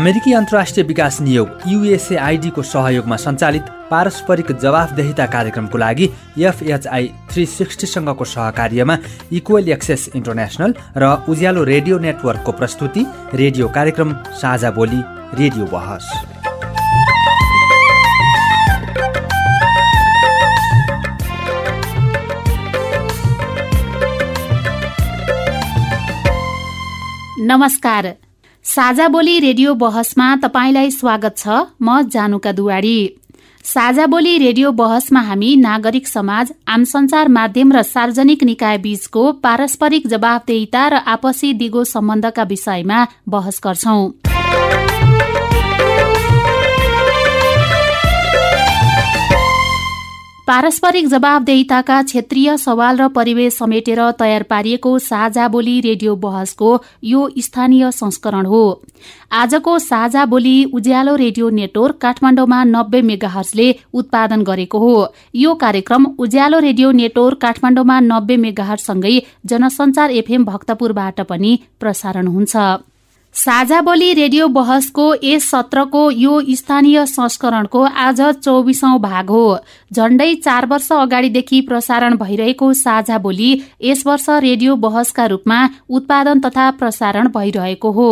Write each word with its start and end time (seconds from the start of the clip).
अमेरिकी 0.00 0.32
अन्तर्राष्ट्रिय 0.32 0.84
विकास 0.86 1.20
नियोग 1.20 1.48
युएसएआइडीको 1.68 2.62
सहयोगमा 2.64 3.16
सञ्चालित 3.16 3.64
पारस्परिक 3.90 4.52
जवाफदेहिता 4.62 5.26
कार्यक्रमको 5.34 5.78
लागि 5.78 6.06
एफएचआई 6.40 7.08
थ्री 7.30 7.44
सिक्सटीसँगको 7.46 8.24
सहकार्यमा 8.24 8.96
इक्वल 9.38 9.68
एक्सेस 9.76 10.08
इन्टरनेसनल 10.16 10.74
र 10.96 11.10
उज्यालो 11.28 11.64
रेडियो 11.64 11.98
नेटवर्कको 12.06 12.52
प्रस्तुति 12.52 13.04
रेडियो 13.34 13.68
कार्यक्रम 13.76 14.14
साझा 14.40 14.70
बोली 14.78 15.02
रेडियो 15.42 15.66
बहस। 15.66 16.08
नमस्कार। 27.52 28.12
साझा 28.70 29.06
बोली 29.08 29.38
रेडियो 29.40 29.72
बहसमा 29.74 30.26
तपाईँलाई 30.42 30.90
स्वागत 30.90 31.38
छ। 31.38 31.48
म 31.82 32.02
जानुका 32.06 32.52
दुवाडी 32.52 32.98
साझा 33.64 34.06
बोली 34.06 34.36
रेडियो 34.38 34.70
बहसमा 34.72 35.20
हामी 35.22 35.50
नागरिक 35.56 36.06
समाज 36.06 36.52
आम 36.68 36.84
संचार 36.86 37.28
माध्यम 37.34 37.72
र 37.72 37.82
सार्वजनिक 37.84 38.44
निकाय 38.46 38.78
बीचको 38.78 39.26
पारस्परिक 39.42 40.06
जवाबदेहिता 40.06 40.88
र 40.88 41.02
आपसी 41.10 41.52
दिगो 41.58 41.84
सम्बन्धका 41.88 42.42
विषयमा 42.46 43.06
बहस 43.28 43.60
गर्छौं। 43.64 44.29
पारस्परिक 50.50 51.06
जवाबदेहिताका 51.06 51.96
क्षेत्रीय 52.02 52.56
सवाल 52.58 52.96
र 52.98 53.06
परिवेश 53.10 53.54
समेटेर 53.54 54.00
तयार 54.18 54.42
पारिएको 54.50 54.98
साझा 55.00 55.46
बोली 55.48 55.74
रेडियो 55.80 56.14
बहसको 56.16 56.70
यो 57.04 57.20
स्थानीय 57.38 57.90
संस्करण 57.92 58.46
हो। 58.46 58.62
आजको 59.32 59.78
साझा 59.78 60.24
बोली 60.26 60.56
उज्यालो 60.74 61.14
रेडियो 61.16 61.50
नेटवर्क 61.54 61.98
काठमाडौँमा 62.02 62.62
नब्बे 62.66 63.02
मेगाहर्सले 63.04 63.68
उत्पादन 63.94 64.42
गरेको 64.42 64.78
हो। 64.78 64.92
यो 65.36 65.54
कार्यक्रम 65.56 66.12
उज्यालो 66.18 66.58
रेडियो 66.60 66.90
नेटवर्क 66.98 67.40
काठमाडौँमा 67.42 68.00
नब्बे 68.02 68.36
मेगाहरसँगै 68.44 69.18
जनसञ्चार 69.46 70.10
एफएम 70.18 70.44
भक्तपुरबाट 70.46 71.20
पनि 71.30 71.58
प्रसारण 71.80 72.26
हुन्छ। 72.28 72.56
साझा 73.34 73.80
बोली 73.80 74.12
रेडियो 74.14 74.46
बहसको 74.48 75.04
यस 75.24 75.44
सत्रको 75.50 76.00
यो 76.12 76.40
स्थानीय 76.50 77.04
संस्करणको 77.06 77.82
आज 77.98 78.20
चौबिसौं 78.38 78.98
भाग 79.00 79.30
हो। 79.30 79.44
झण्डै 79.92 80.34
चार 80.44 80.66
वर्ष 80.66 80.90
अगाडिदेखि 80.92 81.60
प्रसारण 81.60 82.16
भइरहेको 82.16 82.72
साझा 82.74 83.18
बोली 83.18 83.50
यस 83.82 84.06
वर्ष 84.06 84.28
रेडियो 84.40 84.76
बहसका 84.76 85.26
रूपमा 85.26 85.60
उत्पादन 85.90 86.40
तथा 86.40 86.70
प्रसारण 86.80 87.28
भइरहेको 87.28 87.90
हो। 87.92 88.10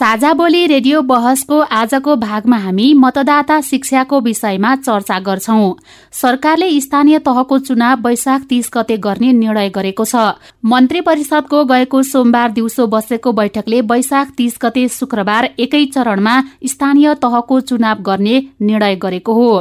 साझा 0.00 0.32
बोली 0.32 0.66
रेडियो 0.66 1.00
बहसको 1.02 1.58
आजको 1.78 2.14
भागमा 2.16 2.56
हामी 2.56 2.84
मतदाता 2.94 3.60
शिक्षाको 3.60 4.20
विषयमा 4.20 4.74
चर्चा 4.76 5.18
गर्छौं। 5.20 5.72
सरकारले 6.12 6.68
स्थानीय 6.80 7.18
तहको 7.18 7.58
चुनाव 7.58 8.06
वैशाख 8.06 8.44
तीस 8.48 8.70
गते 8.74 8.96
गर्ने 8.98 9.32
निर्णय 9.32 9.68
गरेको 9.68 10.04
छ। 10.04 10.22
मन्त्री 10.64 11.00
परिषदको 11.00 11.64
गएको 11.64 12.02
सोमबार 12.02 12.50
दिउँसो 12.50 12.86
बसेको 12.86 13.32
बैठकले 13.32 13.80
वैशाख 13.90 14.30
तीस 14.36 14.58
गते 14.62 14.86
शुक्रबार 14.88 15.50
एकै 15.58 15.84
चरणमा 15.92 16.38
स्थानीय 16.66 17.14
तहको 17.20 17.60
चुनाव 17.68 18.02
गर्ने 18.02 18.40
निर्णय 18.62 18.96
गरेको 18.96 19.34
हो। 19.34 19.52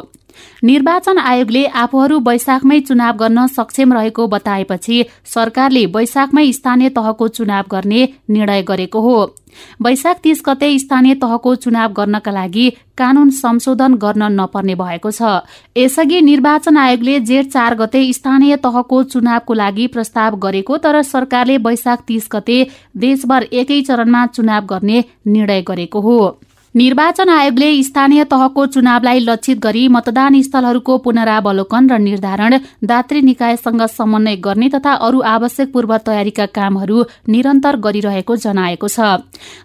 निर्वाचन 0.63 1.17
आयोगले 1.17 1.66
आफूहरू 1.78 2.19
वैशाखमै 2.19 2.79
चुनाव 2.81 3.16
गर्न 3.16 3.47
सक्षम 3.47 3.94
रहेको 3.94 4.28
बताएपछि 4.28 5.03
सरकारले 5.25 5.85
वैशाखमै 5.95 6.51
स्थानीय 6.51 6.90
तहको 6.90 7.28
चुनाव 7.29 7.63
गर्ने 7.72 8.07
निर्णय 8.29 8.62
गरेको 8.63 9.01
हो। 9.01 9.19
वैशाख 9.81 10.17
तीस 10.23 10.41
गते 10.45 10.67
स्थानीय 10.79 11.13
तहको 11.16 11.53
चुनाव 11.56 11.94
गर्नका 11.94 12.31
लागि 12.31 12.69
कानून 12.97 13.29
संशोधन 13.29 13.94
गर्न 13.95 14.23
नपर्ने 14.31 14.75
भएको 14.75 15.12
छ। 15.12 15.22
यसअघि 15.78 16.19
निर्वाचन 16.22 16.78
आयोगले 16.78 17.19
जेठ 17.22 17.47
चार 17.47 17.75
गते 17.75 18.01
स्थानीय 18.13 18.56
तहको 18.56 19.01
चुनावको 19.06 19.53
लागि 19.53 19.88
प्रस्ताव 19.88 20.35
गरेको 20.38 20.78
तर 20.78 21.01
सरकारले 21.03 21.57
वैशाख 21.59 22.03
तीस 22.07 22.28
गते 22.31 22.59
देशभर 22.97 23.47
एकै 23.53 23.81
चरणमा 23.81 24.25
चुनाव 24.28 24.66
गर्ने 24.66 25.03
निर्णय 25.28 25.61
गरेको 25.61 26.01
हो। 26.01 26.19
निर्वाचन 26.75 27.30
आयोगले 27.30 27.68
स्थानीय 27.84 28.24
तहको 28.24 28.66
चुनावलाई 28.66 29.19
लक्षित 29.19 29.59
गरी 29.59 29.88
मतदान 29.88 30.41
स्थलहरूको 30.41 30.97
पुनरावलोकन 30.97 31.90
र 31.90 31.97
निर्धारण 32.00 32.57
दात्री 32.84 33.22
निकायसँग 33.22 33.81
समन्वय 33.90 34.35
गर्ने 34.38 34.69
तथा 34.69 34.94
अरू 35.02 35.19
आवश्यक 35.28 35.72
पूर्व 35.74 35.96
तयारीका 36.06 36.46
कामहरू 36.47 37.03
निरन्तर 37.28 37.75
गरिरहेको 37.78 38.35
जनाएको 38.38 38.88
छ। 38.88 39.00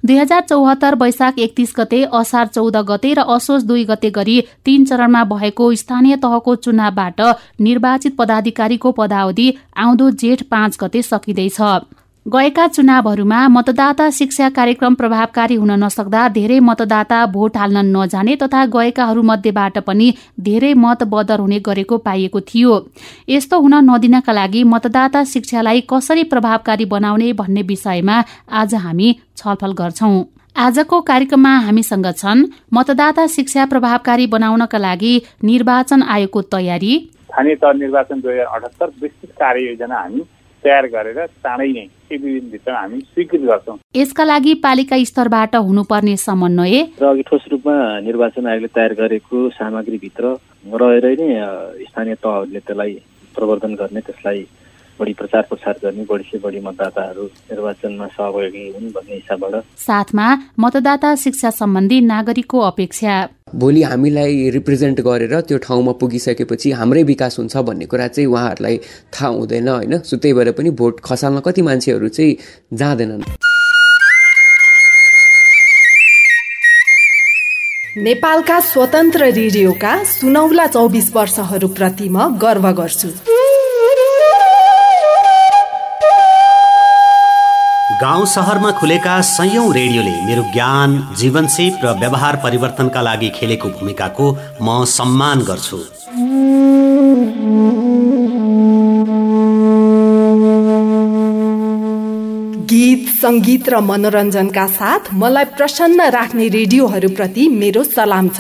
दुई 0.01 0.17
हजार 0.17 0.41
चौहत्तर 0.49 0.95
वैशाख 0.97 1.39
एकतीस 1.39 1.75
गते 1.79 2.03
असार 2.13 2.47
चौध 2.49 2.77
गते 2.89 3.13
र 3.15 3.27
असोज 3.31 3.65
दुई 3.65 3.85
गते 3.85 4.11
गरी 4.11 4.41
तीन 4.65 4.85
चरणमा 4.85 5.25
भएको 5.35 5.75
स्थानीय 5.75 6.17
तहको 6.25 6.55
चुनावबाट 6.65 7.21
निर्वाचित 7.61 8.17
पदाधिकारीको 8.17 8.93
पदावधि 8.93 9.53
आउँदो 9.77 10.11
जेठ 10.17 10.43
पाँच 10.49 10.79
गते 10.81 11.03
सकिँदैछ। 11.05 11.61
गएका 12.27 12.67
चुनावहरूमा 12.67 13.39
मतदाता 13.49 14.09
शिक्षा 14.11 14.49
कार्यक्रम 14.51 14.95
प्रभावकारी 14.95 15.55
हुन 15.55 15.71
नसक्दा 15.83 16.29
धेरै 16.29 16.59
मतदाता 16.61 17.19
भोट 17.27 17.57
हाल्न 17.57 17.79
नजाने 17.87 18.37
तथा 18.37 18.65
गएकाहरूमध्येबाट 18.67 19.79
पनि 19.79 20.07
धेरै 20.41 20.73
मत 20.75 21.03
बदर 21.05 21.41
हुने 21.41 21.59
गरेको 21.61 21.99
पाइएको 21.99 22.41
थियो। 22.43 22.73
यस्तो 23.29 23.59
हुन 23.61 23.75
नदिनका 23.85 24.33
लागि 24.33 24.63
मतदाता 24.65 25.25
शिक्षालाई 25.25 25.81
कसरी 25.91 26.25
प्रभावकारी 26.33 26.85
बनाउने 26.87 27.33
भन्ने 27.35 27.63
विषयमा 27.63 28.17
आज 28.53 28.75
हामी 28.85 29.09
छलफल 29.37 29.73
गर्छौं। 29.75 30.15
आजको 30.57 31.01
कार्यक्रममा 31.03 31.53
हामीसँग 31.67 32.09
छन् 32.15 32.47
मतदाता 32.75 33.27
शिक्षा 33.37 33.67
प्रभावकारी 33.67 34.27
बनाउनका 34.29 34.79
लागि 34.79 35.13
निर्वाचन 35.45 36.03
आयोगको 36.09 36.43
तयारी 36.55 36.95
स्थानीय 37.25 37.55
तह 37.57 37.73
निर्वाचन 37.79 38.21
दुई 38.21 38.33
हजार 38.33 38.47
अठहत्तर 38.57 38.91
विस्तृत 39.03 39.31
कार्ययोजना 39.39 39.97
हामी 39.97 40.25
तयार 40.65 40.87
गरेर 40.95 41.19
चाँडै 41.45 41.69
नै 41.73 41.87
एक 42.13 42.21
दुई 42.21 42.33
दिनभित्र 42.41 42.73
हामी 42.73 42.99
स्वीकृत 43.13 43.43
गर्छौँ। 43.51 43.79
यसका 43.97 44.25
लागि 44.25 44.55
पालिका 44.65 44.97
स्तरबाट 45.05 45.55
हुनुपर्ने 45.69 46.17
समन्वय? 46.25 46.77
र 47.01 47.05
अघि 47.05 47.23
ठोस 47.29 47.45
रूपमा 47.53 47.77
निर्वाचन 48.09 48.47
आयोगले 48.47 48.69
तयार 48.75 48.93
गरेको 49.01 49.49
सामग्रीभित्र 49.61 50.25
रहेरै 50.83 51.15
नै 51.21 51.29
स्थानीय 51.89 52.15
तहहरूले 52.25 52.61
त्यसलाई 52.61 52.93
प्रवर्धन 53.37 53.75
गर्ने 53.81 54.01
त्यसलाई 54.01 54.43
बढी 55.01 55.13
प्रचार 55.13 55.43
प्रसार 55.43 55.79
गर्ने 55.83 56.05
बढी 56.11 56.25
से 56.31 56.39
बढी 56.39 56.61
मतदाताहरू 56.61 57.25
निर्वाचनमा 57.25 58.07
सहभागी 58.07 58.65
हुन् 58.75 58.91
भन्ने 58.93 59.15
हिसाबबाट। 59.15 59.65
साथमा 59.79 60.27
मतदाता 60.61 61.15
शिक्षा 61.15 61.51
सम्बन्धी 61.51 62.01
नागरिकको 62.01 62.59
अपेक्षा। 62.61 63.15
भोलि 63.55 63.83
हामीलाई 63.83 64.51
रिप्रेजेन्ट 64.51 65.01
गरेर 65.01 65.41
त्यो 65.41 65.59
ठाउँमा 65.59 65.93
पुगिसकेपछि 66.01 66.71
हाम्रै 66.73 67.03
विकास 67.03 67.39
हुन्छ 67.39 67.57
भन्ने 67.57 67.87
कुरा 67.87 68.09
चाहिँ 68.09 68.29
उहाँहरूलाई 68.29 68.77
थाहा 69.15 69.29
हुँदैन 69.31 69.69
होइन? 69.69 69.99
सो 69.99 70.17
त्यही 70.17 70.35
भएर 70.35 70.51
पनि 70.53 70.71
भोट 70.71 71.01
खसाल्न 71.05 71.41
कति 71.41 71.63
मान्छेहरू 71.63 72.09
चाहिँ 72.09 72.37
जाँदैनन्। 72.75 73.23
नेपालका 77.97 78.59
स्वतन्त्र 78.61 79.25
रेडियोका 79.31 79.93
सुनौला 80.05 80.67
चौबिस 80.67 81.15
वर्षहरूप्रति 81.17 82.09
म 82.09 82.39
गर्व 82.39 82.71
गर्छु। 82.73 83.09
गाउँ 88.05 88.25
सहरमा 88.27 88.71
खुलेका 88.79 89.13
सयौं 89.27 89.69
रेडियोले 89.75 90.11
मेरो 90.25 90.43
ज्ञान 90.53 90.97
जीवनसेप 91.19 91.85
र 91.85 91.93
व्यवहार 92.01 92.37
परिवर्तनका 92.43 93.01
लागि 93.01 93.29
खेलेको 93.37 93.69
भूमिकाको 93.77 94.27
म 94.63 94.85
सम्मान 94.95 95.45
गर्छु। 95.49 95.79
गीत 102.73 103.09
सङ्गीत 103.23 103.69
र 103.69 103.81
मनोरञ्जनका 103.89 104.67
साथ 104.77 105.09
मलाई 105.23 105.45
प्रसन्न 105.57 106.11
राख्ने 106.19 106.49
रेडियोहरूप्रति 106.59 107.49
मेरो 107.57 107.85
सलाम 107.89 108.29
छ। 108.29 108.39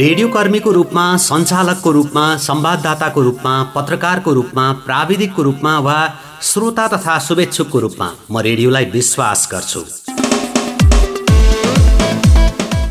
रेडियो 0.00 0.28
कर्मीको 0.28 0.70
रूपमा 0.72 1.02
सञ्चालकको 1.18 1.90
रूपमा 1.92 2.22
संवाददाताको 2.38 3.22
रूपमा 3.22 3.52
पत्रकारको 3.74 4.32
रूपमा 4.32 4.62
प्राविधिकको 4.84 5.42
रूपमा 5.42 5.72
वा 5.78 5.96
श्रोता 6.42 6.86
तथा 6.88 7.18
शुभेच्छुकको 7.18 7.80
रूपमा 7.80 8.08
म 8.30 8.40
रेडियोलाई 8.46 8.84
विश्वास 8.94 9.48
गर्छु। 9.52 9.82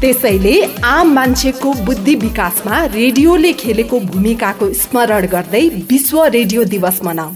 त्यसैले 0.01 0.56
आम 0.85 1.13
मान्छेको 1.13 1.73
बुद्धि 1.83 2.15
विकासमा 2.27 2.85
रेडियोले 2.94 3.53
खेलेको 3.63 4.00
भूमिकाको 4.13 4.71
स्मरण 4.83 5.27
गर्दै 5.27 5.67
विश्व 5.91 6.23
रेडियो 6.38 6.63
दिवस 6.77 7.03
मनाऊ। 7.03 7.31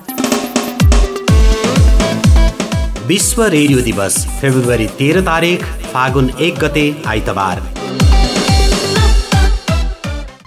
विश्व 3.07 3.43
रेडियो 3.43 3.81
दिवस 3.81 4.25
फेब्रुअरी 4.41 4.87
तेह्र 4.99 5.21
तारिक 5.23 5.63
फागुन 5.93 6.29
एक 6.39 6.59
गते 6.59 6.91
आइतबार। 7.07 7.72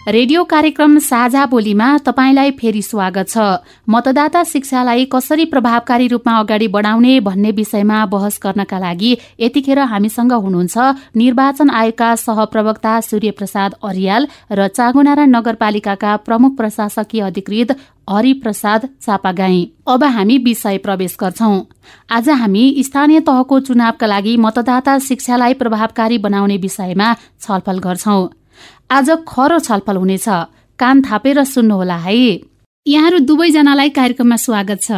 रेडियो 0.06 0.42
कार्यक्रम 0.44 0.98
साझा 0.98 1.44
बोलीमा 1.46 1.86
तपाईँलाई 1.98 2.50
फेरि 2.50 2.82
स्वागत 2.82 3.28
छ। 3.28 3.38
मतदाता 3.90 4.42
शिक्षालाई 4.44 5.04
कसरी 5.04 5.44
प्रभावकारी 5.44 6.06
रूपमा 6.08 6.34
अगाडि 6.38 6.68
बढाउने 6.68 7.18
भन्ने 7.20 7.50
विषयमा 7.50 8.04
बहस 8.06 8.38
गर्नका 8.42 8.78
लागि 8.78 9.10
यतिखेर 9.40 9.78
हामीसँग 9.84 10.32
हुनुहुन्छ 10.34 10.76
निर्वाचन 11.16 11.70
आयोगका 11.72 12.14
सहप्रवक्ता 12.16 13.00
सूर्य 13.00 13.30
प्रसाद 13.32 13.74
अरियाल 13.82 14.28
र 14.52 14.68
चागुनारा 14.68 15.24
नगरपालिकाका 15.26 16.16
प्रमुख 16.22 16.56
प्रशासकीय 16.56 17.22
अधिकृत 17.24 17.76
हरिप्रसाद 18.10 18.88
चापागाई। 19.02 19.60
अब 19.88 20.04
हामी 20.14 20.38
विषय 20.38 20.78
प्रवेश 20.78 21.16
गर्छौं। 21.20 21.60
आज 22.10 22.28
हामी 22.38 22.64
स्थानीय 22.84 23.20
तहको 23.26 23.60
चुनावका 23.66 24.06
लागि 24.06 24.36
मतदाता 24.38 24.98
शिक्षालाई 25.02 25.54
प्रभावकारी 25.54 26.18
बनाउने 26.20 26.56
विषयमा 26.58 27.14
छलफल 27.40 27.78
गर्छौं। 27.80 28.26
आज 28.90 29.10
खरो 29.28 29.58
छलफल 29.58 29.96
हुनेछ। 29.96 30.28
कान 30.78 31.02
थापेर 31.02 31.44
सुन्नुहोला 31.44 31.96
है। 31.96 32.16
यहाँहरू 32.86 33.18
दुवैजनालाई 33.18 33.90
कार्यक्रममा 33.90 34.36
स्वागत 34.36 34.78
छ। 34.82 34.90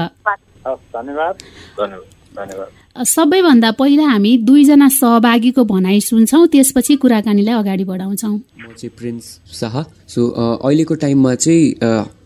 सबैभन्दा 2.99 3.71
पहिला 3.71 4.05
हामी 4.05 4.37
दुईजना 4.39 4.89
सहभागीको 4.89 5.65
भनाइ 5.65 6.01
सुन्छौँ 6.01 6.47
त्यसपछि 6.47 6.97
कुराकानीलाई 6.97 7.55
अगाडि 7.55 7.85
बढाउँछौँ। 7.85 8.35
म 8.35 8.73
चाहिँ 8.75 8.91
प्रिन्स 8.99 9.25
शाह। 9.53 9.83
सो 10.09 10.21
अहिलेको 10.59 10.95
टाइममा 10.95 11.35
चाहिँ 11.35 11.75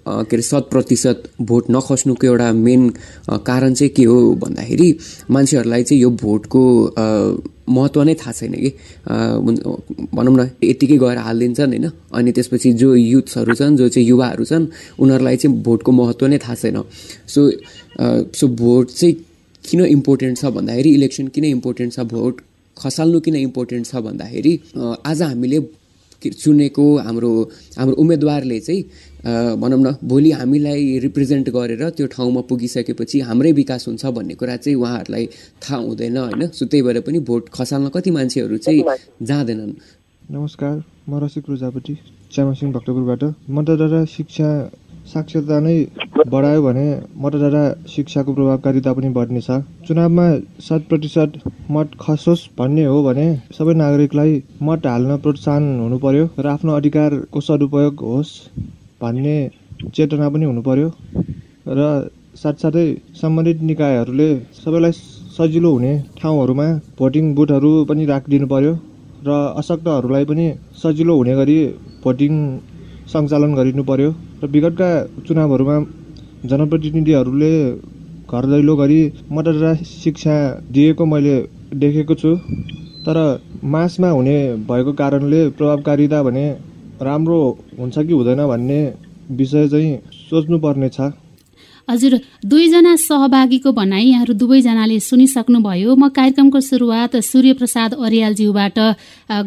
के 0.08 0.36
अरे 0.36 0.42
शत 0.42 0.68
प्रतिशत 0.70 1.22
भोट 1.40 1.70
नखस्नुको 1.70 2.26
एउटा 2.26 2.52
मेन 2.52 2.88
कारण 3.46 3.74
चाहिँ 3.74 3.92
के 3.94 4.04
हो 4.04 4.34
भन्दाखेरि 4.42 4.88
मान्छेहरूलाई 5.30 5.82
चाहिँ 5.82 6.02
यो 6.02 6.10
भोटको 6.22 6.62
महत्त्व 7.68 8.02
नै 8.02 8.14
थाहा 8.14 8.32
छैन 8.32 8.54
कि। 8.54 8.70
भनौँ 10.14 10.34
न 10.36 10.50
यत्तिकै 10.64 10.96
गएर 10.98 11.18
हालिदिन्छन् 11.18 11.72
होइन? 11.72 11.90
अनि 12.14 12.32
त्यसपछि 12.32 12.72
जो 12.82 12.94
युथ्सहरू 12.94 13.54
छन् 13.54 13.76
जो 13.76 13.88
चाहिँ 13.88 14.08
युवाहरू 14.08 14.44
छन् 14.44 14.66
उनीहरूलाई 14.98 15.36
चाहिँ 15.36 15.62
भोटको 15.62 15.92
महत्त्व 15.92 16.26
नै 16.26 16.38
थाहा 16.38 16.54
छैन। 16.54 16.82
सो 17.28 17.40
सो 18.34 18.48
भोट 18.48 18.90
चाहिँ 18.90 19.14
किन 19.64 19.84
इम्पोर्टेन्ट 19.86 20.38
छ 20.38 20.44
भन्दाखेरि 20.56 20.90
इलेक्सन 20.94 21.28
किन 21.34 21.44
इम्पोर्टेन्ट 21.44 21.92
छ 21.92 22.00
भोट 22.10 22.40
खसाल्नु 22.76 23.20
किन 23.20 23.36
इम्पोर्टेन्ट 23.36 23.86
छ 23.86 24.02
भन्दाखेरि 24.02 24.58
आज 25.06 25.22
हामीले 25.22 25.60
चुनेको 26.22 26.84
हाम्रो 27.06 27.30
हाम्रो 27.78 27.94
उम्मेदवारले 28.02 28.58
चाहिँ 28.60 28.82
भनौँ 29.22 29.78
न 29.78 29.94
भोलि 30.04 30.30
हामीलाई 30.32 30.98
रिप्रेजेन्ट 30.98 31.48
गरेर 31.50 31.88
त्यो 31.90 32.06
ठाउँमा 32.14 32.40
पुगिसकेपछि 32.48 33.20
हाम्रै 33.20 33.52
विकास 33.52 33.86
हुन्छ 33.88 34.06
भन्ने 34.18 34.34
कुरा 34.34 34.56
चाहिँ 34.56 34.76
उहाँहरूलाई 34.76 35.26
थाहा 35.62 35.78
हुँदैन 35.78 36.16
होइन? 36.16 36.46
सो 36.48 36.66
त्यही 36.66 36.82
भएर 36.82 37.00
पनि 37.06 37.18
भोट 37.28 37.48
खसाल्न 37.54 37.88
कति 37.94 38.10
मान्छेहरू 38.10 38.56
चाहिँ 38.58 38.82
जाँदैनन्। 39.22 39.72
नमस्कार 40.30 40.82
म 41.08 41.18
रसिक 41.22 41.44
प्रजापति 41.44 41.94
च्यामासिङ 42.34 42.72
भक्तपुरबाट। 42.72 43.22
मतदाता 43.50 44.04
शिक्षा 44.06 44.48
साक्षरता 45.12 45.58
नै 45.60 45.76
बढायो 46.26 46.62
भने 46.62 46.86
मतदाता 47.22 47.62
शिक्षाको 47.94 48.34
प्रभावकारिता 48.34 48.92
पनि 48.92 49.08
बढ्नेछ। 49.14 49.48
चुनावमा 49.86 50.26
शत 50.66 50.86
प्रतिशत 50.88 51.40
मत 51.70 51.90
खसोस् 52.00 52.46
भन्ने 52.58 52.84
हो 52.84 53.02
भने 53.02 53.26
सबै 53.58 53.74
नागरिकलाई 53.74 54.42
मत 54.62 54.86
हाल्न 54.86 55.16
प्रोत्साहन 55.22 55.64
हुनु 55.80 55.98
पर्यो 55.98 56.28
र 56.38 56.46
आफ्नो 56.48 56.72
अधिकारको 56.72 57.40
सदुपयोग 57.40 57.94
होस्। 58.02 58.30
भन्ने 59.02 59.36
चेतना 59.94 60.28
पनि 60.34 60.44
हुनु 60.44 60.62
पर्यो 60.68 60.88
र 61.78 61.80
साथसाथै 62.42 62.86
सम्बन्धित 63.20 63.62
निकायहरूले 63.70 64.28
सबैलाई 64.58 64.92
सजिलो 65.36 65.70
हुने 65.72 65.92
ठाउँहरूमा 66.18 66.66
भोटिङ 66.98 67.24
बुथहरू 67.34 67.72
पनि 67.88 68.04
राखिदिनु 68.06 68.46
पर्यो 68.52 68.72
र 69.26 69.38
अशक्तहरूलाई 69.60 70.24
पनि 70.30 70.46
सजिलो 70.82 71.16
हुने 71.16 71.34
गरी 71.36 71.56
भोटिङ 72.04 72.32
सञ्चालन 73.12 73.54
गरिनु 73.54 73.84
पर्यो 73.90 74.10
र 74.42 74.52
विगतका 74.54 74.90
चुनावहरूमा 75.26 75.76
जनप्रतिनिधिहरूले 76.50 77.54
घर 78.30 78.44
दैलो 78.46 78.74
गरी 78.76 79.00
मतदाता 79.32 79.72
शिक्षा 79.94 80.36
दिएको 80.74 81.04
मैले 81.06 81.36
देखेको 81.82 82.14
छु। 82.14 82.30
तर 83.04 83.18
मासमा 83.74 84.08
हुने 84.08 84.36
भएको 84.68 84.92
कारणले 85.00 85.40
प्रभावकारिता 85.58 86.22
भने 86.22 86.46
राम्रो 87.02 87.40
हुन्छ 87.78 87.98
कि 87.98 88.12
हुँदैन 88.12 88.46
भन्ने 88.46 88.80
विषय 89.32 89.68
चाहिँ 89.68 89.96
सोच्नुपर्ने 90.30 90.88
छ। 90.88 91.12
हजुर 91.88 92.14
दुईजना 92.46 92.94
सहभागीको 92.96 93.72
भनाइ 93.72 94.04
यहाँहरू 94.04 94.34
दुवैजनाले 94.38 94.98
सुनिसक्नुभयो। 95.02 95.94
म 95.94 96.08
कार्यक्रमको 96.14 96.60
सुरुवात 96.62 97.16
सूर्य 97.20 97.52
प्रसाद 97.58 97.94
अरियालज्यूबाट 97.98 98.78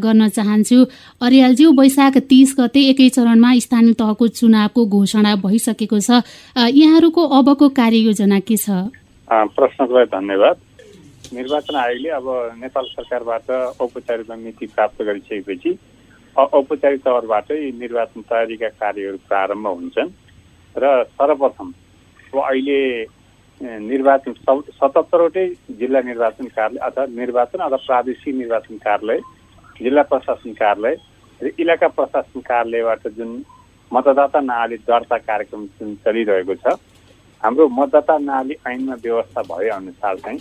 गर्न 0.04 0.28
चाहन्छु। 0.30 0.80
अरियालज्यू 1.24 1.72
वैशाख 1.72 2.18
तिस 2.28 2.56
गते 2.60 2.81
एकै 2.92 3.07
चरणमा 3.16 3.50
स्थानीय 3.58 3.94
तहको 3.96 4.28
चुनावको 4.36 4.81
घोषणा 4.86 5.36
भइसकेको 5.40 6.00
छ। 6.00 6.22
यहाँहरूको 6.60 7.22
अबको 7.40 7.69
कार्ययोजना 7.72 8.40
के 8.44 8.58
छ? 8.58 8.92
प्रश्नको 9.31 9.94
लागि 9.96 10.12
धन्यवाद। 10.12 10.56
निर्वाचन 11.34 11.75
आयोगले 11.75 12.10
अब 12.10 12.25
नेपाल 12.62 12.86
सरकारबाट 12.86 13.80
औपचारिक 13.81 14.31
मिति 14.36 14.66
प्राप्त 14.75 15.01
गरिसकेपछि 15.01 15.72
औपचारिक 16.36 17.02
तौरबाटै 17.02 17.60
निर्वाचन 17.74 18.22
तयारीका 18.30 18.70
कार्यहरू 18.76 19.18
प्रारम्भ 19.28 19.68
हुन्छन्। 19.70 20.10
र 20.76 21.04
सर्वप्रथम 21.12 21.68
अब 22.34 22.40
अहिले 22.42 22.80
निर्वाचन 23.62 24.34
सतहत्तरवटै 24.42 25.48
जिल्ला 25.80 26.02
निर्वाचन 26.02 26.48
कार्यालय 26.48 26.80
अथवा 26.88 27.06
निर्वाचन 27.16 27.60
अथवा 27.60 27.78
प्रादेशिक 27.88 28.36
निर्वाचन 28.36 28.78
कार्यालय 28.78 29.20
जिल्ला 29.80 30.02
प्रशासन 30.12 30.52
कार्यालय 30.54 30.96
र 31.42 31.52
इलाका 31.60 31.88
प्रशासन 31.96 32.40
कार्यालयबाट 32.42 33.08
जुन 33.16 33.32
मतदाता 33.92 34.40
नाली 34.42 34.78
दर्ता 34.84 35.18
कार्यक्रम 35.24 35.66
जुन 35.80 35.96
चलिरहेको 36.06 36.56
छ 36.56 36.76
हाम्रो 37.44 37.68
मतदाता 37.72 38.18
नाली 38.20 38.56
ऐनमा 38.68 38.96
व्यवस्था 39.04 39.42
भएअनुसार 39.50 40.16
चाहिँ 40.18 40.40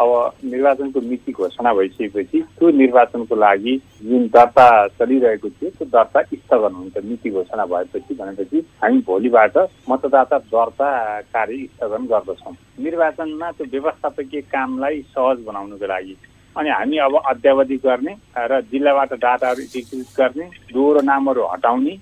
अब 0.00 0.10
निर्वाचनको 0.44 1.00
मिति 1.00 1.32
घोषणा 1.32 1.72
भइसकेपछि 1.74 2.40
त्यो 2.58 2.70
निर्वाचनको 2.70 3.34
लागि 3.34 3.74
जुन 4.02 4.26
दर्ता 4.34 4.66
चलिरहेको 4.98 5.48
थियो 5.48 5.70
त्यो 5.70 5.86
दर्ता 5.90 6.22
स्थगन 6.22 6.74
हुन्छ 6.74 7.04
मिति 7.04 7.30
घोषणा 7.30 7.64
भएपछि 7.66 8.14
भनेपछि 8.14 8.58
हामी 8.82 8.98
भोलिबाट 9.06 9.56
मतदाता 9.90 10.38
दर्ता 10.54 10.88
कार्य 11.34 11.66
स्थगन 11.66 12.06
गर्दछौँ। 12.12 12.54
निर्वाचनमा 12.84 13.50
त्यो 13.50 13.66
व्यवस्थापकीय 13.72 14.40
कामलाई 14.54 15.00
सहज 15.14 15.44
बनाउनुको 15.46 15.86
लागि 15.86 16.16
अनि 16.56 16.70
हामी 16.70 16.96
अब 16.98 17.16
अद्यावधि 17.30 17.76
गर्ने 17.84 18.14
र 18.50 18.60
जिल्लाबाट 18.70 19.12
डाटाहरू 19.18 19.62
एकीकृत 19.62 20.14
गर्ने 20.18 20.46
दोहोरो 20.72 21.00
नामहरू 21.10 21.42
हटाउने 21.54 21.98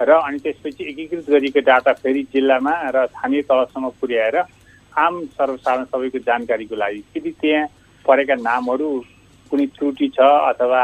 र 0.00 0.10
अनि 0.18 0.38
त्यसपछि 0.44 0.84
एकीकृत 0.90 1.30
गरिएको 1.30 1.60
डाटा 1.66 1.92
फेरि 2.04 2.22
जिल्लामा 2.32 2.74
र 2.94 3.06
स्थानीय 3.06 3.42
तहसम्म 3.48 3.88
पुर्याएर 4.00 4.36
आम 4.98 5.14
सर्वसाधारण 5.38 5.84
सबैको 5.92 6.18
जानकारीको 6.28 6.76
लागि 6.76 7.02
यदि 7.16 7.30
त्यहाँ 7.40 7.66
परेका 8.04 8.34
नामहरू 8.48 8.88
कुनै 9.50 9.66
त्रुटि 9.76 10.08
छ 10.16 10.20
अथवा 10.50 10.82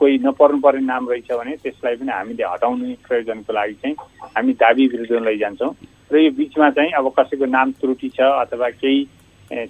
कोही 0.00 0.18
नपर्नु 0.24 0.58
पर्ने 0.60 0.84
नाम 0.86 1.08
रहेछ 1.10 1.32
भने 1.32 1.56
त्यसलाई 1.64 1.96
पनि 1.96 2.12
हामीले 2.12 2.44
हटाउने 2.52 2.96
प्रयोजनको 3.08 3.52
लागि 3.58 3.74
चाहिँ 3.82 3.96
हामी 4.36 4.52
दाबी 4.62 4.86
विरुद्ध 4.92 5.24
लैजान्छौँ। 5.26 5.72
र 6.12 6.16
यो 6.20 6.30
बिचमा 6.38 6.68
चाहिँ 6.76 6.92
अब 7.00 7.06
कसैको 7.18 7.46
नाम 7.48 7.72
त्रुटि 7.80 8.08
छ 8.16 8.20
अथवा 8.44 8.68
केही 8.76 9.00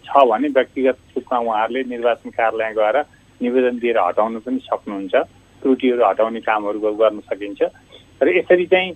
छ 0.02 0.25
भने 0.31 0.49
व्यक्तिगत 0.57 0.99
रूपमा 1.16 1.38
उहाँहरूले 1.38 1.83
निर्वाचन 1.95 2.31
कार्यालय 2.31 2.73
गएर 2.75 2.97
निवेदन 3.40 3.78
दिएर 3.78 3.99
हटाउनु 3.99 4.40
पनि 4.40 4.59
सक्नुहुन्छ। 4.66 5.14
त्रुटिहरू 5.62 6.05
हटाउने 6.05 6.40
कामहरू 6.40 6.78
गर्न 6.81 7.21
सकिन्छ। 7.28 7.62
र 8.21 8.26
यसरी 8.37 8.66
चाहिँ 8.66 8.93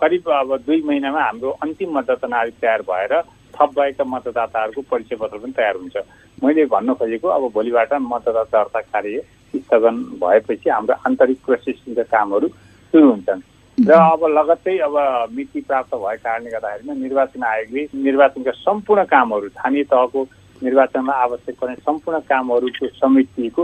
करिब 0.00 0.24
अब 0.30 0.56
दुई 0.66 0.80
महिनामा 0.88 1.20
हाम्रो 1.20 1.50
अन्तिम 1.62 1.90
मतदाता 1.98 2.44
तयार 2.60 2.82
भएर 2.88 3.12
थप 3.60 3.70
भएका 3.78 4.04
मतदाताहरूको 4.04 4.82
परिचय 4.90 5.16
पत्र 5.16 5.38
पनि 5.38 5.52
तयार 5.52 5.76
हुन्छ। 5.76 5.96
मैले 6.42 6.64
भन्न 6.72 6.94
खोजेको 6.96 7.28
अब 7.28 7.50
भोलिबाट 7.54 7.92
मतदाता 7.92 8.44
दर्ता 8.52 8.80
कार्य 8.80 9.22
स्थगन 9.54 9.96
भएपछि 10.22 10.70
हाम्रो 10.70 10.94
आन्तरिक 11.06 11.38
प्रोसेसिङका 11.46 12.02
कामहरू 12.08 12.48
सुरु 12.48 13.06
हुन्छन्। 13.10 13.42
र 13.78 13.92
अब 13.92 14.24
लगत्तै 14.28 14.76
अब 14.86 14.96
मिति 15.36 15.60
प्राप्त 15.68 15.94
भएको 15.94 16.22
कारणले 16.24 16.50
गर्दाखेरिमा 16.50 16.94
निर्वाचन 16.94 17.42
आयोगले 17.42 17.82
निर्वाचनका 18.04 18.52
सम्पूर्ण 18.60 19.04
कामहरू 19.12 19.48
स्थानीय 19.48 19.84
तहको 19.92 20.22
निर्वाचनमा 20.62 21.14
आवश्यक 21.24 21.56
पर्ने 21.60 21.74
सम्पूर्ण 21.84 22.18
कामहरूको 22.28 22.88
समितिको 22.96 23.62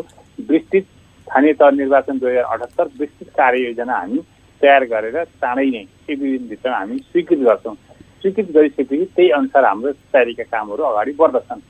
विस्तृत 0.51 0.85
स्थानीय 1.27 1.53
तह 1.61 1.71
निर्वाचन 1.81 2.19
दुई 2.19 2.31
हजार 2.31 2.45
अठहत्तर 2.45 2.89
विस्तृत 3.01 3.29
कार्ययोजना 3.37 3.97
हामी 3.97 4.19
तयार 4.61 4.85
गरेर 4.93 5.25
चाँडै 5.25 5.67
नै 5.71 5.85
एक 6.11 6.19
दुई 6.19 6.31
दिनभित्र 6.39 6.71
हामी 6.71 6.97
स्वीकृत 7.11 7.39
गर्छौँ। 7.49 7.75
स्वीकृत 8.21 8.51
गरिसकेपछि 8.55 9.05
त्यही 9.17 9.31
अनुसार 9.39 9.65
हाम्रो 9.65 9.93
तयारीका 10.13 10.45
कामहरू 10.53 10.83
अगाडि 10.85 11.13
बढ्दछन्। 11.21 11.61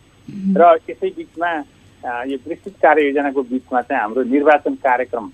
र 0.59 0.63
यसै 0.89 1.09
बिचमा 1.17 1.51
यो 2.31 2.37
विस्तृत 2.49 2.75
कार्ययोजनाको 2.83 3.43
बिचमा 3.53 3.81
चाहिँ 3.83 4.01
हाम्रो 4.03 4.23
निर्वाचन 4.35 4.75
कार्यक्रम 4.87 5.31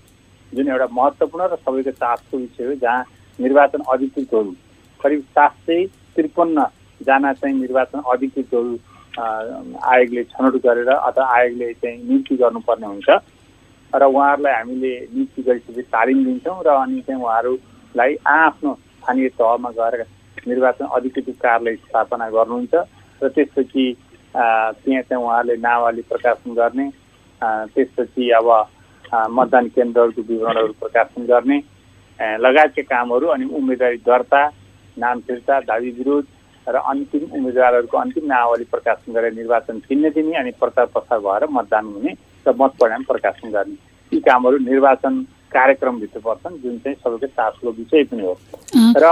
जुन 0.53 0.67
एउटा 0.69 0.87
महत्त्वपूर्ण 0.91 1.43
र 1.51 1.55
सबैको 1.65 1.91
चासको 1.91 2.37
विषय 2.37 2.63
हो 2.65 2.73
जहाँ 2.83 3.03
निर्वाचन 3.39 3.81
अधिकृतहरू 3.93 4.51
करिब 4.99 5.21
सात 5.35 5.53
सय 5.65 5.85
त्रिपन्नजना 6.15 7.33
चाहिँ 7.33 7.55
निर्वाचन 7.59 7.99
अधिकृतहरू 8.13 8.71
आयोगले 9.93 10.23
छनौट 10.23 10.55
गरेर 10.65 10.89
अथवा 10.89 11.25
आयोगले 11.37 11.73
चाहिँ 11.73 11.97
नियुक्ति 12.03 12.35
गर्नुपर्ने 12.35 12.87
हुन्छ। 12.87 13.09
र 13.93 14.03
उहाँहरूलाई 14.03 14.53
हामीले 14.53 14.93
नियुक्ति 15.13 15.41
गरिसकेपछि 15.41 15.81
तालिम 15.93 16.23
दिन्छौँ 16.25 16.61
र 16.65 16.69
अनि 16.81 17.01
चाहिँ 17.01 17.21
उहाँहरू 17.21 17.53
नावलीलाई 17.95 18.15
आफ्नो 18.25 18.73
स्थानीय 18.73 19.29
तहमा 19.37 19.69
गएर 19.77 20.01
निर्वाचन 20.47 20.85
अधिकृत 20.95 21.29
कार्यालय 21.41 21.75
स्थापना 21.75 22.29
गर्नुहुन्छ 22.29 22.73
र 23.21 23.27
त्यसपछि 23.35 23.85
त्यहाँ 24.35 25.01
चाहिँ 25.01 25.23
उहाँले 25.23 25.55
नावली 25.61 26.01
प्रकाशन 26.09 26.53
गर्ने 26.53 26.89
त्यसपछि 27.73 28.29
अब 28.39 28.49
मतदान 29.31 29.67
केन्द्रहरूको 29.75 30.21
विवरणहरू 30.29 30.73
प्रकाशन 30.79 31.25
गर्ने 31.25 31.57
लगायतका 32.39 32.81
कामहरू 32.89 33.27
अनि 33.35 33.45
उम्मेदवारी 33.57 33.97
दर्ता 34.05 34.41
नाम 34.97 35.19
फिर्ता 35.27 35.59
दावी 35.69 35.91
विरोध 35.99 36.25
र 36.67 36.75
अन्तिम 36.91 37.23
उम्मेदवारहरूको 37.37 37.97
अन्तिम 37.97 38.25
नावली 38.25 38.63
प्रकाशन 38.71 39.13
गरेर 39.13 39.33
निर्वाचन 39.33 39.79
चिन्ह 39.87 40.09
दिने 40.15 40.37
अनि 40.39 40.51
प्रचार 40.59 40.85
प्रसार 40.93 41.19
भएर 41.19 41.47
मतदान 41.51 41.85
हुने 41.93 42.11
र 42.45 42.53
मत 42.59 42.71
परिणाम 42.79 43.03
प्रकाशन 43.03 43.51
गर्ने। 43.51 43.75
यी 44.11 44.19
कामहरू 44.19 44.57
निर्वाचन 44.57 45.21
कार्यक्रमभित्र 45.53 46.19
पर्छन् 46.19 46.57
जुन 46.63 46.77
चाहिँ 46.83 46.97
सबैको 47.03 47.27
चासोको 47.27 47.71
विषय 47.77 48.03
पनि 48.11 48.25
हो। 48.25 48.33
र 48.97 49.05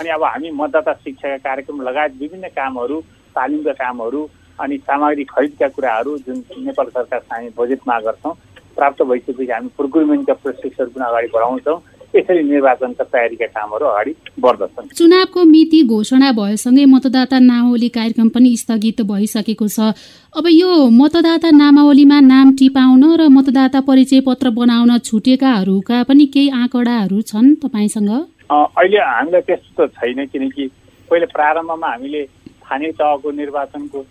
अनि 0.00 0.08
अब 0.08 0.24
हामी 0.24 0.50
मतदाता 0.60 0.92
शिक्षाका 1.04 1.36
कार्यक्रम 1.38 1.82
लगायत 1.88 2.12
विभिन्न 2.20 2.48
कामहरू 2.56 3.00
तालिमका 3.36 3.72
कामहरू 3.82 4.28
अनि 4.58 4.76
सामग्री 4.78 5.24
खरिदका 5.24 5.68
कुराहरू 5.68 6.16
जुन 6.26 6.42
नेपाल 6.66 6.86
सरकार 6.96 7.20
हामी 7.32 7.48
बजेट 7.58 7.80
माग 7.88 8.02
गर्छौँ 8.04 8.34
प्राप्त 8.76 9.02
भइसकेपछि 9.02 9.52
हामी 9.52 9.68
प्रोक्युरमेन्टका 9.76 10.34
प्रोसेसहरू 10.42 10.90
पनि 10.90 11.04
अगाडि 11.04 11.28
बढाउँछौँ। 11.34 11.80
यसरी 12.14 12.42
निर्वाचनका 12.42 13.04
तयारीका 13.04 13.46
कामहरू 13.56 13.86
अगाडि 13.86 14.12
बढ्दछन्। 14.40 14.88
चुनावको 14.96 15.44
मिति 15.44 15.80
घोषणा 15.84 16.32
भएसँगै 16.32 16.84
मतदाता 16.84 17.38
नामावली 17.40 17.88
कार्यक्रम 17.88 18.28
पनि 18.28 18.56
स्थगित 18.56 19.00
भइसकेको 19.02 19.68
छ। 19.68 19.92
अब 20.36 20.46
यो 20.50 20.70
मतदाता 20.92 21.50
नामावलीमा 21.52 22.18
नाम 22.20 22.52
टिपाउन 22.56 23.04
र 23.16 23.28
मतदाता 23.28 23.80
परिचय 23.80 24.20
पत्र 24.28 24.50
बनाउन 24.50 24.98
छुटेकाहरूका 24.98 26.02
पनि 26.04 26.26
केही 26.26 26.48
आँकडाहरू 26.62 27.20
छन् 27.22 27.54
तपाईँसँग? 27.64 28.10
अहिले 28.52 28.98
हामीलाई 29.00 29.40
त्यस्तो 29.48 29.86
त 29.86 29.90
छैन 29.96 30.26
किनकि 30.32 30.64
पहिले 31.08 31.26
प्रारम्भमा 31.26 31.88
हामीले 31.88 32.22
स्थानीय 32.24 32.92
तहको 33.00 33.30
निर्वाचनको 33.40 34.02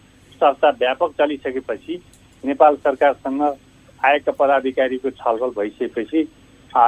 चर्चा 0.41 0.69
व्यापक 0.81 1.11
चलिसकेपछि 1.17 1.95
नेपाल 2.43 2.75
सरकारसँग 2.85 3.41
आएका 4.01 4.31
पदाधिकारीको 4.39 5.09
छलफल 5.21 5.51
भइसकेपछि 5.57 6.21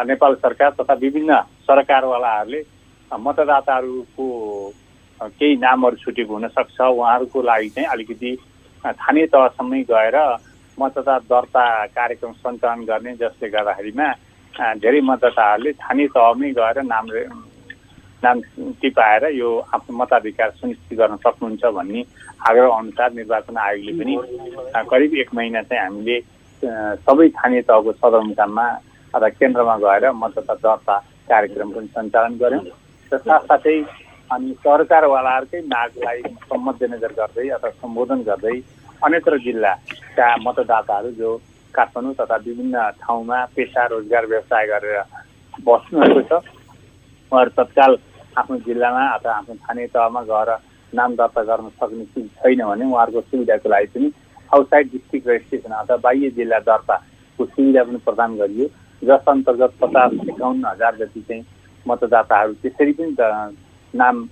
नेपाल 0.09 0.35
सरकार 0.43 0.71
तथा 0.79 0.93
विभिन्न 1.03 1.41
सरकारवालाहरूले 1.69 2.61
मतदाताहरूको 3.11 4.27
केही 5.21 5.55
नामहरू 5.57 5.95
छुटेको 5.95 6.33
हुनसक्छ। 6.33 6.81
उहाँहरूको 6.81 7.41
लागि 7.41 7.69
चाहिँ 7.69 7.87
अलिकति 7.87 8.31
स्थानीय 8.83 9.25
तहसम्मै 9.33 9.81
गएर 9.91 10.17
मतदाता 10.77 11.17
दर्ता 11.29 11.63
कार्यक्रम 11.93 12.31
सञ्चालन 12.33 12.85
गर्ने 12.85 13.13
जसले 13.21 13.49
गर्दाखेरिमा 13.49 14.07
धेरै 14.53 15.01
मतदाताहरूले 15.01 15.71
स्थानीय 15.73 16.07
तहमै 16.09 16.51
गएर 16.53 16.81
नाम 16.85 17.07
नाम 18.23 18.41
टिपाएर 18.81 19.23
यो 19.33 19.49
आफ्नो 19.73 19.97
मताधिकार 19.97 20.49
सुनिश्चित 20.51 20.97
गर्न 20.99 21.15
सक्नुहुन्छ 21.17 21.71
भन्ने 21.73 22.03
आग्रह 22.49 22.75
अनुसार 22.75 23.13
निर्वाचन 23.13 23.57
आयोगले 23.59 23.93
पनि 23.99 24.15
करिब 24.89 25.15
एक 25.15 25.33
महिना 25.33 25.61
चाहिँ 25.63 25.83
हामीले 25.83 26.19
सबै 27.03 27.27
स्थानीय 27.29 27.61
तहको 27.63 27.91
सदरमुकाममा 27.93 28.67
अथवा 29.13 29.29
केन्द्रमा 29.31 29.75
गएर 29.77 30.11
मतदाता 30.13 30.53
दर्ता 30.63 30.97
कार्यक्रम 31.29 31.71
पनि 31.71 31.87
सञ्चालन 31.89 32.37
गऱ्यौँ 32.37 32.63
र 33.11 33.17
साथसाथै 33.19 33.77
अनि 34.29 34.53
सरकारवालाहरूकै 34.61 35.61
मागलाई 35.67 36.21
मध्यनजर 36.59 37.11
गर्दै 37.13 37.47
अथवा 37.49 37.69
सम्बोधन 37.81 38.21
गर्दै 38.23 38.55
अन्यत्र 39.01 39.37
जिल्लाका 39.39 40.29
मतदाताहरू 40.41 41.11
जो 41.19 41.31
काठमाडौँ 41.73 42.13
तथा 42.15 42.35
विभिन्न 42.45 42.89
ठाउँमा 43.01 43.37
पेसा 43.55 43.85
रोजगार 43.87 44.25
व्यवसाय 44.25 44.65
गरेर 44.67 45.01
बस्नुभएको 45.63 46.21
छ 46.29 46.33
उहाँहरू 47.31 47.51
तत्काल 47.57 47.97
आफ्नो 48.37 48.57
जिल्लामा 48.65 49.07
अथवा 49.09 49.33
आफ्नो 49.33 49.55
स्थानीय 49.55 49.87
तहमा 49.93 50.21
गएर 50.23 50.49
नाम 50.93 51.15
दर्ता 51.15 51.43
गर्न 51.43 51.69
सक्ने 51.79 52.05
चिज 52.05 52.27
छैन 52.37 52.61
भने 52.63 52.85
उहाँहरूको 52.85 53.21
सुविधाको 53.23 53.69
लागि 53.69 53.87
पनि 53.93 54.11
आउटसाइड 54.51 54.91
डिस्ट्रिक्ट 54.91 55.27
रेजिस्ट्रेसन 55.27 55.73
अथवा 55.73 55.97
बाह्य 56.03 56.29
जिल्ला 56.37 56.59
दर्ताको 56.67 57.45
सुविधा 57.45 57.83
पनि 57.83 57.97
प्रदान 58.05 58.35
गरियो। 58.37 58.67
जस 59.01 59.25
अन्तर्गत 59.27 59.73
पचास 59.81 60.11
एकाउन्न 60.29 60.65
हजार 60.65 60.95
जति 60.95 61.21
चाहिँ 61.21 61.43
मतदाताहरू 61.85 62.53
त्यसरी 62.61 62.93
पनि 62.93 63.11
नाम 63.93 64.27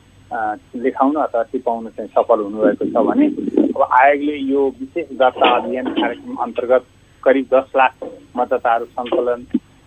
लेखाउन 0.83 1.15
अथवा 1.21 1.43
टिपाउन 1.51 1.88
चाहिँ 1.89 2.10
सफल 2.10 2.39
हुनुभएको 2.39 2.86
छ 2.86 3.05
भने 3.07 3.27
अब 3.67 3.81
आयोगले 3.91 4.36
यो 4.51 4.67
विशेष 4.79 5.07
दर्ता 5.19 5.50
अभियान 5.55 5.93
कार्यक्रम 5.93 6.36
अन्तर्गत 6.45 6.86
करिब 7.23 7.45
दस 7.53 7.67
लाख 7.75 7.93
मतदाताहरू 8.37 8.85
सङ्कलन 8.97 9.41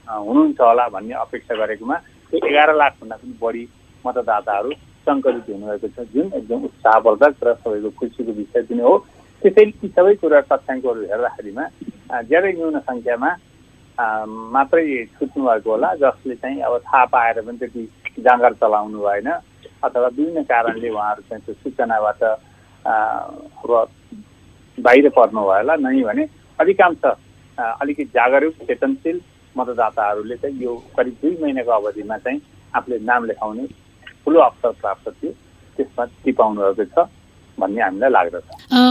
हुनुहुन्छ 0.09 0.61
होला 0.61 0.89
भन्ने 0.95 1.15
अपेक्षा 1.27 1.55
गरेकोमा 1.63 1.97
त्यो 2.33 2.47
एघार 2.49 2.75
लाखभन्दा 2.83 3.17
पनि 3.23 3.35
बढी 3.43 3.65
मतदाताहरू 4.05 4.71
सङ्कलित 5.09 5.49
हुनुभएको 5.49 5.89
छ 5.97 6.07
जुन 6.15 6.27
एकदम 6.41 6.65
उत्साहवर्धक 6.69 7.35
र 7.47 7.55
सबैको 7.65 7.91
खुसीको 7.99 8.33
विषय 8.39 8.63
पनि 8.69 8.83
हो। 8.89 8.95
त्यसैले 9.43 9.73
ती 9.81 9.89
सबै 9.97 10.15
कुरा 10.21 10.41
तथ्याङ्कहरू 10.53 11.01
हेर्दाखेरिमा 11.11 11.65
ज्यादै 12.31 12.53
न्यून 12.59 12.79
सङ्ख्यामा 12.89 13.31
मात्रै 14.55 14.85
छुट्नु 15.17 15.45
भएको 15.45 15.71
होला 15.71 15.89
जसले 16.03 16.35
चाहिँ 16.43 16.61
अब 16.69 16.79
थाहा 16.87 17.05
पाएर 17.15 17.41
पनि 17.47 17.59
त्यति 17.59 17.83
जाँगर 18.25 18.53
चलाउनु 18.63 18.99
भएन 19.07 19.29
अथवा 19.31 20.09
विभिन्न 20.17 20.43
कारणले 20.53 20.89
उहाँहरू 20.91 21.23
चाहिँ 21.29 21.43
त्यो 21.45 21.55
सूचनाबाट 21.63 22.23
अब 22.25 23.71
बाहिर 24.79 25.09
पर्नु 25.17 25.41
भयो 25.41 25.61
होला। 25.61 25.77
नै 25.77 26.03
भने 26.09 26.25
अधिकांश 26.59 27.05
अलिकति 27.59 28.05
जागरुक 28.15 28.55
चेतनशील 28.67 29.21
मतदाताहरूले 29.57 30.37
चाहिँ 30.43 30.63
यो 30.63 30.75
करिब 30.97 31.15
दुई 31.23 31.37
महिनाको 31.43 31.71
अवधिमा 31.71 32.17
चाहिँ 32.25 32.41
आफूले 32.77 32.99
नाम 33.11 33.25
लेखाउने 33.25 33.67
ठुलो 34.25 34.41
अवसर 34.41 34.73
प्राप्त 34.81 35.09
थियो। 35.09 35.31
त्यसमा 35.79 36.05
टिपाउनु 36.25 36.61
भएको 36.61 36.85
छ 36.95 37.07
भन्ने 37.59 37.81
हामीलाई 37.83 38.11
लाग्दछ। 38.11 38.45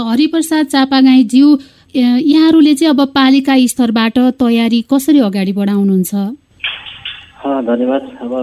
हरिप्रसाद 0.10 0.65
चापागाईज्यू 0.74 1.48
यहाँहरूले 1.96 2.74
चाहिँ 2.75 2.93
अब 2.93 3.01
पालिका 3.15 3.55
स्तरबाट 3.74 4.17
तयारी 4.39 4.82
कसरी 4.91 5.20
अगाडि 5.20 5.53
बढाउनुहुन्छ? 5.60 6.13
धन्यवाद। 7.70 8.03
अब 8.24 8.34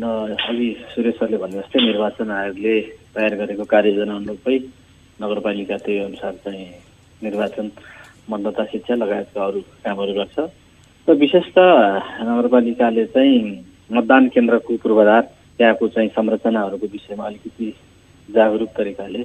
अघि 0.00 0.68
सुरेश 0.94 1.14
सरले 1.18 1.36
भने 1.38 1.54
जस्तै 1.60 1.78
निर्वाचन 1.86 2.30
आयोगले 2.30 2.74
तयार 3.14 3.34
गरेको 3.40 3.64
कार्ययोजना 3.64 4.14
अनुरूपै 4.16 4.56
नगरपालिका 5.22 5.76
त्यही 5.86 5.98
अनुसार 6.08 6.34
चाहिँ 6.44 6.66
निर्वाचन 7.22 7.66
मतदाता 8.30 8.64
शिक्षा 8.72 8.94
लगायतका 8.94 9.44
अरू 9.44 9.60
कामहरू 9.84 10.12
गर्छ। 10.14 10.38
र 11.08 11.12
विशेष 11.18 11.46
त 11.56 11.58
नगरपालिकाले 12.22 13.04
चाहिँ 13.14 13.38
मतदान 13.90 14.28
केन्द्रको 14.34 14.76
पूर्वाधार 14.82 15.22
त्यहाँको 15.58 15.88
चाहिँ 15.94 16.08
संरचनाहरूको 16.16 16.86
विषयमा 16.86 17.24
अलिकति 17.26 17.68
जागरुक 18.28 18.70
तरिकाले 18.78 19.22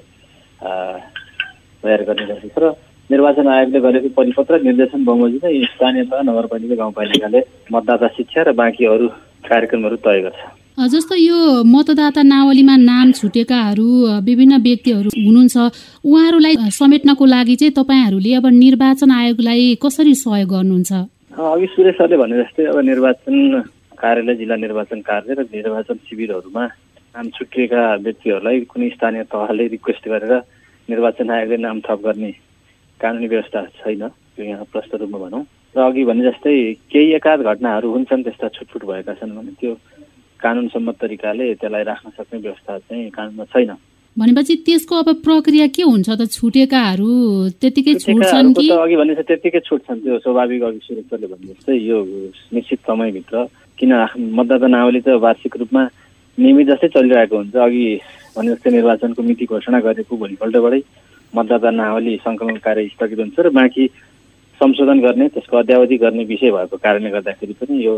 तयार 1.83 2.01
गर्ने 2.03 2.25
गर्दछ। 2.25 2.57
र 2.57 2.73
निर्वाचन 3.09 3.47
आयोगले 3.47 3.79
गरेको 3.79 4.09
परिपत्र 4.17 4.61
निर्देशन 4.61 5.05
बमोजिम 5.05 5.63
स्थानीय 5.73 6.03
तह 6.09 6.21
नगरपालिका 6.25 6.75
गाउँपालिकाले 6.75 7.41
मतदाता 7.73 8.07
शिक्षा 8.17 8.41
र 8.41 8.51
बाँकी 8.57 8.85
अरू 8.85 9.07
कार्यक्रमहरू 9.45 9.95
तय 10.01 10.21
गर्छ। 10.21 10.41
जस्तो 10.75 11.15
यो 11.15 11.63
मतदाता 11.63 12.21
नावलीमा 12.21 12.75
नाम 12.75 13.11
छुटेकाहरू 13.15 13.87
विभिन्न 14.27 14.57
व्यक्तिहरू 14.59 15.09
हुनुहुन्छ 15.15 15.55
उहाँहरूलाई 16.03 16.55
समेट्नको 16.75 17.25
लागि 17.25 17.55
चाहिँ 17.55 17.73
तपाईँहरूले 17.79 18.33
अब 18.35 18.45
निर्वाचन 18.53 19.11
आयोगलाई 19.11 19.63
कसरी 19.79 20.13
सहयोग 20.19 20.49
गर्नुहुन्छ? 20.51 20.91
अघि 21.31 21.67
सुरेश 21.71 21.95
सरले 21.95 22.17
भने 22.19 22.35
जस्तै 22.43 22.63
अब 22.75 22.79
निर्वाचन 22.91 23.35
कार्यालय 23.95 24.35
जिल्ला 24.35 24.55
निर्वाचन 24.55 24.99
कार्यालय 24.99 25.41
र 25.41 25.47
निर्वाचन 25.55 25.95
शिविरहरूमा 26.11 26.65
नाम 27.15 27.25
छुटिएका 27.39 27.81
व्यक्तिहरूलाई 28.03 28.59
कुनै 28.67 28.89
स्थानीय 28.99 29.23
तहले 29.31 29.67
रिक्वेस्ट 29.79 30.03
गरेर 30.11 30.33
निर्वाचन 30.89 31.29
आयोगले 31.31 31.57
नाम 31.63 31.79
थप 31.87 31.99
गर्ने 32.03 32.31
कानुनी 32.99 33.27
व्यवस्था 33.31 33.63
छैन 33.79 34.07
त्यो 34.35 34.43
यहाँ 34.43 34.67
प्रष्ट 34.75 34.95
रूपमा 34.99 35.19
भनौँ। 35.23 35.43
र 35.75 35.79
अघि 35.87 36.03
भने 36.03 36.23
जस्तै 36.27 36.55
केही 36.91 37.13
एकाध 37.15 37.39
घटनाहरू 37.47 37.87
हुन्छन् 37.91 38.23
त्यस्ता 38.27 38.47
छुटफुट 38.55 38.83
भएका 38.91 39.13
छन् 39.23 39.35
भने 39.39 39.55
त्यो 39.59 39.73
कानुन 40.45 40.67
सम्मत 40.77 40.95
तरिकाले 41.01 41.53
त्यसलाई 41.57 41.83
राख्न 41.91 42.09
सक्ने 42.17 42.39
व्यवस्था 42.45 42.77
चाहिँ 42.77 43.09
कानुनमा 43.17 43.45
छैन। 43.53 43.71
भनेपछि 44.17 44.55
त्यसको 44.65 44.95
अब 44.95 45.09
प्रक्रिया 45.27 45.67
के 45.75 45.83
हुन्छ 45.83 46.09
त? 46.09 46.21
छुटेकाहरू 46.31 47.11
त्यतिकै 47.61 47.93
छुट्छन् 47.99 48.53
कि? 48.55 48.67
अघि 48.71 48.95
भने 48.95 49.13
त्यतिकै 49.27 49.59
छुट्छन्। 49.67 49.99
त्यो 50.03 50.19
स्वाभाविक 50.23 50.61
अघि 50.63 50.79
सुरक्षाले 50.87 51.27
भने 51.27 51.45
जस्तै 51.51 51.75
यो 51.75 51.97
निश्चित 52.55 52.79
समयभित्र। 52.87 53.35
किन 53.79 53.91
मतदाता 54.39 54.67
नावली 54.71 55.01
त 55.03 55.19
वार्षिक 55.19 55.57
रूपमा 55.59 55.83
नियमित 56.37 56.67
जस्तै 56.71 56.87
चलिरहेको 56.95 57.35
हुन्छ। 57.35 57.55
अघि 57.67 57.85
भने 58.37 58.47
जस्तै 58.55 58.71
निर्वाचनको 58.71 59.21
मिति 59.27 59.45
घोषणा 59.51 59.79
गरेको 59.83 60.13
भोलिपल्टबाटै 60.15 60.81
मतदाता 61.33 61.69
नावली 61.75 62.13
सङ्कलन 62.23 62.57
कार्य 62.63 62.87
स्थगित 62.95 63.19
हुन्छ 63.19 63.37
र 63.39 63.49
बाँकी 63.51 63.83
संशोधन 64.61 64.99
गर्ने 65.03 65.27
त्यसको 65.35 65.57
अध्यावधि 65.57 65.97
गर्ने 65.99 66.23
विषय 66.31 66.51
भएको 66.55 66.75
कारणले 66.79 67.09
गर्दाखेरि 67.11 67.53
पनि 67.59 67.75
यो 67.85 67.95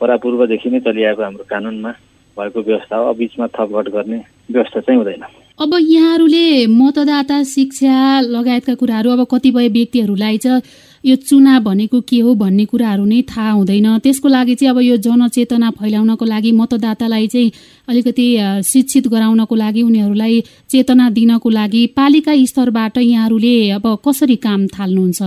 परापूर्वदेखि 0.00 0.70
नै 0.70 0.80
चलिआएको 0.80 1.22
हाम्रो 1.22 1.44
कानुनमा 1.50 1.92
भएको 2.36 2.60
व्यवस्था 2.62 2.96
हो। 2.96 3.12
बिचमा 3.14 3.46
थपघट 3.46 3.88
गर्ने 3.88 4.18
व्यवस्था 4.50 4.80
चाहिँ 4.80 4.98
हुँदैन। 4.98 5.24
अब 5.58 5.72
यहाँहरूले 5.80 6.66
मतदाता 6.70 7.42
शिक्षा 7.42 8.20
लगायतका 8.20 8.74
कुराहरू 8.74 9.10
अब 9.10 9.26
कतिपय 9.30 9.68
व्यक्तिहरूलाई 9.68 10.38
चाहिँ 10.38 10.62
यो 11.04 11.16
चुनाव 11.16 11.62
भनेको 11.62 12.00
के 12.00 12.18
हो 12.20 12.34
भन्ने 12.34 12.64
कुराहरू 12.64 13.04
नै 13.04 13.22
थाहा 13.22 13.50
हुँदैन। 13.50 13.98
त्यसको 13.98 14.28
लागि 14.28 14.54
चाहिँ 14.54 14.70
अब 14.70 14.78
यो 14.82 14.96
जनचेतना 15.02 15.70
फैलाउनको 15.70 16.24
लागि 16.24 16.52
मतदातालाई 16.52 17.26
चाहिँ 17.26 17.52
अलिकति 17.88 18.26
शिक्षित 18.64 19.08
गराउनको 19.08 19.54
लागि 19.54 19.82
उनीहरूलाई 19.82 20.40
चेतना 20.70 21.10
दिनको 21.10 21.48
लागि 21.50 21.86
पालिका 21.98 22.32
स्तरबाट 22.46 22.98
यहाँहरूले 22.98 23.70
अब 23.70 23.86
कसरी 24.06 24.36
काम 24.36 24.66
थाल्नुहुन्छ? 24.66 25.22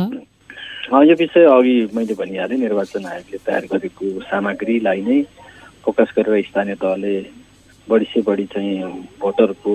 यो 0.92 1.16
विषय 1.16 1.46
अघि 1.48 1.76
मैले 1.96 2.14
भनिहालेँ 2.20 2.58
निर्वाचन 2.60 3.06
आयोगले 3.08 3.38
तयार 3.48 3.66
गरेको 3.72 4.06
सामग्रीलाई 4.28 5.02
नै 5.02 5.22
फोकस 5.88 6.12
गरेर 6.18 6.44
स्थानीय 6.52 6.76
तहले 6.84 7.14
बढी 7.88 8.06
से 8.12 8.22
बढी 8.28 8.46
चाहिँ 8.52 8.92
भोटरको 9.24 9.72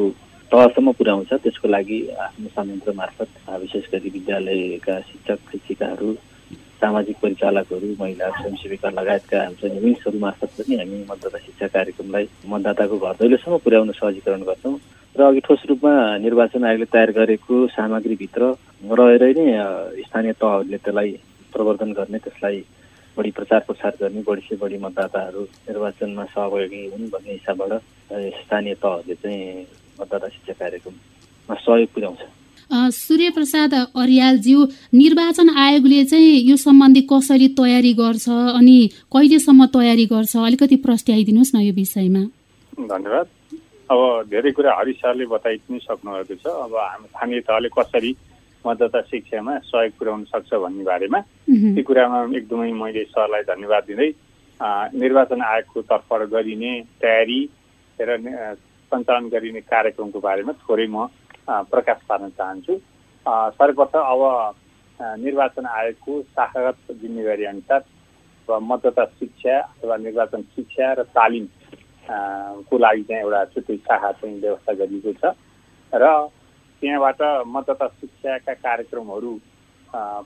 तहसम्म 0.52 0.92
पुर्याउँछ। 0.92 1.32
त्यसको 1.40 1.68
लागि 1.72 1.98
आफ्नो 2.20 2.48
संयन्त्र 2.52 2.92
मार्फत 3.00 3.28
विशेष 3.48 3.84
गरी 3.92 4.08
विद्यालयका 4.12 4.98
शिक्षक 5.08 5.38
शिक्षिकाहरू 5.52 6.12
सामाजिक 6.84 7.16
परिचालकहरू 7.22 7.88
महिला 8.00 8.28
स्वयंसेविका 8.36 8.88
लगायतका 9.00 9.38
हुन्छ 9.46 9.64
युनिट्सहरू 9.72 10.18
मार्फत 10.20 10.50
पनि 10.60 10.76
हामी 10.76 11.04
मतदाता 11.10 11.38
शिक्षा 11.46 11.66
कार्यक्रमलाई 11.80 12.28
मतदाताको 12.44 12.96
घर 13.00 13.14
दैलोसम्म 13.24 13.56
पुर्याउन 13.64 13.90
सहजीकरण 13.96 14.42
गर्छौँ। 14.52 14.76
र 15.18 15.22
अघि 15.24 15.40
ठोस 15.40 15.62
रूपमा 15.68 15.92
निर्वाचन 16.20 16.64
आयोगले 16.64 16.86
तयार 16.92 17.10
गरेको 17.16 17.66
सामग्रीभित्र 17.72 18.42
रहेरै 19.00 19.32
नै 19.32 19.46
स्थानीय 20.04 20.32
तहहरूले 20.40 20.78
त्यसलाई 20.84 21.10
प्रवर्धन 21.52 21.90
गर्ने 21.98 22.18
त्यसलाई 22.24 22.58
बढी 23.16 23.30
प्रचार 23.38 23.60
प्रसार 23.68 23.92
गर्ने 24.00 24.22
बढी 24.28 24.56
बढी 24.62 24.78
मतदाताहरू 24.84 25.42
निर्वाचनमा 25.68 26.24
सहभागी 26.34 26.82
हुन् 26.92 27.08
भन्ने 27.12 27.32
हिसाबबाट 27.32 27.72
स्थानीय 28.40 28.74
तहहरूले 28.82 29.14
चाहिँ 29.22 29.40
मतदाता 30.00 30.28
शिक्षा 30.34 30.54
कार्यक्रममा 30.60 31.54
सहयोग 31.64 31.88
पुर्याउँछ। 31.94 32.20
सूर्य 32.94 33.30
प्रसाद 33.30 33.74
अरियालज्यू 33.74 34.58
निर्वाचन 35.00 35.48
आयोगले 35.64 36.04
चाहिँ 36.12 36.34
यो 36.50 36.56
सम्बन्धी 36.66 37.02
कसरी 37.12 37.48
तयारी 37.60 37.92
गर्छ 38.02 38.28
अनि 38.60 38.78
कहिलेसम्म 39.14 39.66
तयारी 39.76 40.06
गर्छ? 40.12 40.36
अलिकति 40.38 40.76
प्रस्ट्याइदिनुहोस् 40.86 41.54
न 41.54 41.60
यो 41.62 41.72
विषयमा। 41.72 42.22
धन्यवाद। 42.92 43.26
अब 43.86 44.28
धेरै 44.30 44.50
कुरा 44.50 44.70
हरि 44.78 44.92
सरले 44.98 45.26
बताइदिनु 45.30 45.78
सक्नुभएको 45.78 46.34
छ। 46.42 46.46
अब 46.46 46.74
हामी 46.74 47.06
स्थानीय 47.06 47.40
तहले 47.46 47.68
कसरी 47.70 48.10
मतदाता 48.64 49.00
शिक्षामा 49.10 49.52
सहयोग 49.62 49.92
पुर्याउन 49.98 50.24
सक्छ 50.26 50.50
भन्ने 50.58 50.84
बारेमा 50.90 51.20
त्यो 51.46 51.82
कुरामा 51.86 52.18
एकदमै 52.34 52.72
मैले 52.82 53.04
सरलाई 53.14 53.42
धन्यवाद 53.46 53.84
दिँदै 53.86 54.10
निर्वाचन 54.98 55.40
आयोगको 55.42 55.82
तर्फबाट 55.86 56.22
गरिने 56.34 56.72
तयारी 56.98 57.40
र 57.98 58.10
सञ्चालन 58.90 59.28
गरिने 59.30 59.60
कार्यक्रमको 59.70 60.18
बारेमा 60.18 60.52
थोरै 60.66 60.86
म 60.90 61.06
प्रकाश 61.70 61.98
पार्न 62.10 62.28
चाहन्छु। 62.34 62.74
सर्वप्रथम 63.54 64.02
अब 64.02 64.22
निर्वाचन 65.22 65.66
आयोगको 65.78 66.12
शाखागत 66.34 66.78
जिम्मेवारी 67.02 67.44
अनुसार 67.54 67.80
मतदाता 68.48 69.04
शिक्षा 69.20 69.54
अथवा 69.60 69.96
निर्वाचन 70.06 70.42
शिक्षा 70.56 70.92
र 70.98 71.02
तालिम 71.14 71.46
को 72.08 72.78
लागि 72.78 73.02
चाहिँ 73.02 73.22
एउटा 73.22 73.44
छुट्टै 73.52 73.76
शाखा 73.76 74.10
चाहिँ 74.12 74.40
व्यवस्था 74.40 74.72
गरिएको 74.80 75.12
छ। 75.12 75.34
र 75.92 76.04
त्यहाँबाट 76.82 77.20
मतदाता 77.46 77.86
शिक्षाका 78.00 78.54
कार्यक्रमहरू 78.66 79.32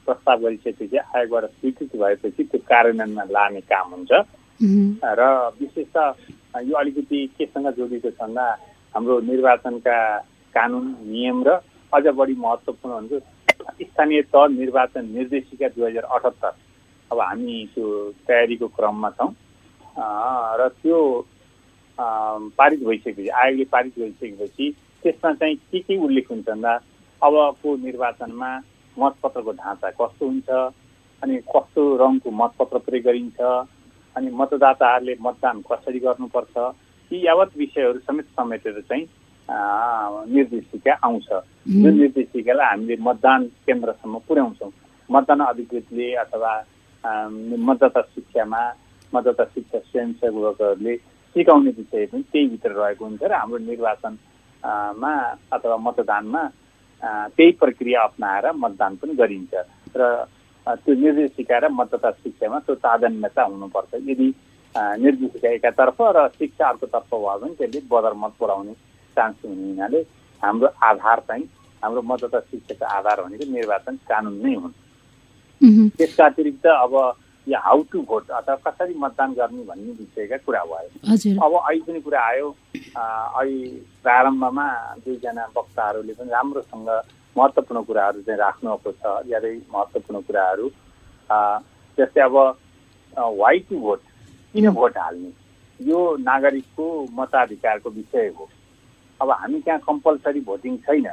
प्रस्ताव 0.05 0.39
गरिसकेपछि 0.43 0.97
आयोगबाट 0.99 1.45
स्वीकृति 1.51 1.99
भएपछि 1.99 2.43
त्यो 2.45 2.61
कार्यान्वयनमा 2.69 3.25
लाने 3.31 3.61
काम 3.71 3.91
हुन्छ। 3.95 4.13
र 5.19 5.21
विशेषतः 5.61 6.61
यो 6.69 6.75
अलिकति 6.77 7.19
केसँग 7.39 7.69
जोडिएको 7.77 8.11
छ 8.11 8.21
भन्दा 8.21 8.45
हाम्रो 8.95 9.21
निर्वाचनका 9.31 9.97
कानुन 10.55 10.87
नियम 11.07 11.39
र 11.47 11.61
अझ 11.93 12.07
बढी 12.19 12.35
महत्त्वपूर्ण 12.39 12.95
भनेको 12.97 13.19
स्थानीय 13.85 14.23
तह 14.35 14.47
निर्वाचन 14.59 15.05
निर्देशिका 15.15 15.69
दुई 15.69 15.87
हजार 15.87 16.05
अठहत्तर। 16.05 16.53
अब 17.11 17.21
हामी 17.21 17.57
त्यो 17.75 17.87
तयारीको 18.27 18.67
क्रममा 18.77 19.11
छौँ। 19.19 19.31
र 20.59 20.69
त्यो 20.83 20.99
पारित 22.59 22.81
भइसकेपछि 22.87 23.29
आयोगले 23.29 23.65
पारित 23.73 23.99
भइसकेपछि 23.99 24.71
त्यसमा 25.03 25.33
चाहिँ 25.33 25.57
के 25.57 25.79
के 25.79 25.97
उल्लेख 26.05 26.31
हुन्छ 26.31 26.47
भन्दा 26.49 26.75
अबको 27.23 27.77
निर्वाचनमा 27.85 28.51
मतपत्रको 28.97 29.53
ढाँचा 29.53 29.91
कस्तो 30.01 30.27
हुन्छ 30.27 30.51
अनि 31.23 31.37
कस्तो 31.55 31.83
रङको 32.03 32.31
मतपत्र 32.43 32.79
प्रयोग 32.89 33.05
गरिन्छ 33.05 33.41
अनि 34.17 34.31
मतदाताहरूले 34.41 35.15
मतदान 35.23 35.61
कसरी 35.71 35.99
गर्नुपर्छ 36.01 36.57
यी 37.11 37.27
यावत 37.27 37.57
विषयहरू 37.57 37.99
समेत 38.09 38.27
समेटेर 38.39 38.81
चाहिँ 38.89 39.07
निर्देशिका 40.33 40.93
आउँछ। 41.05 41.29
जुन 41.69 41.95
निर्देशिकालाई 41.99 42.67
हामीले 42.67 42.97
मतदान 43.03 43.45
केन्द्रसम्म 43.67 44.19
पुर्याउँछौँ। 44.29 44.71
मतदान 45.11 45.41
अधिकृतले 45.41 46.13
अथवा 46.23 46.53
मतदाता 47.69 48.01
शिक्षामा 48.15 48.63
मतदाता 49.13 49.45
शिक्षा 49.45 49.79
स्वयंसेवकहरूले 49.79 50.95
सिकाउने 51.35 51.71
विषय 51.79 52.07
पनि 52.07 52.23
त्यही 52.33 52.47
भित्र 52.49 52.71
रहेको 52.81 53.05
हुन्छ 53.05 53.23
र 53.23 53.33
हाम्रो 53.33 53.59
निर्वाचनमा 53.71 55.13
अथवा 55.55 55.77
मतदानमा 55.87 56.43
त्यही 57.37 57.51
प्रक्रिया 57.63 58.03
अप्नाएर 58.03 58.47
मतदान 58.63 58.97
पनि 59.01 59.13
गरिन्छ 59.21 59.53
र 59.97 60.03
त्यो 60.67 60.95
निर्देशिका 60.95 61.59
र 61.59 61.69
मतदाता 61.73 62.11
शिक्षामा 62.23 62.59
त्यो 62.67 62.75
तादान्यता 62.85 63.43
हुनुपर्छ। 63.43 63.93
यदि 64.11 64.29
निर्देशिका 64.75 65.49
एकातर्फ 65.51 65.99
र 66.17 66.19
शिक्षा 66.39 66.65
अर्कोतर्फ 66.69 67.11
भयो 67.15 67.39
भने 67.41 67.55
त्यसले 67.59 67.81
बदरमत 67.91 68.33
पुऱ्याउने 68.39 68.75
चान्स 69.17 69.37
हुने 69.45 69.67
हुनाले 69.71 70.01
हाम्रो 70.43 70.69
आधार 70.91 71.19
चाहिँ 71.29 71.45
हाम्रो 71.83 72.03
मतदाता 72.11 72.41
शिक्षाको 72.51 72.85
आधार 72.99 73.17
भनेको 73.23 73.45
निर्वाचन 73.51 73.95
कानुन 74.11 74.35
नै 74.45 74.55
हुन्। 74.61 74.75
त्यसका 75.97 76.25
अतिरिक्त 76.27 76.67
अब 76.67 76.95
यो 77.51 77.59
हाउ 77.59 77.83
टु 77.93 78.01
भोट 78.09 78.31
अथवा 78.31 78.55
कसरी 78.67 78.95
मतदान 79.05 79.33
गर्ने 79.35 79.63
भन्ने 79.67 79.93
विषयका 80.01 80.37
कुरा 80.47 80.63
भयो। 80.65 81.39
अब 81.45 81.53
अहिले 81.61 81.83
पनि 81.87 82.01
कुरा 82.01 82.21
आयो 82.27 82.49
अहिले 82.97 83.69
प्रारम्भमा 84.03 84.67
दुईजना 85.05 85.45
वक्ताहरूले 85.57 86.13
पनि 86.15 86.31
राम्रोसँग 86.31 86.89
महत्त्वपूर्ण 87.37 87.83
कुराहरू 87.89 88.23
चाहिँ 88.23 88.39
राख्नुभएको 88.39 88.93
छ 88.93 89.27
ज्यादै 89.27 89.55
महत्त्वपूर्ण 89.75 90.21
कुराहरू। 90.29 90.69
जस्तै 91.99 92.21
अब 92.21 92.37
वाइ 93.43 93.59
टु 93.69 93.79
भोट 93.81 94.01
किन 94.55 94.71
भोट 94.71 94.99
हाल्ने? 94.99 95.31
यो 95.81 95.99
नागरिकको 96.21 96.87
मताधिकारको 97.19 97.91
विषय 97.91 98.33
हो। 98.39 98.49
अब 99.21 99.31
हामी 99.31 99.61
कहाँ 99.61 99.79
कम्पलसरी 99.87 100.41
भोटिङ 100.47 100.77
छैन। 100.87 101.07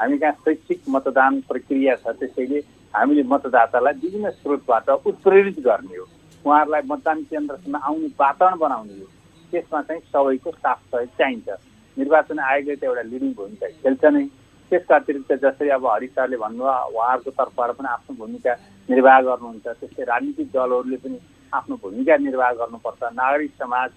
हामी 0.00 0.18
कहाँ 0.18 0.32
शैक्षिक 0.44 0.80
मतदान 0.88 1.40
प्रक्रिया 1.48 1.94
छ 1.96 2.14
त्यसैले 2.20 2.60
हामीले 2.94 3.22
मतदातालाई 3.32 3.94
विभिन्न 4.02 4.30
स्रोतबाट 4.30 4.88
उत्प्रेरित 5.06 5.58
गर्ने 5.66 5.96
हो। 5.96 6.06
उहाँहरूलाई 6.44 6.82
मतदान 6.92 7.22
केन्द्रसम्म 7.30 7.76
आउने 7.76 8.08
वातावरण 8.20 8.58
बनाउने 8.58 8.94
हो। 9.00 9.06
त्यसमा 9.52 9.80
चाहिँ 9.88 10.00
सबैको 10.12 10.50
साथ 10.50 10.78
सहयोग 10.92 11.10
चाहिन्छ। 11.18 11.48
निर्वाचन 11.96 12.38
आयोगले 12.38 12.76
त 12.76 12.84
एउटा 12.84 13.02
लिडिङ 13.12 13.32
भूमिका 13.38 13.66
खेल्छ 13.82 14.04
नै। 14.04 14.24
त्यसका 14.70 14.96
अतिरिक्त 14.96 15.32
जस्तै 15.44 15.68
अब 15.76 15.86
हरि 15.86 16.06
सरले 16.16 16.36
भन्नुभयो 16.42 16.72
उहाँहरूको 16.96 17.30
तर्फबाट 17.38 17.70
पनि 17.76 17.88
आफ्नो 17.92 18.12
भूमिका 18.20 18.52
निर्वाह 18.88 19.20
गर्नुहुन्छ। 19.28 19.66
त्यस्तै 19.80 20.04
राजनीतिक 20.12 20.48
दलहरूले 20.52 20.96
पनि 21.04 21.18
आफ्नो 21.52 21.76
भूमिका 21.82 22.16
निर्वाह 22.28 22.50
गर्नुपर्छ। 22.60 23.00
नागरिक 23.12 23.52
समाज 23.60 23.90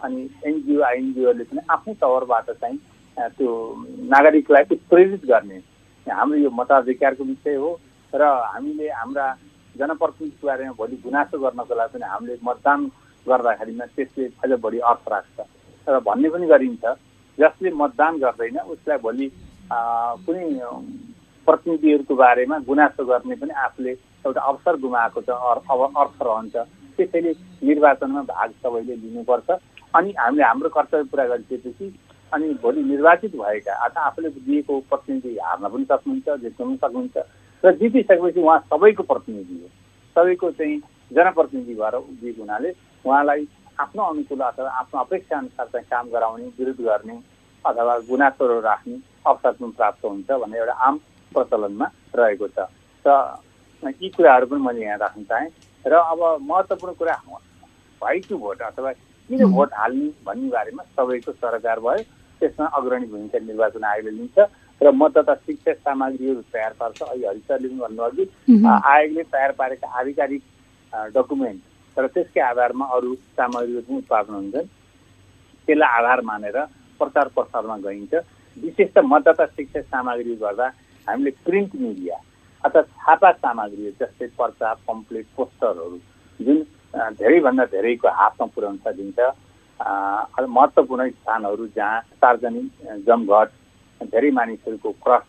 अनि 0.00 0.20
एनजिओ 0.48 0.80
आइएनजिओले 0.82 1.44
पनि 1.50 1.60
आफ्नै 1.70 1.94
तवरबाट 2.00 2.50
चाहिँ 2.60 2.78
त्यो 3.36 3.50
नागरिकलाई 4.14 4.64
उत्प्रेरित 4.72 5.24
गर्ने 5.28 5.58
हाम्रो 6.06 6.38
यो 6.38 6.50
मताधिकारको 6.50 7.24
विषय 7.24 7.54
हो। 7.54 7.70
र 8.14 8.22
हामीले 8.52 8.88
हाम्रा 8.90 9.26
जनप्रतिनिधिको 9.74 10.46
बारेमा 10.46 10.72
भोलि 10.80 10.96
गुनासो 11.04 11.38
गर्नको 11.38 11.74
लागि 11.74 11.92
पनि 11.92 12.06
हामीले 12.12 12.38
मतदान 12.44 12.80
गर्दाखेरिमा 13.26 13.86
त्यसले 13.96 14.24
अझ 14.44 14.50
बढी 14.60 14.78
अर्थ 14.90 15.04
राख्छ। 15.12 15.38
र 15.86 15.98
भन्ने 16.06 16.28
पनि 16.30 16.46
गरिन्छ 16.46 16.84
जसले 17.38 17.70
मतदान 17.82 18.18
गर्दैन 18.24 18.58
उसलाई 18.74 18.98
भोलि 19.06 19.26
कुनै 20.26 20.44
प्रतिनिधिहरूको 21.46 22.14
बारेमा 22.14 22.58
गुनासो 22.68 23.04
गर्ने 23.04 23.34
पनि 23.40 23.52
आफूले 23.64 23.92
एउटा 24.26 24.40
अवसर 24.40 24.76
गुमाएको 24.84 25.20
छ 25.26 25.30
अब 25.72 25.80
अर्थ 25.96 26.22
रहन्छ। 26.22 26.56
त्यसैले 26.96 27.32
निर्वाचनमा 27.64 28.22
भाग 28.28 28.50
सबैले 28.62 28.94
लिनुपर्छ। 28.96 29.50
अनि 29.96 30.10
हामीले 30.18 30.44
हाम्रो 30.44 30.68
कर्तव्य 30.68 31.04
पुरा 31.10 31.24
गरिसकेपछि 31.26 31.86
अनि 32.32 32.46
भोलि 32.62 32.82
निर्वाचित 32.84 33.32
भएका 33.36 33.72
अथवा 33.84 34.02
आफूले 34.06 34.28
दिएको 34.36 34.78
प्रतिनिधि 34.90 35.36
हार्न 35.44 35.68
पनि 35.68 35.84
सक्नुहुन्छ 35.84 36.28
जित्न 36.42 36.64
पनि 36.64 36.76
सक्नुहुन्छ 36.76 37.16
र 37.64 37.72
जितिसकेपछि 37.78 38.40
उहाँ 38.40 38.58
सबैको 38.70 39.02
प्रतिनिधि 39.02 39.54
हो। 39.62 39.68
सबैको 40.16 40.50
चाहिँ 40.50 40.78
जनप्रतिनिधि 41.10 41.74
भएर 41.74 41.94
उभिएको 41.94 42.42
हुनाले 42.42 42.70
उहाँलाई 43.04 43.46
आफ्नो 43.80 44.02
अनुकूल 44.02 44.40
अथवा 44.40 44.70
आफ्नो 44.80 45.00
अपेक्षा 45.00 45.38
अनुसार 45.38 45.66
चाहिँ 45.72 45.86
काम 45.90 46.08
गराउने 46.10 46.46
विरोध 46.58 46.80
गर्ने 46.86 47.16
अथवा 47.64 47.98
गुनासोहरू 48.08 48.60
राख्ने 48.60 48.96
अवसर 49.26 49.52
पनि 49.52 49.70
प्राप्त 49.78 50.04
हुन्छ 50.04 50.30
भन्ने 50.30 50.58
एउटा 50.58 50.74
आम 50.86 50.98
प्रचलनमा 51.32 51.86
रहेको 52.16 52.48
छ। 52.48 52.66
र 53.04 53.92
यी 54.02 54.08
कुराहरू 54.16 54.46
पनि 54.46 54.62
मैले 54.62 54.84
यहाँ 54.84 54.98
राख्न 54.98 55.22
चाहेँ। 55.30 55.50
र 55.84 55.92
अब 55.92 56.20
महत्त्वपूर्ण 56.42 56.92
कुरा 56.98 57.14
वाइ 58.00 58.18
टु 58.28 58.38
भोट 58.38 58.62
अथवा 58.62 58.92
किन 58.92 59.44
भोट 59.46 59.70
हाल्ने 59.74 60.08
भन्ने 60.26 60.48
बारेमा 60.50 60.82
सबैको 60.96 61.32
सरकार 61.32 61.80
भयो। 61.80 62.02
त्यसमा 62.40 62.66
अग्रणी 62.66 63.06
भूमिका 63.06 63.38
निर्वाचन 63.38 63.84
आयोगले 63.84 64.10
लिन्छ। 64.10 64.38
र 64.82 64.90
मतदाता 64.90 65.34
शिक्षा 65.46 65.72
सामग्रीहरू 65.72 66.40
तयार 66.52 66.72
पार्छ। 66.80 67.02
अहिले 67.02 67.26
हरिसरले 67.28 67.68
पनि 67.68 67.78
भन्नुभयो 67.78 68.24
कि 68.24 68.54
आयोगले 68.66 69.22
तयार 69.32 69.52
पारेका 69.58 69.88
आधिकारिक 70.00 70.42
डकुमेन्ट 71.14 71.60
र 71.96 72.06
त्यसकै 72.14 72.40
आधारमा 72.50 72.84
अरू 72.96 73.14
सामग्रीहरू 73.38 73.82
पनि 73.86 73.96
उत्पादन 73.98 74.34
हुन्छन्। 74.34 74.66
त्यसलाई 75.68 75.90
आधार 75.98 76.20
मानेर 76.30 76.58
प्रचार 77.00 77.28
प्रसारमा 77.36 77.76
गइन्छ। 77.86 78.14
विशेष 78.56 78.88
त 78.94 78.98
मतदाता 79.12 79.46
शिक्षा 79.56 79.80
सामग्री 79.92 80.34
गर्दा 80.42 80.66
हामीले 81.06 81.30
प्रिन्ट 81.46 81.70
मिडिया 81.80 82.16
अथवा 82.64 82.82
छापा 82.82 83.30
सामग्रीहरू 83.32 83.94
जस्तै 84.00 84.26
पर्चा 84.38 84.72
पम्पलेट 84.88 85.26
पोस्टरहरू 85.36 85.98
जुन 86.40 86.58
धेरैभन्दा 87.18 87.64
धेरैको 87.72 88.08
हातमा 88.18 88.46
पुर्याउन 88.54 88.76
सकिन्छ 88.84 89.18
महत्त्वपूर्ण 90.50 91.08
स्थानहरू 91.10 91.66
जहाँ 91.76 92.00
सार्वजनिक 92.20 92.68
जमघट 93.06 93.48
धेरै 94.10 94.30
मानिसहरूको 94.38 94.90
क्रस 95.04 95.24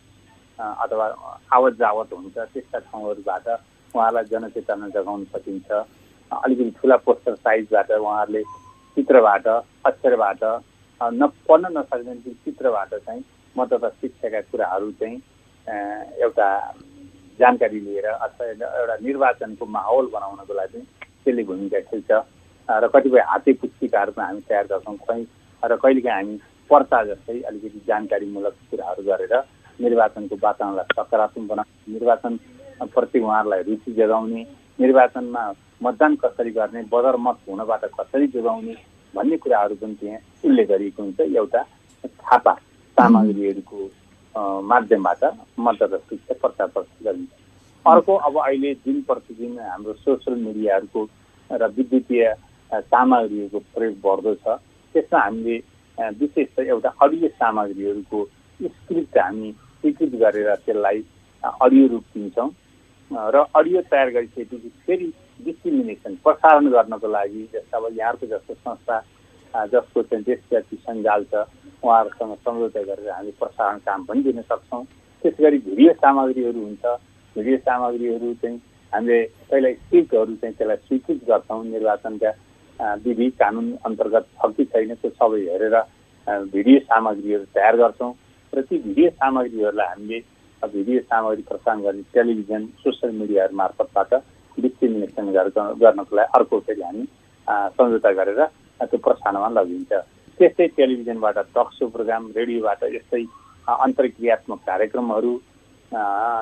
अथवा 0.59 1.05
आवत 1.51 1.73
जावत 1.79 2.13
हुन्छ 2.13 2.37
त्यस्ता 2.53 2.79
ठाउँहरूबाट 2.79 3.47
उहाँलाई 3.93 4.25
जनचेतना 4.31 4.87
जगाउन 4.95 5.23
सकिन्छ। 5.33 5.69
अलिकति 6.31 6.71
ठुला 6.81 6.97
पोस्टर 7.05 7.35
साइजबाट 7.35 7.91
उहाँहरूले 7.91 8.43
चित्रबाट 8.97 9.47
अक्षरबाट 9.85 10.43
न 11.01 11.27
पढ्न 11.47 11.77
नसक्ने 11.77 12.15
चित्रबाट 12.45 12.93
चाहिँ 12.95 13.23
मतदाता 13.55 13.89
शिक्षाका 14.01 14.41
कुराहरू 14.51 14.91
चाहिँ 14.99 15.17
एउटा 16.23 16.47
जानकारी 17.39 17.79
लिएर 17.79 18.05
अथवा 18.07 18.45
एउटा 18.47 18.95
निर्वाचनको 19.05 19.65
माहौल 19.65 20.05
बनाउनको 20.13 20.53
लागि 20.53 20.79
त्यसले 21.25 21.43
भूमिका 21.43 21.79
खेल्छ। 21.89 22.11
र 22.69 22.87
कतिपय 22.95 23.19
हाते 23.29 23.53
पुस्तिकाहरू 23.61 24.11
पनि 24.11 24.25
हामी 24.25 24.41
तयार 24.49 24.65
गर्छौँ 24.71 24.97
कहीँ 25.07 25.25
र 25.63 25.75
कहिलेकाहीँ 25.75 26.15
हामी 26.15 26.37
पर्चा 26.69 27.03
जस्तै 27.05 27.39
अलिकति 27.49 27.79
जानकारीमूलक 27.87 28.55
कुराहरू 28.71 29.03
गरेर 29.03 29.33
निर्वाचनको 29.79 30.35
वातावरणलाई 30.43 30.87
सकारात्मक 30.97 31.47
बनाउने 31.49 31.93
निर्वाचनप्रति 31.93 33.19
उहाँहरूलाई 33.19 33.61
रुचि 33.69 33.91
जगाउने 33.93 34.41
निर्वाचनमा 34.79 35.43
मतदान 35.81 36.15
कसरी 36.23 36.51
गर्ने 36.51 36.81
बदर 36.91 37.15
मत 37.19 37.37
हुनबाट 37.49 37.85
कसरी 37.99 38.27
जोगाउने 38.35 38.75
भन्ने 39.13 39.37
कुराहरू 39.37 39.75
पनि 39.81 39.95
त्यहाँ 39.99 40.19
उल्लेख 40.45 40.67
गरिएको 40.69 41.03
हुन्छ। 41.03 41.19
एउटा 41.21 41.61
छापा 42.03 42.53
सामग्रीहरूको 42.97 43.79
माध्यमबाट 44.69 45.23
मतदाता 45.59 45.97
शिक्षा 46.09 46.33
प्रचार 46.41 46.67
प्रसार 46.67 47.03
गरिन्छ। 47.03 47.31
अर्को 47.85 48.13
अब 48.27 48.37
अहिले 48.39 48.73
दिन 48.85 49.01
प्रतिदिन 49.07 49.59
हाम्रो 49.59 49.93
सोसियल 50.01 50.37
मिडियाहरूको 50.39 51.01
र 51.49 51.67
विद्युतीय 51.77 52.23
सामग्रीहरूको 52.71 53.59
प्रयोग 53.75 53.95
बढ्दो 54.05 54.33
छ। 54.35 54.57
त्यसमा 54.95 55.19
हामीले 55.19 55.57
विशेष 55.97 56.47
त 56.55 56.59
एउटा 56.61 56.89
अडियो 57.01 57.27
सामग्रीहरूको 57.29 58.23
स्क्रिप्ट 58.59 59.17
हामी 59.17 59.51
स्वीकृत 59.51 60.15
गरेर 60.19 60.53
त्यसलाई 60.65 61.03
अडियो 61.43 61.87
रूप 61.87 62.03
दिन्छौँ 62.13 62.49
र 63.31 63.45
अडियो 63.55 63.81
तयार 63.87 64.09
गरिसकेपछि 64.11 64.69
फेरि 64.85 65.11
डिस्क्रिमिनेसन 65.39 66.15
प्रसारण 66.23 66.69
गर्नको 66.69 67.07
लागि 67.09 67.43
जस्तो 67.53 67.77
अब 67.77 67.97
यहाँको 67.97 68.27
जस्तो 68.27 68.53
संस्था 68.55 68.99
जसको 69.53 70.01
चाहिँ 70.03 70.23
देशव्यापी 70.23 70.75
सञ्जाल 70.77 71.23
छ 71.25 71.45
उहाँहरूसँग 71.83 72.35
सम्झौता 72.37 72.81
गरेर 72.83 73.09
हामी 73.11 73.31
प्रसारण 73.39 73.77
काम 73.81 74.05
पनि 74.05 74.23
दिन 74.23 74.41
सक्छौँ 74.43 74.83
त्यसै 75.23 75.43
गरी 75.43 75.57
भिडियो 75.59 75.93
सामग्रीहरू 75.95 76.61
हुन्छ 76.61 76.85
भिडियो 77.35 77.57
सामग्रीहरू 77.59 78.33
चाहिँ 78.35 78.57
हामीले 78.93 79.21
पहिला 79.51 79.71
स्क्रिप्टहरू 79.75 80.35
चाहिँ 80.35 80.55
त्यसलाई 80.55 80.77
स्वीकृत 80.79 81.21
गर्छौँ 81.27 81.63
निर्वाचनका 81.65 82.31
विधि 82.79 83.29
कानुन 83.39 83.67
अन्तर्गत 83.85 84.25
छ 84.39 84.51
कि 84.57 84.65
छैन 84.65 84.93
त्यो 85.01 85.09
सबै 85.19 85.41
हेरेर 85.49 85.75
भिडियो 86.53 86.79
सामग्रीहरू 86.89 87.45
तयार 87.55 87.75
गर्छौँ। 87.77 88.13
र 88.53 88.61
ती 88.61 88.77
भिडियो 88.77 89.09
सामग्रीहरूलाई 89.09 89.87
हामीले 89.87 90.19
भिडियो 90.61 90.99
सामग्री 91.01 91.41
प्रसारण 91.49 91.81
गर्ने 91.81 92.01
टेलिभिजन 92.13 92.65
सोसियल 92.83 93.11
मिडियाहरू 93.19 93.55
मार्फतबाट 93.55 94.13
डिस्क्रिमिनेसन 94.57 95.31
गर्नको 95.81 96.15
लागि 96.15 96.31
अर्को 96.37 96.59
फेरि 96.65 96.81
हामी 96.81 97.05
सम्झौता 97.77 98.11
गरेर 98.19 98.41
त्यो 98.79 98.97
प्रसारणमा 99.05 99.49
लगिन्छ। 99.59 99.91
त्यस्तै 100.39 100.67
टेलिभिजनबाट 100.77 101.37
टक 101.55 101.69
सो 101.77 101.87
प्रोग्राम 101.95 102.31
रेडियोबाट 102.35 102.83
यस्तै 102.95 103.23
अन्तर्क्रियात्मक 103.67 104.59
कार्यक्रमहरू 104.69 105.31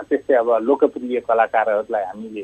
त्यस्तै 0.10 0.36
अब 0.36 0.50
लोकप्रिय 0.68 1.20
कलाकारहरूलाई 1.28 2.04
हामीले 2.04 2.44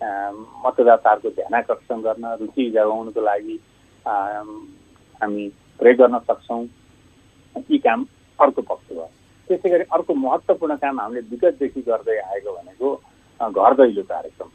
मतदाताहरूको 0.00 1.30
ध्यान 1.36 1.54
आकर्षण 1.54 2.00
गर्न 2.02 2.24
रुचि 2.40 2.70
जगाउनको 2.70 3.20
लागि 3.20 3.58
हामी 4.06 5.48
प्रयोग 5.80 5.98
गर्न 5.98 6.18
सक्छौँ। 6.28 6.64
यी 7.70 7.78
काम 7.78 8.04
अर्को 8.38 8.62
पक्ष 8.62 8.92
भयो 8.92 9.08
त्यसै 9.48 9.68
गरी 9.70 9.84
अर्को 9.94 10.14
महत्त्वपूर्ण 10.14 10.74
काम 10.82 11.00
हामीले 11.00 11.20
विगतदेखि 11.30 11.80
गर्दै 11.86 12.18
आएको 12.18 12.52
भनेको 12.56 12.88
घर 13.40 13.72
दैलो 13.78 14.02
कार्यक्रम। 14.02 14.48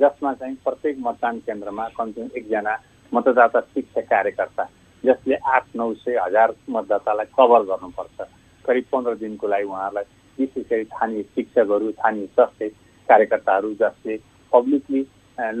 जसमा 0.00 0.32
चाहिँ 0.34 0.56
प्रत्येक 0.64 0.98
मतदान 1.06 1.38
केन्द्रमा 1.46 1.88
कमसेकम 1.96 2.36
एकजना 2.38 2.76
मतदाता 3.12 3.60
शिक्षा 3.60 4.00
कार्यकर्ता 4.12 4.64
जसले 5.04 5.34
आठ 5.54 5.64
नौ 5.76 5.92
सय 5.94 6.16
हजार 6.18 6.54
मतदातालाई 6.70 7.26
कभर 7.38 7.62
गर्नुपर्छ। 7.70 8.28
करिब 8.64 8.84
पन्ध्र 8.92 9.14
दिनको 9.22 9.46
लागि 9.48 9.64
उहाँहरूलाई 9.64 10.04
विशेष 10.38 10.66
गरी 10.70 10.84
स्थानीय 10.84 11.22
शिक्षकहरू 11.34 11.90
स्थानीय 11.90 12.26
स्वास्थ्य 12.26 12.68
कार्यकर्ताहरू 13.08 13.72
जसले 13.80 14.16
पब्लिकली 14.52 15.00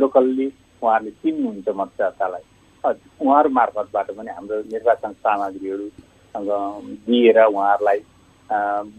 लोकल्ली 0.00 0.46
उहाँहरूले 0.82 1.10
चिन्नुहुन्छ 1.22 1.68
मतदातालाई। 1.80 2.44
उहाँहरू 2.84 3.48
मार्फतबाट 3.58 4.10
पनि 4.16 4.30
हाम्रो 4.36 4.56
निर्वाचन 4.72 5.12
सामग्रीहरू 5.24 5.86
दिएर 7.06 7.38
उहाँहरूलाई 7.44 8.00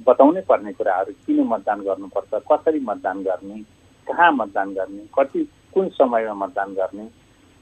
बताउनै 0.07 0.41
पर्ने 0.49 0.71
कुराहरू 0.73 1.11
किन 1.25 1.39
मतदान 1.47 1.79
गर्नुपर्छ 1.87 2.41
कसरी 2.51 2.79
मतदान 2.89 3.23
गर्ने 3.23 3.57
कहाँ 4.07 4.31
मतदान 4.31 4.73
गर्ने 4.73 5.03
कति 5.17 5.43
कुन 5.73 5.89
समयमा 5.97 6.33
मतदान 6.43 6.73
गर्ने 6.79 7.05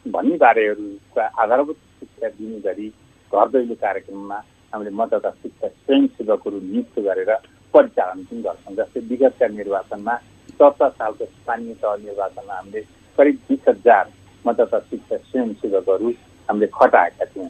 भन्ने 0.05 0.35
बारेहरूका 0.37 1.23
आधारभूत 1.41 1.77
शिक्षा 1.99 2.29
दिने 2.37 2.59
गरी 2.61 2.87
घर 3.33 3.47
दैलो 3.53 3.75
कार्यक्रममा 3.81 4.37
हामीले 4.73 4.91
मतदाता 4.99 5.29
शिक्षा 5.41 5.67
स्वयंसेवकहरू 5.67 6.59
नियुक्त 6.61 6.99
गरेर 7.07 7.31
परिचालन 7.73 8.23
पनि 8.23 8.41
गर्छौँ। 8.41 8.75
जस्तै 8.75 8.99
विगतका 9.09 9.47
निर्वाचनमा 9.59 10.15
चौध 10.61 10.81
सालको 10.97 11.25
स्थानीय 11.25 11.73
तह 11.81 11.95
निर्वाचनमा 12.05 12.53
हामीले 12.53 12.81
करिब 13.17 13.37
बिस 13.49 13.67
हजार 13.67 14.11
मतदाता 14.45 14.79
शिक्षा 14.79 15.17
स्वयंसेवकहरू 15.17 16.09
हामीले 16.49 16.67
खटाएका 16.77 17.25
थियौँ। 17.25 17.49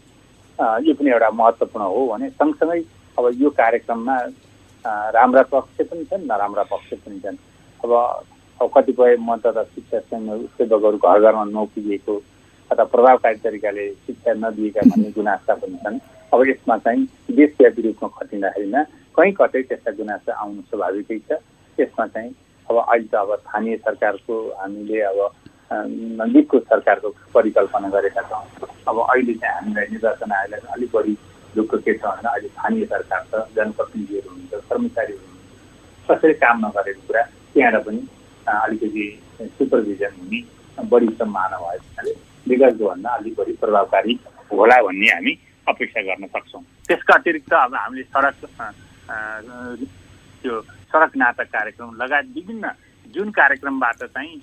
यो 0.88 0.94
पनि 0.96 1.10
एउटा 1.12 1.30
महत्त्वपूर्ण 1.36 1.86
हो 1.92 2.08
भने 2.08 2.30
सँगसँगै 2.40 2.80
अब 3.18 3.26
यो 3.42 3.50
कार्यक्रममा 3.60 4.16
राम्रा 5.16 5.42
पक्ष 5.52 5.86
पनि 5.90 6.04
छन् 6.10 6.28
नराम्रा 6.32 6.64
पक्ष 6.72 6.94
पनि 7.04 7.20
छन्। 7.20 7.38
अब 7.84 7.92
अब 8.62 8.70
कतिपय 8.76 9.16
मतदाता 9.20 9.64
शिक्षा 9.76 10.00
सेवकहरू 10.10 10.98
घर 10.98 11.20
घरमा 11.20 11.44
नपुगेको 11.52 12.16
अथवा 12.72 12.84
प्रभावकारी 12.94 13.38
तरिकाले 13.44 13.88
शिक्षा 14.08 14.34
नदिएका 14.40 14.82
भन्ने 14.90 15.10
गुनासा 15.18 15.54
पनि 15.62 15.78
छन्। 15.84 16.00
अब 16.34 16.48
यसमा 16.48 16.78
चाहिँ 16.86 17.08
देशव्यापी 17.36 17.82
रूपमा 17.82 18.10
खटिँदाखेरिमा 18.18 18.84
कहीँ 19.18 19.34
कतै 19.40 19.62
त्यस्ता 19.68 19.92
गुनासा 20.00 20.32
आउनु 20.42 20.62
स्वाभाविकै 20.70 21.20
छ। 21.28 21.42
त्यसमा 21.78 22.06
चाहिँ 22.08 22.32
अब 22.72 22.78
अहिले 22.88 23.08
त 23.12 23.16
अब 23.16 23.36
स्थानीय 23.44 23.78
सरकारको 23.86 24.36
हामीले 24.60 25.02
अब 25.12 25.20
नजिकको 25.72 26.60
सरकारको 26.72 27.10
परिकल्पना 27.34 27.90
गरेका 27.90 28.22
छौँ। 28.30 28.46
अब 28.88 28.98
अहिले 29.02 29.34
चाहिँ 29.42 29.56
हामीलाई 29.56 29.86
निर्वाचन 29.92 30.32
आयोगलाई 30.32 30.72
अलिक 30.76 30.90
बढी 30.96 31.14
दुःख 31.56 31.76
के 31.86 31.94
छ 31.94 32.04
भने 32.04 32.30
अहिले 32.32 32.48
स्थानीय 32.48 32.86
सरकार 32.94 33.22
छ 33.32 33.44
जनप्रतिनिधिहरू 33.56 34.30
हुनुहुन्छ 34.30 34.64
कर्मचारीहरू 34.70 35.24
हुनुहुन्छ। 35.24 36.10
कसरी 36.10 36.34
काम 36.44 36.66
नगरेको 36.66 37.02
कुरा 37.08 37.24
त्यहाँबाट 37.54 37.86
पनि 37.86 38.02
अलिकति 38.48 39.06
सुपरभिजन 39.58 40.14
हुने 40.20 40.40
बढी 40.92 41.08
सम्भावना 41.20 41.58
भएको 41.58 41.86
हुनाले 41.88 42.14
विगतको 42.48 42.84
भन्दा 42.90 43.10
अलिक 43.20 43.34
बढी 43.40 43.54
प्रभावकारी 43.64 44.20
होला 44.52 44.82
भन्ने 44.88 45.08
हामी 45.14 45.34
अपेक्षा 45.68 46.02
गर्न 46.08 46.28
सक्छौँ। 46.36 46.64
त्यसका 46.88 47.14
अतिरिक्त 47.16 47.54
अब 47.54 47.76
हामीले 47.76 48.04
सडक 48.12 48.38
त्यो 50.42 50.56
सडक 50.92 51.16
नाटक 51.18 51.48
कार्यक्रम 51.52 51.96
लगायत 52.02 52.28
विभिन्न 52.36 52.72
जुन 53.14 53.30
कार्यक्रमबाट 53.32 54.04
चाहिँ 54.04 54.42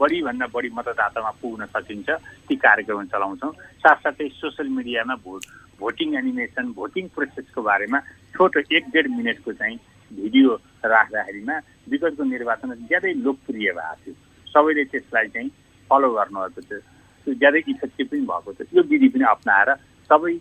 बढीभन्दा 0.00 0.46
बढी 0.54 0.68
मतदातामा 0.74 1.30
पुग्न 1.40 1.66
सकिन्छ 1.74 2.10
ती 2.48 2.56
कार्यक्रम 2.56 3.04
चलाउँछौँ। 3.12 3.52
साथसाथै 3.82 4.28
सोसियल 4.34 4.68
मिडियामा 4.76 5.14
भोट 5.24 5.42
भोटिङ 5.80 6.14
एनिमेसन 6.18 6.72
भोटिङ 6.76 7.08
प्रोसेसको 7.14 7.62
बारेमा 7.62 7.98
छोटो 8.34 8.60
एक 8.76 8.84
डेढ 8.94 9.06
मिनटको 9.16 9.52
चाहिँ 9.52 9.76
भिडियो 10.10 10.54
राख्दाखेरिमा 10.84 11.56
विगतको 11.90 12.24
निर्वाचन 12.24 12.74
ज्यादै 12.88 13.12
लोकप्रिय 13.24 13.72
भएको 13.72 13.96
थियो। 14.04 14.14
सबैले 14.46 14.84
त्यसलाई 14.92 15.28
चाहिँ 15.34 15.50
फलो 15.90 16.08
गर्नुभएको 16.14 16.60
थियो। 16.68 16.80
त्यो 17.26 17.34
ज्यादै 17.40 17.60
इफेक्टिभ 17.68 18.06
पनि 18.10 18.20
भएको 18.30 18.52
थियो। 18.58 18.76
यो 18.76 18.82
विधि 18.90 19.08
पनि 19.14 19.24
अप्नाएर 19.30 19.70
सबै 20.10 20.34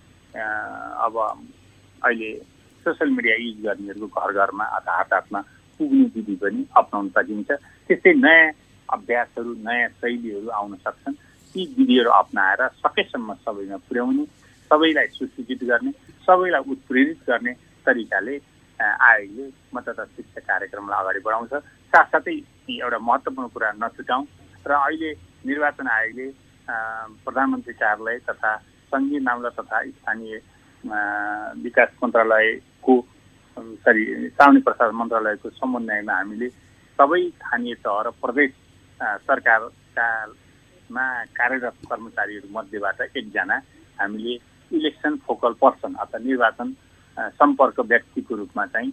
अब 1.06 1.15
अहिले 2.02 2.32
सोसियल 2.84 3.10
मिडिया 3.18 3.36
युज 3.46 3.58
गर्नेहरूको 3.65 4.08
घर 4.22 4.32
घरमा 4.39 4.65
अथवा 4.78 4.96
हात 4.98 5.13
हातमा 5.13 5.39
पुग्ने 5.80 6.06
विधि 6.15 6.36
पनि 6.42 6.65
अप्नाउन 6.78 7.08
सकिन्छ। 7.15 7.50
त्यस्तै 7.88 8.13
नयाँ 8.26 8.52
अभ्यासहरू 8.89 9.54
नयाँ 9.68 9.89
शैलीहरू 10.00 10.50
आउन 10.60 10.76
सक्छन्। 10.86 11.15
ती 11.56 11.62
विधिहरू 11.78 12.10
अप्नाएर 12.12 12.62
सकेसम्म 12.84 13.34
सबैमा 13.46 13.78
पुर्याउने 13.88 14.26
सबैलाई 14.72 15.08
सुसूचित 15.18 15.63
गर्ने 15.70 15.92
सबैलाई 16.28 16.63
उत्प्रेरित 16.72 17.20
गर्ने 17.30 17.54
तरिकाले 17.86 18.36
आयोगले 18.80 19.46
मतदाता 19.76 20.04
शिक्षा 20.15 20.42
कार्यक्रमलाई 20.50 21.00
अगाडि 21.02 21.20
बढाउँछ। 21.26 21.54
साथसाथै 21.94 22.36
एउटा 22.70 23.00
महत्त्वपूर्ण 23.08 23.48
कुरा 23.54 23.72
नछुटाउँ 23.82 24.26
र 24.65 24.72
अहिले 24.72 25.12
निर्वाचन 25.48 25.88
आयोगले 25.88 26.28
प्रधानमन्त्री 27.26 27.74
कार्यालय 27.82 28.18
तथा 28.30 28.52
सङ्घीय 28.92 29.20
मामला 29.26 29.50
तथा 29.58 29.78
स्थानीय 29.89 30.38
विकास 30.86 31.89
मन्त्रालयको 32.04 32.94
सरी 33.84 34.04
साउनी 34.39 34.62
प्रसाद 34.68 34.92
मन्त्रालयको 34.96 35.50
समन्वयमा 35.60 36.13
हामीले 36.13 36.50
सबै 37.00 37.22
स्थानीय 37.30 37.76
तह 37.84 38.02
र 38.06 38.10
प्रदेश 38.24 38.52
सरकारकामा 39.28 41.06
कार्यरत 41.39 41.76
कर्मचारीहरू 41.89 42.48
मध्येबाट 42.58 43.02
एकजना 43.02 43.58
हामीले 44.00 44.34
इलेक्सन 44.72 45.15
फोकल 45.28 45.54
पर्सन 45.62 45.94
अथवा 46.00 46.20
निर्वाचन 46.24 46.74
सम्पर्क 47.36 47.80
व्यक्तिको 47.92 48.36
रूपमा 48.36 48.65
चाहिँ 48.74 48.92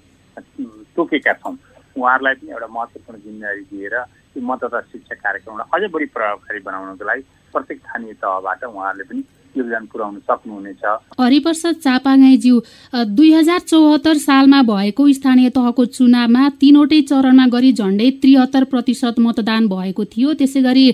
तोकेका 0.96 1.32
छौँ। 1.42 1.56
उहाँहरूलाई 1.96 2.34
पनि 2.34 2.50
एउटा 2.50 2.66
महत्त्वपूर्ण 2.76 3.18
जिम्मेवारी 3.24 3.62
दिएर 3.70 3.94
यो 4.36 4.42
मतदाता 4.42 4.80
शिक्षा 4.92 5.14
कार्यक्रमलाई 5.22 5.68
अझै 5.74 5.88
बढी 5.94 6.06
प्रभावकारी 6.16 6.60
बनाउनको 6.66 7.04
लागि 7.04 7.22
प्रत्येक 7.54 7.78
स्थानीय 7.80 8.12
तहबाट 8.20 8.64
उहाँहरूले 8.64 9.04
पनि 9.10 9.22
योगदान 9.56 9.84
पुर्याउन 9.92 10.16
सक्नुहुनेछ। 10.20 10.82
हरिप्रसाद 11.20 11.74
चापागाईज्यू 11.84 12.60
दुई 13.16 13.30
हजार 13.32 13.60
चौहत्तर 13.66 14.16
सालमा 14.18 14.60
भएको 14.62 15.02
स्थानीय 15.12 15.48
तहको 15.56 15.84
चुनावमा 15.96 16.48
तीनवटै 16.60 17.00
चरणमा 17.10 17.46
गरी 17.54 17.72
झण्डै 17.72 18.10
त्रिहत्तर 18.22 18.64
प्रतिशत 18.72 19.18
मतदान 19.20 19.68
भएको 19.68 20.04
थियो। 20.06 20.32
त्यसै 20.34 20.60
गरी 20.62 20.86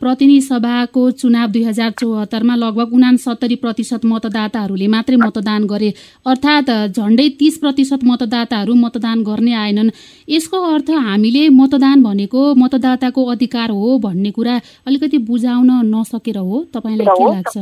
प्रतिनिधि 0.00 0.40
सभाको 0.40 1.10
चुनाव 1.20 1.46
दुई 1.50 1.62
हजार 1.64 1.90
चौहत्तरमा 2.00 2.54
लगभग 2.56 2.92
उनासत्तरी 2.94 3.56
प्रतिशत 3.64 4.04
मतदाताहरूले 4.06 4.86
मात्रै 4.88 5.16
मतदान 5.16 5.66
गरे 5.66 5.90
अर्थात् 6.26 6.70
झण्डै 6.96 7.28
तिस 7.40 7.58
प्रतिशत 7.58 8.04
मतदाताहरू 8.04 8.74
मतदान 8.74 9.22
गर्ने 9.22 9.52
आएनन्। 9.54 9.90
यसको 10.28 10.62
अर्थ 10.74 10.90
हामीले 11.06 11.48
मतदान 11.52 12.02
भनेको 12.02 12.42
मतदाताको 12.54 13.24
अधिकार 13.32 13.70
हो 13.70 13.98
भन्ने 13.98 14.30
कुरा 14.30 14.54
अलिकति 14.86 15.18
बुझाउन 15.28 15.70
नसकेर 15.94 16.38
हो। 16.38 16.64
तपाईँलाई 16.74 17.06
के 17.08 17.24
लाग्छ? 17.24 17.56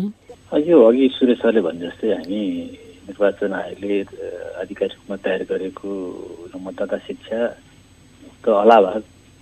यो 0.54 0.78
अघि 0.86 1.08
सुरेश 1.18 1.38
सरले 1.42 1.60
भने 1.66 1.80
जस्तै 1.82 2.14
हामी 2.14 2.40
निर्वाचन 3.10 3.52
आयोगले 3.58 3.98
आधिकारिक 4.62 4.94
रूपमा 4.94 5.16
तयार 5.24 5.42
गरेको 5.50 5.90
मतदाता 6.62 6.96
शिक्षाको 7.06 8.50
अलावा 8.62 8.90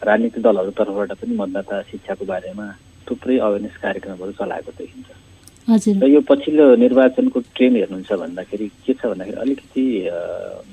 राजनीतिक 0.02 0.42
दलहरू 0.42 0.70
तर्फबाट 0.72 1.12
पनि 1.20 1.34
मतदाता 1.36 1.74
शिक्षाको 1.92 2.24
बारेमा 2.32 2.66
थुप्रै 3.06 3.36
अवेरनेस 3.44 3.76
कार्यक्रमहरू 3.84 4.32
चलाएको 4.40 4.72
देखिन्छ। 4.80 5.08
र 6.00 6.06
यो 6.08 6.20
पछिल्लो 6.32 6.64
निर्वाचनको 6.80 7.38
ट्रेन 7.54 7.76
हेर्नुहुन्छ 7.76 8.12
भन्दाखेरि 8.22 8.66
के 8.86 8.92
छ 8.96 9.00
भन्दाखेरि 9.12 9.40
अलिकति 9.44 9.84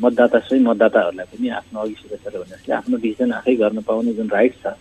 मतदाता 0.02 0.40
स्वयं 0.48 0.64
मतदाताहरूलाई 0.72 1.28
पनि 1.36 1.48
आफ्नो 1.60 1.80
अघि 1.84 1.96
सुरेश 2.00 2.20
सरले 2.24 2.38
भने 2.40 2.56
जस्तै 2.56 2.74
आफ्नो 2.80 2.96
डिसिजन 3.04 3.32
आफै 3.40 3.56
गर्न 3.60 3.82
पाउने 3.84 4.14
जुन 4.18 4.30
राइट 4.38 4.56
छ 4.64 4.74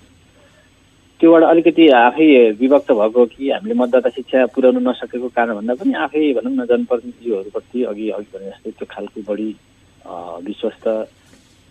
त्योबाट 1.21 1.43
अलिकति 1.43 1.89
आफै 1.99 2.27
विभक्त 2.61 2.91
भएको 2.95 3.25
कि 3.27 3.51
हामीले 3.51 3.75
मतदाता 3.75 4.11
शिक्षा 4.17 4.45
पुर्याउन 4.55 4.79
नसकेको 4.89 5.29
कारण 5.35 5.55
भन्दा 5.55 5.75
पनि 5.75 5.93
आफै 6.07 6.23
भनौँ 6.39 6.53
न 6.55 6.67
जनप्रतिनिधिहरूप्रति 6.71 7.83
अघि 7.91 8.09
अघि 8.19 8.31
भने 8.35 8.47
जस्तै 8.51 8.71
त्यो 8.79 8.87
खालको 8.87 9.21
बढी 9.27 9.51
विश्वस्त 10.47 10.87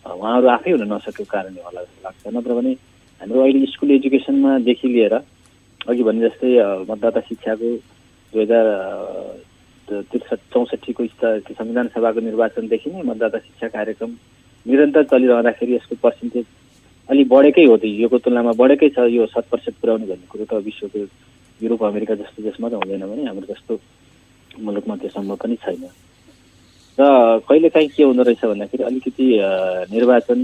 उहाँहरू 0.06 0.48
आफै 0.56 0.72
हुन 0.72 0.84
नसकेको 0.92 1.32
कारणले 1.32 1.62
होला 1.64 1.82
जस्तो 1.82 2.04
लाग्छ। 2.04 2.36
नत्र 2.36 2.54
भने 2.60 2.72
हाम्रो 3.22 3.40
अहिले 3.44 3.66
स्कुल 3.72 3.92
एजुकेसनमादेखि 3.92 4.88
लिएर 4.88 5.16
अघि 5.16 6.04
भने 6.04 6.20
जस्तै 6.28 6.52
मतदाता 6.92 7.20
शिक्षाको 7.32 7.72
दुई 8.34 8.44
हजार 8.44 8.68
त्रिसठी 9.88 10.36
चौसठीको 10.54 11.06
संविधान 11.56 11.88
सभाको 11.96 12.20
निर्वाचनदेखि 12.28 12.90
नै 12.92 13.02
मतदाता 13.10 13.38
शिक्षा 13.48 13.68
कार्यक्रम 13.80 14.12
निरन्तर 14.66 15.04
चलिरहँदाखेरि 15.12 15.76
यसको 15.76 15.96
पर्सेन्टेज 16.04 16.46
अलि 17.10 17.24
बढेकै 17.34 17.66
हो 17.66 17.78
त 17.78 17.86
योको 18.04 18.18
तुलनामा 18.20 18.52
बढेकै 18.62 18.90
छ 18.96 19.08
यो 19.12 19.26
शत 19.32 19.46
प्रतिशत 19.50 19.76
पुऱ्याउने 19.82 20.06
भन्ने 20.12 20.28
कुरो 20.32 20.46
त 20.46 20.54
विश्वको 20.68 21.00
युरोप 21.60 21.84
अमेरिका 21.84 22.16
जस्तो 22.22 22.44
देशमा 22.44 22.70
त 22.70 22.74
हुँदैन 22.84 23.04
भने 23.08 23.24
हाम्रो 23.28 23.48
जस्तो 23.54 23.74
मुलुकमा 24.66 24.96
त्यो 25.02 25.10
सम्भव 25.16 25.36
पनि 25.42 25.56
छैन। 25.64 25.84
र 26.98 27.04
कहिलेकाहीँ 27.48 27.90
के 27.96 28.04
हुँदो 28.04 28.24
रहेछ 28.28 28.44
भन्दाखेरि 28.46 28.84
अलिकति 28.84 29.26
निर्वाचन 29.94 30.40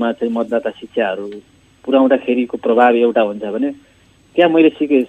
मा 0.00 0.12
चाहिँ 0.16 0.32
मतदाता 0.32 0.70
शिक्षाहरू 0.80 1.28
पुर्याउँदाखेरिको 1.84 2.56
प्रभाव 2.56 2.96
एउटा 2.96 3.22
हुन्छ 3.28 3.44
भने 3.54 3.70
त्यहाँ 4.36 4.50
मैले 4.50 4.68
सिके 4.78 5.02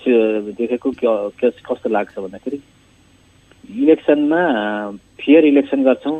देखेको 0.59 0.91
कस्तो 1.39 1.89
लाग्छ 1.89 2.17
भन्दाखेरि 2.19 2.59
इलेक्सनमा 3.81 4.41
फेयर 5.21 5.45
इलेक्सन 5.45 5.83
गर्छौँ 5.83 6.17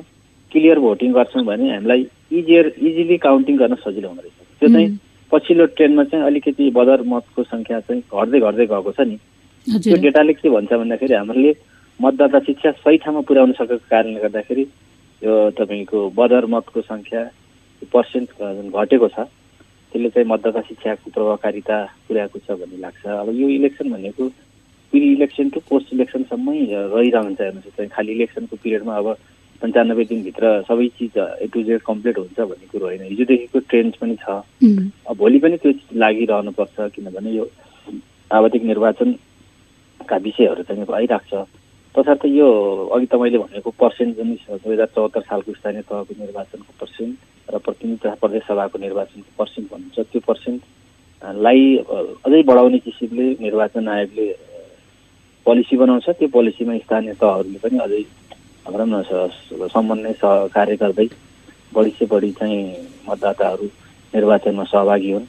क्लियर 0.52 0.80
भोटिङ 0.80 1.12
गर्छौँ 1.14 1.44
भने 1.46 1.70
हामीलाई 1.74 2.04
इजियर 2.32 2.66
इजिली 2.80 3.18
काउन्टिङ 3.28 3.58
गर्न 3.58 3.76
सजिलो 3.84 4.08
हुँदो 4.08 4.22
रहेछ। 4.22 4.60
त्यो 4.60 4.70
चाहिँ 4.70 4.90
पछिल्लो 5.32 5.66
ट्रेनमा 5.78 6.04
चाहिँ 6.12 6.26
अलिकति 6.26 6.70
बदर 6.76 7.02
मतको 7.14 7.44
सङ्ख्या 7.44 7.80
चाहिँ 7.80 8.02
घट्दै 8.02 8.40
घट्दै 8.40 8.66
गएको 8.72 8.92
छ 8.92 9.00
नि। 9.08 9.18
त्यो 9.68 9.98
डेटाले 10.04 10.34
के 10.34 10.50
भन्छ 10.50 10.72
भन्दाखेरि 10.74 11.14
हामीले 11.14 11.52
मतदाता 12.00 12.40
शिक्षा 12.48 12.72
सही 12.82 12.98
ठाउँमा 13.04 13.22
पुर्याउन 13.30 13.52
सकेको 13.60 13.86
कारणले 13.90 14.20
गर्दाखेरि 14.26 14.64
यो 15.22 15.34
तपाईँको 15.60 16.00
बदर 16.18 16.46
मतको 16.56 16.82
सङ्ख्या 16.82 17.22
पर्सेन्ट 17.94 18.30
घटेको 18.74 19.08
छ 19.08 19.28
त्यसले 19.92 20.10
चाहिँ 20.10 20.28
मतदाता 20.28 20.62
शिक्षाको 20.68 21.12
प्रभावकारिता 21.12 21.78
पुर्याएको 22.08 22.40
छ 22.48 22.58
भन्ने 22.58 22.78
लाग्छ। 22.82 23.06
अब 23.06 23.30
यो 23.36 23.48
इलेक्सन 23.60 23.92
भनेको 23.92 24.24
प्रि 24.94 25.00
इलेक्सन 25.14 25.50
टु 25.54 25.60
पोस्ट 25.70 25.94
इलेक्सनसम्मै 25.94 26.58
रहिरहन्छ 26.96 27.40
हेर्नुहोस्। 27.42 27.76
चाहिँ 27.78 27.90
खालि 27.96 28.12
इलेक्सनको 28.12 28.56
पिरियडमा 28.64 28.96
अब 28.98 29.08
पन्चानब्बे 29.62 30.04
दिनभित्र 30.12 30.46
सबै 30.68 30.88
चिज 30.98 31.18
ए 31.18 31.48
टु 31.54 31.64
जेड 31.64 31.82
कम्प्लिट 31.88 32.18
हुन्छ 32.18 32.40
भन्ने 32.40 32.68
कुरो 32.72 32.86
होइन। 32.86 33.02
हिजोदेखिको 33.10 33.60
ट्रेन्ड 33.70 33.96
पनि 34.02 34.16
छ। 34.22 34.42
अब 35.10 35.16
भोलि 35.18 35.40
पनि 35.40 35.58
त्यो 35.64 35.72
लागिरहनुपर्छ 36.04 36.92
किनभने 36.96 37.32
यो 37.32 37.46
आवधिक 38.32 38.64
निर्वाचनका 38.72 40.18
विषयहरू 40.28 40.64
चाहिँ 40.64 40.86
आइरहेको 41.00 41.26
छ 41.30 41.48
तसर्थ 41.96 42.26
यो 42.26 42.48
अघि 42.96 43.06
त 43.06 43.16
मैले 43.22 43.38
भनेको 43.38 43.70
पर्सेन्ट 43.80 44.18
जुन 44.18 44.30
दुई 44.34 44.74
हजार 44.74 44.90
चौहत्तर 44.96 45.22
सालको 45.30 45.54
स्थानीय 45.54 45.82
तहको 45.90 46.14
निर्वाचनको 46.20 46.72
पर्सेन्ट 46.80 47.54
र 47.54 47.58
प्रतिनिधि 47.66 47.98
तथा 48.04 48.16
प्रदेश 48.22 48.44
सभाको 48.48 48.78
निर्वाचनको 48.80 49.32
पर्सेन्ट 49.38 49.66
भन्नुहुन्छ 49.72 50.08
त्यो 50.12 50.22
पर्सेन्टलाई 50.28 51.62
अझै 52.26 52.42
बढाउने 52.50 52.80
किसिमले 52.88 53.26
निर्वाचन 53.46 53.88
आयोगले 53.88 54.28
पोलिसी 55.46 55.76
बनाउँछ। 55.78 56.10
त्यो 56.10 56.28
पोलिसीमा 56.32 56.78
स्थानीय 56.88 57.14
तहहरूले 57.22 57.60
पनि 57.60 57.78
अझै 57.86 58.04
भनौँ 58.66 58.86
न 58.88 59.68
समन्वय 59.70 60.14
कार्य 60.24 60.76
गर्दै 60.78 61.08
बढी 61.74 61.90
से 61.92 62.06
बढी 62.06 62.32
चाहिँ 62.32 62.62
मतदाताहरू 63.08 63.66
निर्वाचनमा 64.14 64.64
सहभागी 64.66 65.12
हुन् 65.12 65.28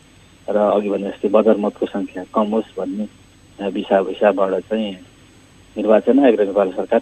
र 0.49 0.57
अघि 0.69 0.89
भने 0.91 1.09
जस्तै 1.09 1.29
बजार 1.31 1.57
मतको 1.59 1.87
सङ्ख्या 1.87 2.25
कम 2.35 2.53
होस् 2.53 2.77
भन्ने 2.77 3.07
विषय 3.59 4.01
विषयबाट 4.03 4.55
चाहिँ 4.63 4.93
निर्वाचन 5.77 6.19
आयोग 6.21 6.41
र 6.41 6.47
नेपाल 6.47 6.73
सरकार 6.73 7.01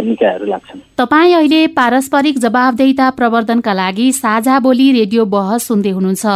निकायहरू 0.00 0.46
लाग्छन्। 0.46 0.80
तपाईँ 0.98 1.34
अहिले 1.34 1.66
पारस्परिक 1.66 2.38
जवाबदेहिता 2.38 3.10
प्रवर्धनका 3.10 3.72
लागि 3.72 4.12
साझा 4.12 4.58
बोली 4.58 4.92
रेडियो 4.92 5.24
बहस 5.24 5.66
सुन्दै 5.66 5.90
हुनुहुन्छ। 5.90 6.26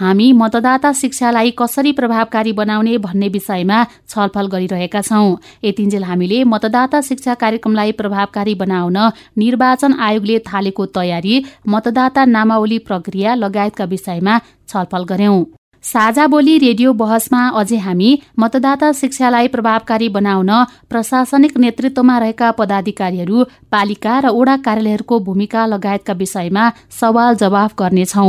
हामी 0.00 0.32
मतदाता 0.32 0.92
शिक्षालाई 0.92 1.50
कसरी 1.58 1.92
प्रभावकारी 1.92 2.52
बनाउने 2.52 2.98
भन्ने 2.98 3.28
विषयमा 3.28 3.78
छलफल 4.08 4.46
गरिरहेका 4.46 5.00
छौं। 5.00 5.36
यतिन्जेल 5.64 6.04
हामीले 6.04 6.44
मतदाता 6.44 7.00
शिक्षा 7.00 7.34
कार्यक्रमलाई 7.34 7.92
प्रभावकारी 7.92 8.54
बनाउन 8.54 8.98
निर्वाचन 9.38 9.92
आयोगले 10.00 10.38
थालेको 10.38 10.86
तयारी 10.86 11.44
मतदाता 11.68 12.24
नामावली 12.24 12.78
प्रक्रिया 12.78 13.34
लगायतका 13.34 13.84
विषयमा 13.84 14.38
छलफल 14.68 15.04
गर्यौं। 15.04 15.44
साझा 15.86 16.26
बोली 16.26 16.54
रेडियो 16.58 16.92
बहसमा 17.00 17.40
अझै 17.58 17.76
हामी 17.82 18.08
मतदाता 18.38 18.88
शिक्षालाई 19.00 19.48
प्रभावकारी 19.48 20.08
बनाउन 20.16 20.50
प्रशासनिक 20.90 21.62
नेतृत्वमा 21.64 22.16
रहेका 22.18 22.48
पदाधिकारीहरू 22.60 23.44
पालिका 23.70 24.14
र 24.18 24.32
ओडा 24.38 24.56
कार्यालयहरूको 24.66 25.18
भूमिका 25.28 25.66
लगायतका 25.74 26.18
विषयमा 26.22 26.64
सवाल 27.00 27.38
जवाफ 27.42 27.78
गर्नेछौ। 27.78 28.26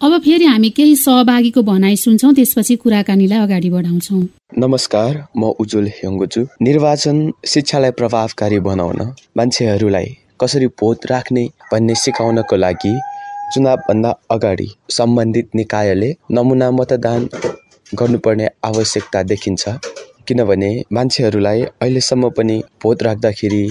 अब 0.00 0.18
फेरि 0.20 0.46
हामी 0.52 0.70
केही 0.76 0.94
सहभागीको 0.98 1.62
भनाइ 1.64 1.96
सुन्छौं 2.04 2.32
त्यसपछि 2.34 2.76
कुराकानीलाई 2.84 3.40
अगाडि 3.40 3.70
बढाउँछौ। 3.70 4.20
नमस्कार 4.58 5.12
म 5.36 5.56
उज्जवल 5.58 5.86
हेङ्गोजु। 5.96 6.46
निर्वाचन 6.62 7.16
शिक्षालाई 7.54 8.00
प्रभावकारी 8.00 8.58
बनाउन 8.68 9.00
मान्छेहरूलाई 9.36 10.16
कसरी 10.40 10.66
भोट 10.80 10.98
राख्ने 11.10 11.44
भन्ने 11.72 11.94
सिकाउनको 12.04 12.56
लागि 12.64 12.98
चुनावभन्दा 13.52 14.10
अगाडि 14.30 14.68
सम्बन्धित 14.90 15.54
निकायले 15.54 16.10
नमुना 16.32 16.70
मतदान 16.70 17.28
गर्नुपर्ने 17.92 18.48
आवश्यकता 18.64 19.22
देखिन्छ। 19.30 19.68
किनभने 20.28 20.70
मान्छेहरूलाई 20.92 21.62
अहिलेसम्म 21.62 22.28
पनि 22.36 22.56
भोट 22.82 23.02
राख्दाखेरि 23.02 23.62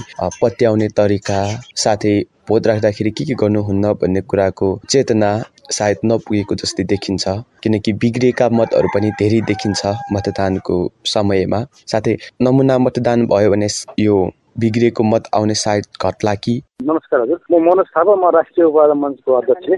पत्याउने 0.42 0.88
तरिका 0.98 1.38
साथै 1.82 2.14
भोट 2.48 2.66
राख्दाखेरि 2.66 3.10
के 3.10 3.24
के 3.24 3.34
गर्नुहुन्न 3.40 3.92
भन्ने 4.00 4.20
कुराको 4.30 4.68
चेतना 4.90 5.30
सायद 5.76 5.98
नपुगेको 6.04 6.54
जस्तै 6.60 6.84
देखिन्छ। 6.92 7.24
किनकि 7.62 7.92
बिग्रिएका 8.02 8.48
मतहरू 8.58 8.88
पनि 8.94 9.10
धेरै 9.20 9.40
देखिन्छ 9.50 9.94
मतदानको 10.12 10.76
समयमा। 11.12 11.60
साथै 11.92 12.16
नमुना 12.42 12.78
मतदान 12.86 13.26
भयो 13.30 13.50
भने 13.50 13.68
यो 14.00 14.16
बिग्रिएको 14.60 15.02
मत 15.04 15.28
आउने 15.36 15.54
सायद 15.54 15.84
घट्ला 16.02 16.34
कि? 16.34 16.54
नमस्कार 16.82 17.20
हजुर 17.20 17.38
म 17.50 17.62
मनोज 17.62 17.86
थापा 17.96 18.14
म 18.14 18.30
राष्ट्रिय 18.34 18.66
उपाधि 18.66 18.94
मञ्चको 18.98 19.32
अध्यक्ष 19.32 19.68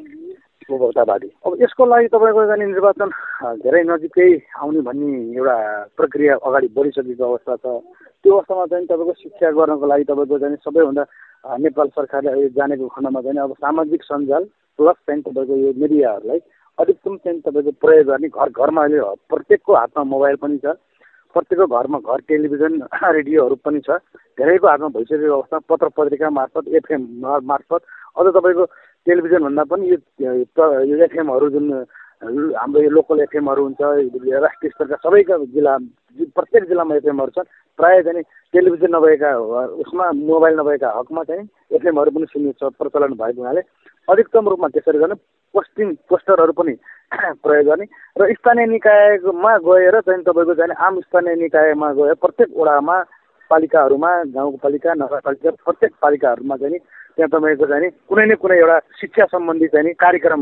उपभोक्तावादी 0.71 1.29
अब 1.47 1.57
यसको 1.62 1.87
लागि 1.87 2.09
तपाईँको 2.09 2.45
जाने 2.49 2.66
निर्वाचन 2.66 3.11
धेरै 3.61 3.83
नजिकै 3.85 4.29
आउने 4.57 4.81
भन्ने 4.88 5.11
एउटा 5.37 5.57
प्रक्रिया 6.01 6.35
अगाडि 6.40 6.69
बढिसकेको 6.77 7.25
अवस्था 7.29 7.57
छ। 7.57 7.66
त्यो 8.25 8.33
अवस्थामा 8.33 8.64
चाहिँ 8.73 8.87
तपाईँको 8.88 9.12
शिक्षा 9.21 9.51
गर्नको 9.61 9.87
लागि 9.93 10.05
तपाईँको 10.09 10.38
चाहिँ 10.38 10.57
सबैभन्दा 10.64 11.05
नेपाल 11.61 11.88
सरकारले 12.01 12.31
अहिले 12.31 12.49
जानेको 12.57 12.88
खण्डमा 12.97 13.21
चाहिँ 13.21 13.40
अब 13.45 13.53
सामाजिक 13.61 14.03
सञ्जाल 14.09 14.45
प्लस 14.79 14.97
चाहिँ 15.05 15.23
तपाईँको 15.29 15.57
यो 15.61 15.73
मिडियाहरूलाई 15.77 16.40
अधिकतम 16.79 17.16
चाहिँ 17.21 17.40
तपाईँको 17.45 17.73
प्रयोग 17.85 18.07
गर्ने 18.09 18.29
घर 18.33 18.49
घरमा 18.49 18.83
अहिले 18.85 19.01
प्रत्येकको 19.29 19.77
हातमा 19.77 20.05
मोबाइल 20.14 20.37
पनि 20.40 20.59
छ। 20.64 20.73
प्रत्येकको 21.35 21.66
घरमा 21.77 21.99
घर 22.01 22.21
टेलिभिजन 22.29 22.73
रेडियोहरू 23.16 23.57
पनि 23.64 23.81
छ। 23.81 23.99
धेरैको 24.38 24.66
हातमा 24.69 24.88
भइसकेको 24.97 25.35
अवस्था 25.35 25.59
पत्र 25.69 25.88
पत्रिका 25.97 26.31
मार्फत 26.31 26.69
एफएम 26.79 27.03
मार्फत। 27.51 27.83
अझ 28.16 28.27
तपाईँको 28.35 28.64
टेलिभिजनभन्दा 29.07 29.64
पनि 29.71 29.90
यो 29.90 30.97
एफएमहरू 31.05 31.51
जुन 31.51 31.66
हाम्रो 32.22 32.83
यो 32.83 32.90
लोकल 32.90 33.20
एफएमहरू 33.20 33.62
हुन्छ 33.64 33.80
राष्ट्रिय 33.80 34.70
स्तरका 34.70 34.96
सबैका 35.00 35.37
जिल्ला 35.56 35.76
प्रत्येक 36.37 36.64
जिल्लामा 36.68 36.94
एफएमहरू 36.96 37.30
छन्। 37.33 37.48
प्रायः 37.78 38.02
चाहिँ 38.04 38.22
टेलिभिजन 38.52 38.94
नभएका 38.96 39.30
उसमा 39.80 40.11
मोबाइल 40.12 40.54
नभएका 40.61 40.88
हकमा 40.98 41.22
चाहिँ 41.24 41.48
एफएमहरू 41.72 42.11
पनि 42.11 42.26
सुन्ने 42.28 42.52
प्रचलन 42.61 43.16
भएको 43.16 43.40
हुनाले। 43.40 43.61
अधिकतम 44.09 44.48
रूपमा 44.48 44.68
त्यसरी 44.68 44.98
गर्ने 44.98 45.14
पोस्टिङ 45.54 45.94
पोस्टरहरू 46.09 46.52
पनि 46.52 46.74
प्रयोग 47.42 47.66
गर्ने। 47.66 47.87
र 48.20 48.33
स्थानीय 48.37 48.66
निकायमा 48.68 49.56
गएर 49.64 50.00
चाहिँ 50.00 50.22
तपाईँको 50.22 50.54
चाहिँ 50.61 50.76
आम 50.76 51.00
स्थानीय 51.00 51.35
निकायमा 51.40 51.92
गएर 51.96 52.14
प्रत्येक 52.20 52.48
वडामा 52.52 52.96
पालिकाहरूमा 53.51 54.11
गाउँपालिका 54.35 54.95
नगरपालिका 54.95 55.51
प्रत्येक 55.65 55.93
पालिकाहरूमा 56.03 56.57
चाहिँ 56.57 56.79
त्यहाँ 57.17 57.31
तपाईँको 57.31 57.67
चाहिँ 57.67 57.91
कुनै 58.09 58.25
न 58.25 58.35
कुनै 58.39 58.57
एउटा 58.57 58.79
शिक्षा 59.01 59.25
सम्बन्धी 59.35 59.67
चाहिँ 59.75 59.93
कार्यक्रम 59.95 60.41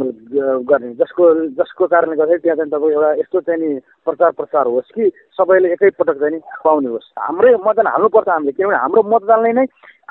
गर्ने। 0.69 0.93
जसको 1.01 1.25
जसको 1.59 1.87
कारणले 1.87 2.17
गर्दाखेरि 2.17 2.43
त्यहाँ 2.45 2.57
चाहिँ 2.57 2.71
तपाईँको 2.71 2.91
एउटा 2.93 3.11
यस्तो 3.21 3.41
चाहिँ 3.41 3.61
नि 3.61 3.69
प्रचार 4.05 4.31
प्रसार 4.39 4.67
होस् 4.69 4.93
कि 4.95 5.11
सबैले 5.33 5.73
एकैपटक 5.73 6.17
चाहिँ 6.21 6.41
पाउने 6.65 6.89
होस्। 6.89 7.09
हाम्रै 7.19 7.55
मतदान 7.67 7.87
हाल्नुपर्छ 7.89 8.29
हामीले 8.29 8.53
किनभने 8.53 8.79
हाम्रो 8.79 9.03
मतदानले 9.03 9.53
नै 9.53 9.65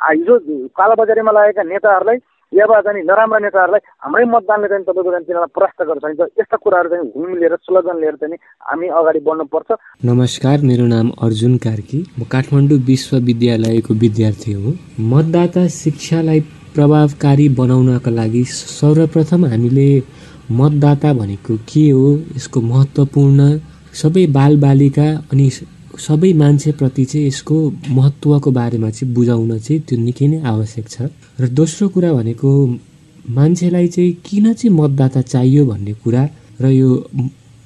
हिजो 0.09 0.35
कालोबजारीमा 0.73 1.31
लागेका 1.31 1.63
नेताहरूलाई 1.63 2.17
या 2.53 2.65
चाहिँ 2.65 3.03
नराम्रा 3.03 3.39
नेताहरूलाई 3.39 3.81
हाम्रै 4.03 4.25
मतदानले 4.25 4.67
चाहिँ 4.67 4.83
तपाईँको 4.87 5.11
चाहिँ 5.11 5.25
तिनीहरूलाई 5.27 5.51
परास्त 5.51 5.79
गर्न 5.83 5.99
सकिन्छ 5.99 6.39
यस्ता 6.39 6.57
कुराहरू 6.63 6.89
चाहिँ 6.89 7.11
हुम 7.15 7.31
लिएर 7.35 7.55
स्लोगन 7.59 7.97
लिएर 7.99 8.15
चाहिँ 8.15 8.37
हामी 8.63 8.87
अगाडि 8.87 9.19
बढ्नुपर्छ। 9.27 9.69
नमस्कार 10.05 10.57
मेरो 10.63 10.85
नाम 10.87 11.07
अर्जुन 11.27 11.57
कार्की। 11.57 11.99
म 12.19 12.23
काठमाडौँ 12.31 12.79
विश्वविद्यालयको 12.87 13.93
विद्यार्थी 13.93 14.51
हुँ। 14.53 14.73
मतदाता 15.11 15.67
शिक्षालाई 15.67 16.39
प्रभावकारी 16.75 17.47
बनाउनका 17.59 18.11
लागि 18.11 18.43
सर्वप्रथम 18.47 19.45
हामीले 19.45 19.87
मतदाता 20.51 21.13
भनेको 21.13 21.53
के 21.69 21.89
हो 21.91 22.05
यसको 22.35 22.61
महत्त्वपूर्ण 22.71 23.39
सबै 23.93 24.25
बालबालिका 24.31 25.07
अनि 25.31 25.49
सबै 25.97 26.31
मान्छेप्रति 26.33 27.03
चाहिँ 27.05 27.27
यसको 27.27 27.55
महत्त्वको 27.89 28.51
बारेमा 28.51 28.89
चाहिँ 28.89 29.13
बुझाउन 29.13 29.57
चाहिँ 29.59 29.81
त्यो 29.87 29.97
निकै 29.99 30.27
नै 30.27 30.39
आवश्यक 30.45 30.85
छ। 30.89 31.09
र 31.41 31.47
दोस्रो 31.49 31.87
कुरा 31.89 32.13
भनेको 32.13 32.49
मान्छेलाई 33.29 33.87
चाहिँ 33.87 34.11
किन 34.25 34.53
चाहिँ 34.53 34.75
मतदाता 34.77 35.21
चाहियो 35.21 35.65
भन्ने 35.65 35.93
कुरा 36.03 36.23
र 36.61 36.65
यो 36.71 36.89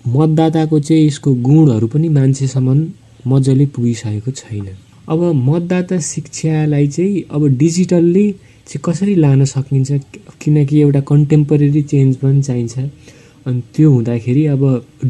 मतदाताको 0.07 0.79
चाहिँ 0.79 1.05
यसको 1.07 1.33
गुणहरू 1.47 1.87
पनि 1.87 2.09
मान्छेसम्म 2.09 2.79
मजाले 3.27 3.65
पुगिसकेको 3.75 4.31
छैन। 4.31 4.67
अब 5.09 5.19
मतदाता 5.47 5.99
शिक्षालाई 5.99 6.87
चाहिँ 6.87 7.23
अब 7.31 7.47
डिजिटल्ली 7.57 8.27
चाहिँ 8.67 8.81
कसरी 8.85 9.15
लान 9.15 9.45
सकिन्छ? 9.45 9.91
किनकि 10.41 10.79
एउटा 10.81 11.01
कन्टेम्पोरेरी 11.11 11.81
चेन्ज 11.83 12.15
पनि 12.17 12.41
चाहिन्छ। 12.41 12.79
अनि 13.47 13.61
त्यो 13.75 13.89
हुँदाखेरि 13.91 14.45
अब 14.47 14.63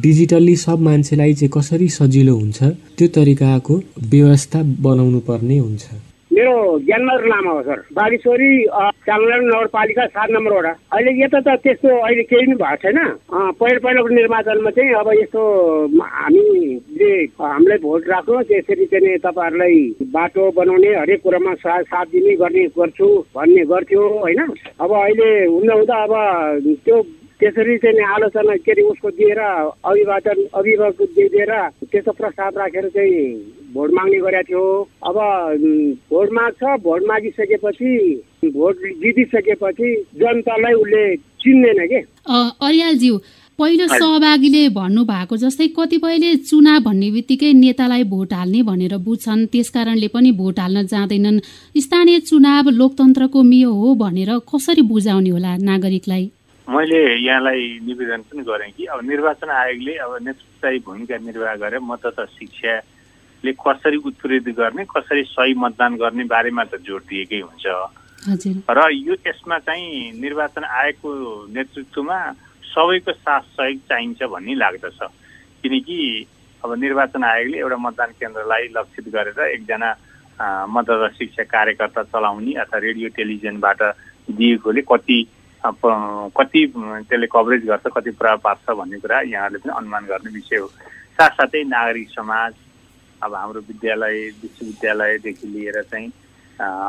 डिजिटल्ली 0.03 0.55
सब 0.55 0.79
मान्छेलाई 0.87 1.33
चाहिँ 1.33 1.51
कसरी 1.55 1.87
सजिलो 1.97 2.35
हुन्छ 2.35 2.59
त्यो 2.97 3.07
तरिकाको 3.15 3.75
व्यवस्था 4.11 4.59
बनाउनु 4.83 5.19
पर्ने 5.27 5.57
हुन्छ। 5.57 5.85
मेरो 6.31 6.55
ज्ञानबहादुर 6.87 7.27
लामा 7.27 7.51
हो 7.51 7.61
सर। 7.61 7.79
बागेश्वरी 7.91 8.51
चामलिङ 9.07 9.41
नगरपालिका 9.47 10.05
सात 10.15 10.29
नम्बर 10.31 10.53
वडा। 10.57 10.71
अहिले 10.95 11.11
यता 11.21 11.39
त 11.43 11.59
त्यस्तो 11.59 11.89
अहिले 11.91 12.23
केही 12.23 12.45
पनि 12.45 12.55
भएको 12.55 12.75
छैन। 12.83 12.99
पहिलो 13.59 13.79
पहिलोको 13.83 14.09
निर्वाचनमा 14.15 14.71
चाहिँ 14.71 14.93
अब 14.95 15.07
यस्तो 15.19 15.41
हामीले 15.99 17.11
हामीलाई 17.35 17.77
भोट 17.83 18.07
राख्नु 18.09 18.41
त्यसरी 18.47 18.85
चाहिँ 18.95 19.17
तपाईँहरूलाई 19.27 19.75
बाटो 20.15 20.43
बनाउने 20.55 20.91
हरेक 21.03 21.19
कुरामा 21.21 21.53
साथ 21.59 22.05
दिने 22.15 22.35
गर्ने 22.39 22.63
गर्छु 22.79 23.07
भन्ने 23.35 23.63
गर्थ्यो 23.67 24.01
होइन? 24.23 24.41
अब 24.79 24.91
अहिले 25.03 25.29
हुँदा 25.51 25.73
हुँदा 25.75 25.95
अब 26.03 26.13
त्यो 26.85 26.97
त्यसरी 27.41 27.77
चाहिँ 27.81 28.05
आलोचना 28.05 28.55
के 28.61 28.71
अरे 28.71 28.81
उसको 28.85 29.09
दिएर 29.17 29.39
अभिवादन 29.41 30.39
अभिभावक 30.53 31.01
दिएर 31.17 31.51
त्यस्तो 31.89 32.11
प्रस्ताव 32.13 32.57
राखेर 32.57 32.87
चाहिँ 32.93 33.17
भोट 33.73 33.89
माग्ने 33.97 34.19
गरेको 34.21 34.43
थियो। 34.45 34.63
अब 35.09 35.17
भोट 36.11 36.29
माग्छ 36.37 36.61
भोट 36.85 37.01
मागिसकेपछि 37.09 37.91
भोट 38.45 38.75
जितिसकेपछि 39.01 39.89
जनतालाई 40.21 40.73
उसले 40.73 41.03
चिन्दैन 41.41 41.79
के? 41.87 41.99
अरियालज्यू 42.29 43.17
पहिलो 43.59 43.87
सहभागीले 43.87 44.61
भन्नु 44.75 45.03
भएको 45.05 45.37
जस्तै 45.37 45.67
कतिपयले 45.77 46.35
चुनाव 46.49 46.79
भन्ने 46.85 47.09
बित्तिकै 47.11 47.51
नेतालाई 47.53 48.03
भोट 48.13 48.33
हाल्ने 48.33 48.61
भनेर 48.69 48.97
बुझ्छन्। 49.07 49.45
त्यसकारणले 49.53 50.07
पनि 50.13 50.31
भोट 50.37 50.59
हाल्न 50.59 50.85
जाँदैनन्। 50.93 51.39
स्थानीय 51.77 52.19
चुनाव 52.29 52.69
लोकतन्त्रको 52.69 53.43
मियो 53.43 53.71
हो 53.73 53.95
भनेर 53.95 54.31
कसरी 54.53 54.81
बुझाउने 54.91 55.29
होला 55.29 55.55
नागरिकलाई? 55.57 56.25
मैले 56.69 56.99
यहाँलाई 57.17 57.79
निवेदन 57.85 58.21
पनि 58.29 58.43
गरेँ 58.43 58.71
कि 58.77 58.85
अब 58.85 58.99
निर्वाचन 59.09 59.49
आयोगले 59.49 59.93
अब 59.97 60.17
नेतृत्वलाई 60.21 60.79
भूमिका 60.85 61.17
निर्वाह 61.17 61.55
गरेर 61.57 61.79
मतदाता 61.81 62.25
शिक्षाले 62.37 63.51
कसरी 63.57 63.97
उत्प्रेरित 63.97 64.47
गर्ने 64.55 64.85
कसरी 64.85 65.23
सही 65.33 65.53
मतदान 65.57 65.95
गर्ने 65.97 66.23
बारेमा 66.29 66.63
त 66.69 66.77
जोड 66.85 67.01
दिएकै 67.09 67.39
हुन्छ। 67.41 67.65
र 68.69 68.79
यो 68.93 69.13
यसमा 69.27 69.57
चाहिँ 69.65 70.21
निर्वाचन 70.21 70.63
आयोगको 70.63 71.09
नेतृत्वमा 71.49 72.19
सबैको 72.71 73.11
साथ 73.11 73.41
सहयोग 73.57 73.79
चाहिन्छ 73.89 74.23
भन्ने 74.29 74.53
लाग्दछ। 74.55 74.99
किनकि 75.65 75.97
अब 76.63 76.73
निर्वाचन 76.77 77.23
आयोगले 77.23 77.57
एउटा 77.57 77.77
मतदान 77.77 78.09
केन्द्रलाई 78.21 78.67
लक्षित 78.77 79.05
गरेर 79.09 79.39
एकजना 79.49 79.89
मतदाता 80.69 81.07
शिक्षा 81.17 81.43
कार्यकर्ता 81.49 82.03
चलाउने 82.13 82.53
अथवा 82.63 82.77
रेडियो 82.79 83.09
टेलिभिजनबाट 83.17 83.81
दिएकोले 84.29 84.81
कति 84.85 85.19
कति 85.65 86.61
त्यसले 86.75 87.27
कभरेज 87.33 87.65
गर्छ 87.65 87.87
कति 87.95 88.11
प्रभाव 88.17 88.37
पार्छ 88.43 88.69
भन्ने 88.77 88.97
कुरा 88.99 89.19
यहाँहरूले 89.29 89.59
पनि 89.61 89.73
अनुमान 89.77 90.05
गर्ने 90.09 90.31
विषय 90.33 90.57
हो। 90.57 90.67
साथसाथै 91.17 91.63
नागरिक 91.69 92.09
समाज 92.09 92.53
अब 93.21 93.33
हाम्रो 93.35 93.61
विद्यालय 93.69 94.17
विश्वविद्यालयदेखि 94.41 95.47
लिएर 95.47 95.81
चाहिँ 95.91 96.09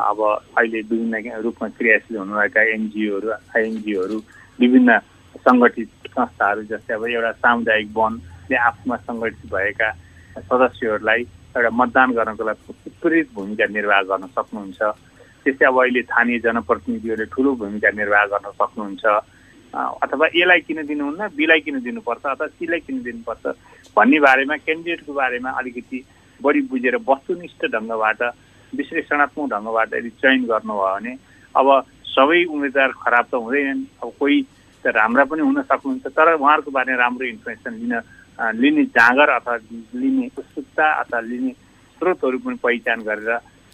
अब 0.09 0.17
अहिले 0.57 0.81
विभिन्न 0.89 1.41
रूपमा 1.45 1.67
क्रियाशील 1.77 2.17
हुनुभएका 2.17 2.61
एनजिओहरू 2.73 3.29
आइएनजिओहरू 3.29 4.17
विभिन्न 4.59 4.97
सङ्गठित 5.45 5.89
संस्थाहरू 6.09 6.61
जस्तै 6.73 6.93
अब 6.93 7.05
एउटा 7.05 7.31
सामुदायिक 7.45 7.89
वनले 7.93 8.57
आफूमा 8.57 8.95
सङ्गठित 9.05 9.45
भएका 9.53 9.89
सदस्यहरूलाई 10.49 11.21
एउटा 11.57 11.69
मतदान 11.69 12.11
गर्नको 12.17 12.43
लागि 12.43 12.73
उत्प्रेरित 12.89 13.27
भूमिका 13.33 13.65
निर्वाह 13.77 14.01
गर्न 14.09 14.25
सक्नुहुन्छ। 14.33 14.81
त्यस्तै 15.43 15.65
अब 15.65 15.77
अहिले 15.81 16.01
स्थानीय 16.03 16.39
जनप्रतिनिधिहरूले 16.45 17.31
ठुलो 17.33 17.51
भूमिका 17.61 17.89
निर्वाह 17.99 18.25
गर्न 18.33 18.51
सक्नुहुन्छ। 18.59 19.05
अथवा 19.73 20.27
एलाई 20.35 20.59
किन 20.67 20.79
दिनुहुन्न 20.85 21.27
बीलाई 21.35 21.59
किन 21.65 21.79
दिनुपर्छ 21.81 22.25
अथवा 22.25 22.47
सीलाई 22.47 22.79
किन 22.87 23.01
दिनुपर्छ 23.03 23.43
भन्ने 23.97 24.19
बारेमा 24.25 24.55
क्यान्डिडेटको 24.65 25.13
बारेमा 25.13 25.49
अलिकति 25.59 25.99
बढी 26.39 26.61
बुझेर 26.69 26.95
वस्तुनिष्ठ 27.09 27.61
ढङ्गबाट 27.75 28.21
विश्लेषणात्मक 28.73 29.49
ढङ्गबाट 29.53 29.93
यदि 29.93 30.09
चयन 30.21 30.45
गर्नुभयो 30.45 30.93
भने 30.93 31.13
अब 31.55 31.67
सबै 32.05 32.43
उम्मेदवार 32.53 32.91
खराब 33.01 33.25
त 33.25 33.33
हुँदैनन् 33.35 33.83
अब 34.03 34.11
कोही 34.19 34.37
त 34.83 34.93
राम्रा 34.93 35.23
पनि 35.25 35.41
हुन 35.41 35.61
सक्नुहुन्छ 35.63 36.05
तर 36.13 36.33
उहाँहरूको 36.33 36.71
बारेमा 36.77 37.01
राम्रो 37.01 37.25
इन्फर्मेसन 37.27 37.73
लिन 37.81 37.93
लिने 38.61 38.83
जाँगर 38.93 39.29
अथवा 39.31 39.55
लिने 40.01 40.29
उत्सुकता 40.37 40.85
अथवा 41.01 41.19
लिने 41.31 41.51
स्रोतहरू 41.97 42.37
पनि 42.45 42.57
पहिचान 42.61 43.01
गरेर 43.09 43.31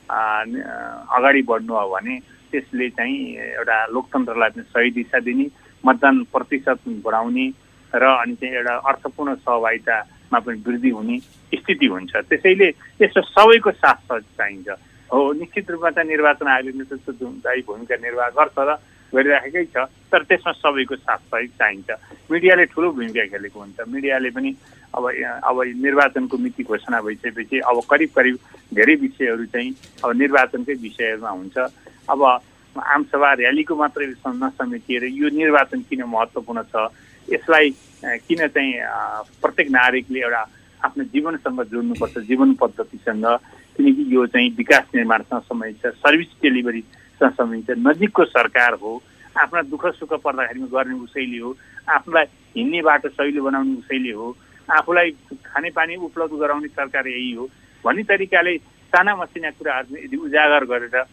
अगाडि 0.09 1.41
बढ्नु 1.49 1.73
हो 1.73 1.87
भने 1.89 2.19
त्यसले 2.51 2.89
चाहिँ 2.97 3.17
एउटा 3.37 3.77
लोकतन्त्रलाई 3.93 4.49
पनि 4.49 4.63
सही 4.73 4.89
दिशा 4.91 5.19
दिने 5.21 5.45
मतदान 5.85 6.23
प्रतिशत 6.33 6.79
बढाउने 7.05 7.45
र 7.93 8.03
अनि 8.03 8.35
चाहिँ 8.35 8.55
एउटा 8.55 8.75
अर्थपूर्ण 8.89 9.35
सहभागितामा 9.35 10.39
पनि 10.39 10.63
वृद्धि 10.65 10.89
हुने 10.89 11.17
स्थिति 11.57 11.85
हुन्छ। 11.85 12.15
त्यसैले 12.29 12.67
यसो 13.01 13.21
सबैको 13.21 13.71
साथ 13.71 14.19
चाहिन्छ। 14.37 14.69
हो 15.09 15.33
निश्चित 15.33 15.71
रूपमा 15.71 15.89
चाहिँ 15.89 16.09
निर्वाचन 16.09 16.47
आयोगले 16.47 16.73
नेतृत्वदायी 16.77 17.61
भूमिका 17.67 17.95
निर्वाह 17.97 18.29
गर्छ 18.37 18.57
र 18.57 18.77
गरिराखेकै 19.15 19.65
छ 19.73 19.85
तर 20.11 20.23
त्यसमा 20.29 20.51
सबैको 20.51 20.95
साथ 20.95 21.21
सहयोग 21.29 21.51
चाहिन्छ। 21.59 21.89
मिडियाले 22.31 22.65
ठुलो 22.73 22.91
भूमिका 22.91 23.25
खेलेको 23.33 23.59
हुन्छ। 23.59 23.77
मिडियाले 23.87 24.29
पनि 24.29 24.49
अब 24.95 25.03
अब 25.45 25.57
निर्वाचनको 25.85 26.37
मिति 26.37 26.63
घोषणा 26.63 27.01
भइसकेपछि 27.01 27.57
अब 27.59 27.77
करिब 27.89 28.09
करिब 28.15 28.35
धेरै 28.73 28.95
विषयहरू 29.05 29.45
चाहिँ 29.53 29.69
अब 30.03 30.09
निर्वाचनकै 30.17 30.73
विषयमा 30.85 31.29
हुन्छ। 31.29 31.57
अब 32.09 32.21
आमसभा 32.75 33.29
र्यालीको 33.33 33.75
मात्रै 33.75 34.05
नसमेटिएर 34.07 35.03
यो 35.13 35.29
निर्वाचन 35.29 35.79
किन 35.89 36.03
महत्त्वपूर्ण 36.05 36.61
छ? 36.69 36.89
यसलाई 37.27 37.69
किन 38.25 38.47
चाहिँ 38.47 38.73
प्रत्येक 39.41 39.67
नागरिकले 39.69 40.19
एउटा 40.19 40.43
आफ्नो 40.85 41.03
जीवनसँग 41.13 41.61
जोड्नुपर्छ 41.69 42.17
जीवन 42.29 42.53
पद्धतिसँग? 42.61 43.25
किनकि 43.77 44.03
यो 44.15 44.25
चाहिँ 44.27 44.49
विकास 44.57 44.85
निर्माणसँग 44.95 45.41
सम्बन्धित 45.49 45.81
छ 45.81 45.95
सर्भिस 46.03 46.31
डेलिभरीसँग 46.41 46.97
सम्बन्धित 47.23 47.75
छ 47.75 47.79
नजिकको 47.87 48.25
सरकार 48.25 48.73
हो 48.81 49.01
आफ्ना 49.37 49.61
दुःख 49.71 49.85
सुख 49.99 50.13
पर्दाखेरिमा 50.23 50.67
गर्ने 50.73 50.99
उसैले 51.03 51.39
हो 51.39 51.55
आफूलाई 51.97 52.25
हिँड्ने 52.55 52.81
बाटो 52.81 53.09
सहिलो 53.09 53.43
बनाउने 53.43 53.77
उसैले 53.77 54.11
हो 54.19 54.35
आफूलाई 54.69 55.11
खानेपानी 55.45 55.95
उपलब्ध 56.09 56.33
गराउने 56.41 56.67
सरकार 56.69 57.07
यही 57.07 57.31
हो 57.33 57.49
भन्ने 57.83 58.03
तरिकाले 58.11 58.57
साना 58.93 59.15
मसिना 59.15 59.49
कुराहरू 59.57 59.95
यदि 60.03 60.17
उजागर 60.17 60.65
गरेर 60.71 61.03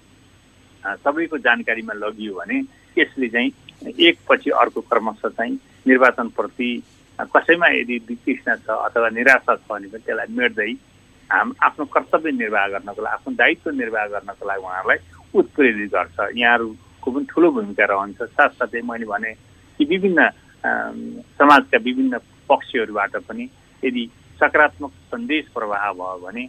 सबैको 1.04 1.38
जानकारीमा 1.46 1.94
लगियो 1.94 2.34
भने 2.34 2.58
यसले 2.96 3.28
चाहिँ 3.28 3.50
एकपछि 4.00 4.50
अर्को 4.62 4.80
क्रमशः 4.90 5.28
चाहिँ 5.28 5.58
निर्वाचनप्रति 5.86 6.70
कसैमा 7.18 7.68
यदि 7.74 7.96
वितृष्णा 8.08 8.56
छ 8.56 8.78
अथवा 8.86 9.08
निराशा 9.18 9.54
छ 9.56 9.68
भने 9.70 9.88
पनि 9.88 10.02
त्यसलाई 10.06 10.36
मेट्दै 10.38 10.72
आफ्नो 11.30 11.84
कर्तव्य 11.94 12.32
निर्वाह 12.32 12.66
गर्नको 12.68 13.02
लागि 13.02 13.14
आफ्नो 13.14 13.34
दायित्व 13.36 13.70
निर्वाह 13.82 14.06
गर्नको 14.14 14.48
लागि 14.48 14.62
उहाँहरूलाई 14.62 14.98
उत्प्रेरित 15.36 15.90
गर्छ। 15.92 16.16
यहाँहरूको 16.36 17.10
पनि 17.10 17.24
ठुलो 17.30 17.50
भूमिका 17.52 17.84
रहन्छ। 17.84 18.20
साथसाथै 18.34 18.80
मैले 18.82 19.06
भने 19.06 19.32
कि 19.80 19.84
विभिन्न 19.84 20.20
समाजका 21.38 21.78
विभिन्न 21.78 22.18
पक्षहरूबाट 22.48 23.16
पनि 23.28 23.44
यदि 23.82 24.04
सकारात्मक 24.40 24.92
सन्देश 25.12 25.44
प्रवाह 25.54 25.92
भयो 25.92 26.18
भने 26.24 26.44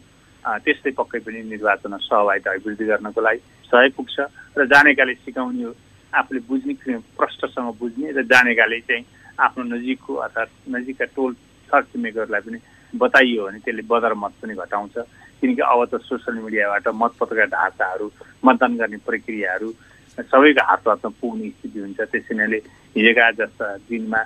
त्यस्तै 0.64 0.92
पक्कै 0.98 1.20
पनि 1.26 1.40
निर्वाचनमा 1.52 1.98
सहभागिता 2.08 2.52
अभिवृद्धि 2.52 2.86
गर्नको 2.86 3.22
लागि 3.22 3.40
सहयोग 3.70 3.94
पुग्छ 3.98 4.16
र 4.58 4.66
जानेकाले 4.74 5.14
सिकाउने 5.26 5.64
हो 5.64 5.72
आफूले 6.14 6.40
बुझ्ने 6.50 6.74
प्रष्टसँग 7.20 7.70
बुझ्ने 7.80 8.12
र 8.18 8.24
जानेकाले 8.32 8.80
चाहिँ 8.88 9.06
आफ्नो 9.38 9.64
नजिकको 9.76 10.14
अर्थात् 10.26 10.52
नजिकका 10.76 11.06
टोल 11.16 11.34
छरछिमेकीहरूलाई 11.70 12.42
पनि 12.48 12.60
बताइयो 12.94 13.46
भने 13.46 13.60
त्यसले 13.60 13.84
बदर 13.92 14.14
मत 14.24 14.34
पनि 14.42 14.54
घटाउँछ। 14.56 14.96
किनकि 15.42 15.62
अब 15.62 15.86
त 15.92 16.02
सोसियल 16.04 16.38
मिडियाबाट 16.44 16.88
मतपत्रका 17.02 17.46
ढाँचाहरू 17.54 18.08
मतदान 18.46 18.78
गर्ने 18.78 18.98
प्रक्रियाहरू 19.06 19.70
सबैको 20.18 20.64
हात 20.66 20.88
हातमा 20.88 21.12
पुग्ने 21.22 21.50
स्थिति 21.50 21.80
हुन्छ। 21.80 22.00
त्यसैले 22.12 22.58
हिजोका 22.96 23.32
जस्ता 23.38 23.66
दिनमा 23.86 24.22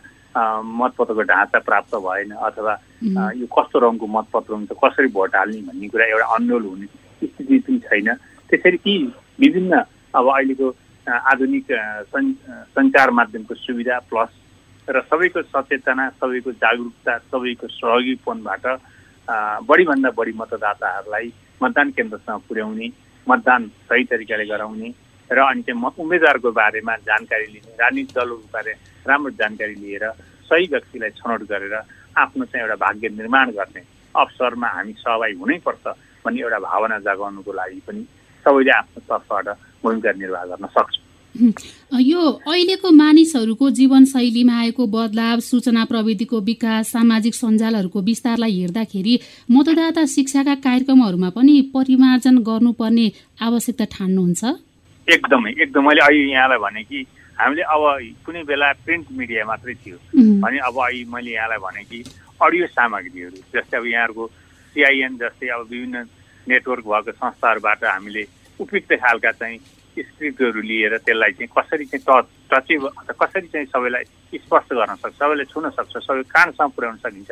मतपत्रको 0.80 1.22
ढाँचा 1.28 1.60
प्राप्त 1.68 1.96
भएन 2.00 2.32
अथवा 2.32 2.74
यो 3.36 3.48
कस्तो 3.52 3.80
रङको 3.84 4.08
मतपत्र 4.08 4.54
हुन्छ 4.54 4.72
कसरी 4.84 5.08
भोट 5.12 5.36
हाल्ने 5.36 5.62
भन्ने 5.68 5.88
कुरा 5.92 6.06
एउटा 6.06 6.28
अन्यल 6.36 6.64
हुने 6.72 6.88
स्थिति 7.28 7.60
पनि 7.60 7.80
छैन। 7.88 8.08
त्यसरी 8.50 8.78
ती 8.84 8.96
विभिन्न 9.40 9.84
अब 10.16 10.28
अहिलेको 10.32 10.68
आधुनिक 11.08 11.68
सञ्चार 12.72 13.10
माध्यमको 13.12 13.56
सुविधा 13.56 14.00
प्लस 14.08 14.32
र 14.88 15.02
सबैको 15.12 15.42
सचेतना 15.52 16.10
सबैको 16.20 16.52
जागरुकता 16.64 17.18
सबैको 17.32 17.68
सहयोगीपनबाट 17.68 18.66
बढीभन्दा 19.30 20.10
बढी 20.18 20.34
मतदाताहरूलाई 20.42 21.32
मतदान 21.64 21.90
केन्द्रसँग 21.98 22.42
पुर्याउने 22.48 22.88
मतदान 23.28 23.68
सही 23.90 24.04
तरिकाले 24.12 24.46
गराउने 24.46 24.90
र 25.30 25.40
अनि 25.40 25.62
चाहिँ 25.64 25.92
उम्मेद्वारको 26.04 26.52
बारेमा 26.52 26.96
जानकारी 27.08 27.46
लिने 27.54 27.72
राजनीतिक 27.80 28.16
दलहरूको 28.16 28.50
बारे 28.54 28.72
राम्रो 29.08 29.32
जानकारी 29.40 29.76
लिएर 29.76 30.06
सही 30.50 30.68
व्यक्तिलाई 30.72 31.10
छनौट 31.20 31.42
गरेर 31.52 31.76
आफ्नो 32.24 32.46
चाहिँ 32.46 32.64
एउटा 32.66 32.76
भाग्य 32.86 33.10
निर्माण 33.16 33.52
गर्ने 33.58 33.82
अवसरमा 34.16 34.68
हामी 34.68 34.94
सहभागी 35.00 35.36
हुनैपर्छ 35.40 35.86
भन्ने 36.26 36.42
एउटा 36.42 36.60
भावना 36.60 36.98
जगाउनुको 37.08 37.52
लागि 37.54 37.80
पनि 37.88 38.04
सबैले 38.46 38.72
आफ्नो 38.72 39.00
तर्फबाट 39.08 39.48
भूमिका 39.84 40.12
निर्वाह 40.12 40.46
गर्न 40.52 40.68
सक्छौँ। 40.68 41.11
यो 41.36 42.22
अहिलेको 42.48 42.92
मानिसहरूको 42.92 43.70
जीवनशैलीमा 43.70 44.56
आएको 44.60 44.88
बदलाव 44.88 45.40
सूचना 45.40 45.86
प्रविधिको 45.86 46.40
विकास 46.40 46.92
सामाजिक 46.92 47.36
सञ्जालहरूको 47.36 48.02
विस्तारलाई 48.02 48.60
हेर्दाखेरि 48.60 49.20
मतदाता 49.52 50.06
शिक्षाका 50.06 50.56
कार्यक्रमहरूमा 50.56 51.30
पनि 51.30 51.56
परिमार्जन 51.74 52.38
गर्नुपर्ने 52.38 53.12
आवश्यकता 53.42 53.86
ठान्नुहुन्छ? 53.86 54.44
एकदमै 55.08 55.52
एकदम। 55.62 55.88
मैले 55.88 56.02
अहिले 56.02 56.32
यहाँलाई 56.32 56.58
भने 56.58 56.84
कि 56.84 57.00
हामीले 57.40 57.64
अब 57.64 57.82
कुनै 58.26 58.44
बेला 58.44 58.72
प्रिन्ट 58.86 59.06
मिडिया 59.12 59.46
मात्रै 59.46 59.74
थियो। 59.74 59.98
भने 60.44 60.58
अब 60.60 60.76
अहिले 60.84 61.06
मैले 61.08 61.32
यहाँलाई 61.32 61.58
भने 61.58 61.84
कि 61.84 62.00
अडियो 62.44 62.68
सामग्रीहरू 62.68 63.38
जस्तै 63.56 63.78
अब 63.78 63.86
यहाँहरूको 63.86 64.28
सिआइएन 64.76 65.14
जस्तै 65.18 65.48
अब 65.48 65.62
विभिन्न 65.72 65.98
नेटवर्क 66.48 66.84
भएको 66.86 67.12
संस्थाहरूबाट 67.12 67.84
हामीले 67.84 68.24
उपयुक्त 68.60 68.94
खालका 68.94 69.32
चाहिँ 69.32 69.60
स्क्रिप्टहरू 69.92 70.62
लिएर 70.62 70.98
त्यसलाई 71.06 71.32
चाहिँ 71.38 71.52
कसरी 71.58 71.86
चाहिँ 71.92 72.04
टच 72.08 72.26
टचै 72.52 72.76
कसरी 73.22 73.48
चाहिँ 73.48 73.68
सबैलाई 73.74 74.04
स्पष्ट 74.40 74.74
गर्न 74.74 74.96
सक्छ 75.04 75.16
सबैलाई 75.20 75.46
छुन 75.52 75.70
सक्छ 75.78 75.94
सबै 76.08 76.24
कानसम्म 76.32 76.70
पुर्याउन 76.76 76.98
सकिन्छ 77.04 77.32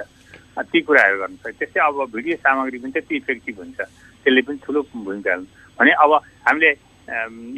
ती 0.60 0.80
कुराहरू 0.82 1.18
गर्न 1.20 1.36
सक्छ। 1.40 1.56
त्यस्तै 1.60 1.80
अब 1.80 1.98
भिडियो 2.12 2.36
सामग्री 2.44 2.78
पनि 2.84 2.92
त्यति 2.92 3.16
इफेक्टिभ 3.16 3.56
हुन्छ 3.60 3.80
त्यसले 3.80 4.42
पनि 4.48 4.58
ठुलो 4.66 4.82
भूमिका 4.92 5.36
भने 5.80 5.92
अब 6.04 6.12
हामीले 6.48 6.72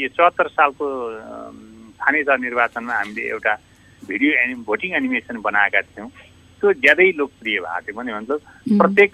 यो 0.01 0.07
चौहत्तर 0.17 0.47
सालको 0.57 0.85
स्थानीय 2.01 2.23
निर्वाचनमा 2.45 2.93
हामीले 2.93 3.21
एउटा 3.29 3.53
भिडियो 4.07 4.31
एनि 4.43 4.53
भोटिङ 4.69 4.91
एनिमेसन 5.01 5.41
बनाएका 5.41 5.81
थियौँ। 5.81 6.09
त्यो 6.61 6.71
ज्यादै 6.85 7.09
लोकप्रिय 7.17 7.59
भएको 7.59 7.81
थियो 7.85 7.95
भने 7.97 8.13
मतलब 8.13 8.39
प्रत्येक 8.79 9.13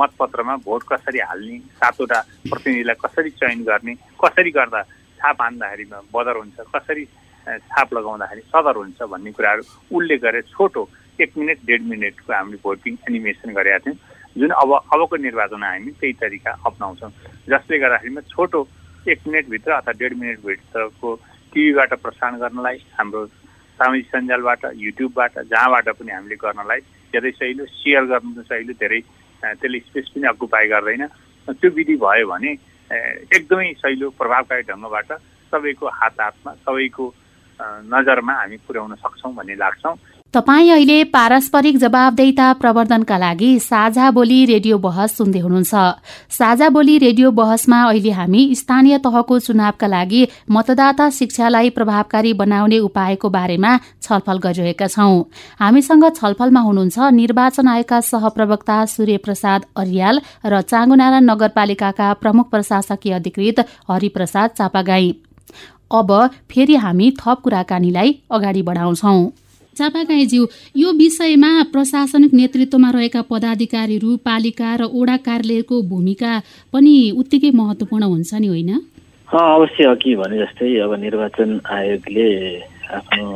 मतपत्रमा 0.00 0.56
भोट 0.68 0.82
कसरी 0.92 1.20
हाल्ने 1.28 1.58
सातवटा 1.80 2.20
प्रतिनिधिलाई 2.50 3.00
कसरी 3.04 3.30
चयन 3.40 3.62
गर्ने 3.64 3.94
कसरी 4.24 4.50
गर्दा 4.58 4.82
छाप 5.20 5.42
हान्दाखेरिमा 5.42 6.00
बदर 6.14 6.36
हुन्छ 6.36 6.68
कसरी 6.76 7.04
छाप 7.46 7.94
लगाउँदाखेरि 7.94 8.42
सदर 8.52 8.76
हुन्छ 8.76 9.02
भन्ने 9.12 9.30
कुराहरू 9.32 9.62
उल्लेख 9.96 10.20
गरेर 10.22 10.44
छोटो 10.52 10.88
एक 11.20 11.32
मिनट 11.38 11.58
डेढ 11.66 11.82
मिनटको 11.88 12.32
हामीले 12.32 12.58
भोटिङ 12.64 12.96
एनिमेसन 13.08 13.52
गरेका 13.56 13.78
थियौँ। 13.84 13.96
जुन 14.38 14.50
अब 14.62 14.70
अबको 14.94 15.16
निर्वाचनमा 15.16 15.68
हामी 15.68 15.90
त्यही 16.00 16.12
तरिका 16.20 16.50
अप्नाउँछौँ। 16.66 17.10
जसले 17.50 17.78
गर्दाखेरिमा 17.78 18.20
छोटो 18.30 18.60
एक 19.08 19.20
मिनटभित्र 19.26 19.72
अथवा 19.72 19.92
डेढ 20.00 20.12
मिनटभित्रको 20.20 21.08
टिभीबाट 21.52 21.92
प्रसारण 22.04 22.38
गर्नलाई 22.40 22.76
हाम्रो 22.98 23.26
सामाजिक 23.80 24.06
सञ्जालबाट 24.12 24.62
युट्युबबाट 24.76 25.38
जहाँबाट 25.50 25.88
पनि 25.96 26.12
हामीले 26.12 26.36
गर्नलाई 26.36 26.80
धेरै 27.12 27.30
सहिलो 27.40 27.64
सेयर 27.80 28.04
गर्नु 28.12 28.42
सहिलो 28.44 28.72
धेरै 28.76 29.00
त्यसले 29.40 29.78
स्पेस 29.88 30.06
पनि 30.14 30.26
अकुपाई 30.28 30.66
गर्दैन। 30.68 31.06
त्यो 31.48 31.70
विधि 31.72 31.96
भयो 32.04 32.26
भने 32.28 32.50
एकदमै 33.36 33.72
सहिलो 33.80 34.10
प्रभावकारी 34.20 34.62
ढङ्गबाट 34.68 35.10
सबैको 35.52 35.86
हात 35.98 36.20
हातमा 36.20 36.52
सबैको 36.66 37.04
नजरमा 37.88 38.32
हामी 38.40 38.56
पुर्याउन 38.66 38.94
सक्छौँ 39.00 39.34
भन्ने 39.34 39.54
लाग्छौँ। 39.64 39.96
तपाईँ 40.34 40.70
अहिले 40.70 41.04
पारस्परिक 41.10 41.76
जवाबदेता 41.76 42.52
प्रवर्धनका 42.52 43.16
लागि 43.18 43.48
साझा 43.60 44.10
बोली 44.10 44.44
रेडियो 44.46 44.76
बहस 44.78 45.16
सुन्दै 45.16 45.38
हुनुहुन्छ। 45.38 45.74
साझा 46.30 46.68
बोली 46.68 46.98
रेडियो 46.98 47.30
बहसमा 47.30 47.78
अहिले 47.84 48.10
हामी 48.10 48.42
स्थानीय 48.54 48.98
तहको 48.98 49.38
चुनावका 49.38 49.86
लागि 49.86 50.22
मतदाता 50.50 51.08
शिक्षालाई 51.10 51.70
प्रभावकारी 51.70 52.32
बनाउने 52.32 52.78
उपायको 52.78 53.28
बारेमा 53.28 53.72
छलफल 54.02 54.38
गरिरहेका 54.46 54.86
छौं। 54.86 55.18
हामीसँग 55.58 56.08
छलफलमा 56.12 56.60
हुनुहुन्छ 56.60 57.10
निर्वाचन 57.18 57.68
आयोगका 57.68 58.00
सहप्रवक्ता 58.12 58.78
सूर्य 58.86 59.16
प्रसाद 59.26 59.66
अरियाल 59.76 60.22
र 60.46 60.62
चाँगुनारायण 60.62 61.30
नगरपालिकाका 61.30 62.12
प्रमुख 62.22 62.50
प्रशासकीय 62.50 63.18
अधिकृत 63.18 63.66
हरिप्रसाद 63.90 64.50
चापागाई। 64.58 65.12
अब 65.92 66.16
फेरि 66.50 66.76
हामी 66.78 67.14
थप 67.20 67.40
कुराकानीलाई 67.44 68.18
अगाडि 68.30 68.62
बढाउँछौं। 68.62 69.20
चापागाईज्यू 69.80 70.46
यो 70.76 70.92
विषयमा 71.00 71.50
प्रशासनिक 71.72 72.32
नेतृत्वमा 72.40 72.90
रहेका 72.96 73.20
पदाधिकारीहरू 73.32 74.16
पालिका 74.28 74.70
र 74.80 74.82
ओडा 74.92 75.16
कार्यालयको 75.28 75.76
भूमिका 75.90 76.32
पनि 76.72 76.94
उत्तिकै 77.20 77.50
महत्त्वपूर्ण 77.60 78.04
हुन्छ 78.12 78.30
नि 78.34 78.48
होइन? 78.52 78.70
अवश्य 79.30 79.84
अघि 79.94 80.14
भने 80.20 80.36
जस्तै 80.38 80.68
अब 80.84 80.92
निर्वाचन 81.00 81.50
आयोगले 81.70 82.28
आफ्नो 82.98 83.26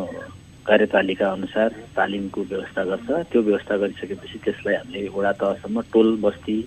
कार्यतालिका 0.67 1.27
अनुसार 1.33 1.69
तालिमको 1.97 2.41
व्यवस्था 2.51 2.83
गर्छ। 2.85 3.09
त्यो 3.31 3.41
व्यवस्था 3.49 3.77
गरिसकेपछि 3.83 4.39
त्यसलाई 4.45 4.75
हामीले 4.75 5.09
वडा 5.17 5.33
तहसम्म 5.41 5.81
टोल 5.93 6.09
बस्ती 6.25 6.59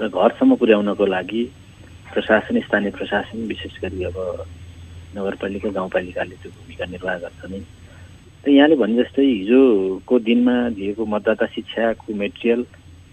र 0.00 0.08
घरसम्म 0.08 0.54
पुर्याउनको 0.60 1.06
लागि 1.06 1.42
प्रशासन 2.12 2.60
स्थानीय 2.66 2.90
प्रशासन 2.98 3.38
विशेष 3.50 3.74
गरी 3.82 4.04
अब 4.10 4.16
नगरपालिका 5.16 5.68
गाउँपालिकाले 5.76 6.34
त्यो 6.42 6.50
भूमिका 6.56 6.84
निर्वाह 6.94 7.16
गर्छ 7.24 7.42
नै। 7.50 7.60
यहाँले 8.44 8.76
भने 8.76 8.94
जस्तै 8.96 9.22
हिजोको 9.24 10.18
दिनमा 10.20 10.54
दिएको 10.70 11.04
मतदाता 11.04 11.46
शिक्षाको 11.48 12.14
मेटेरियल 12.14 12.60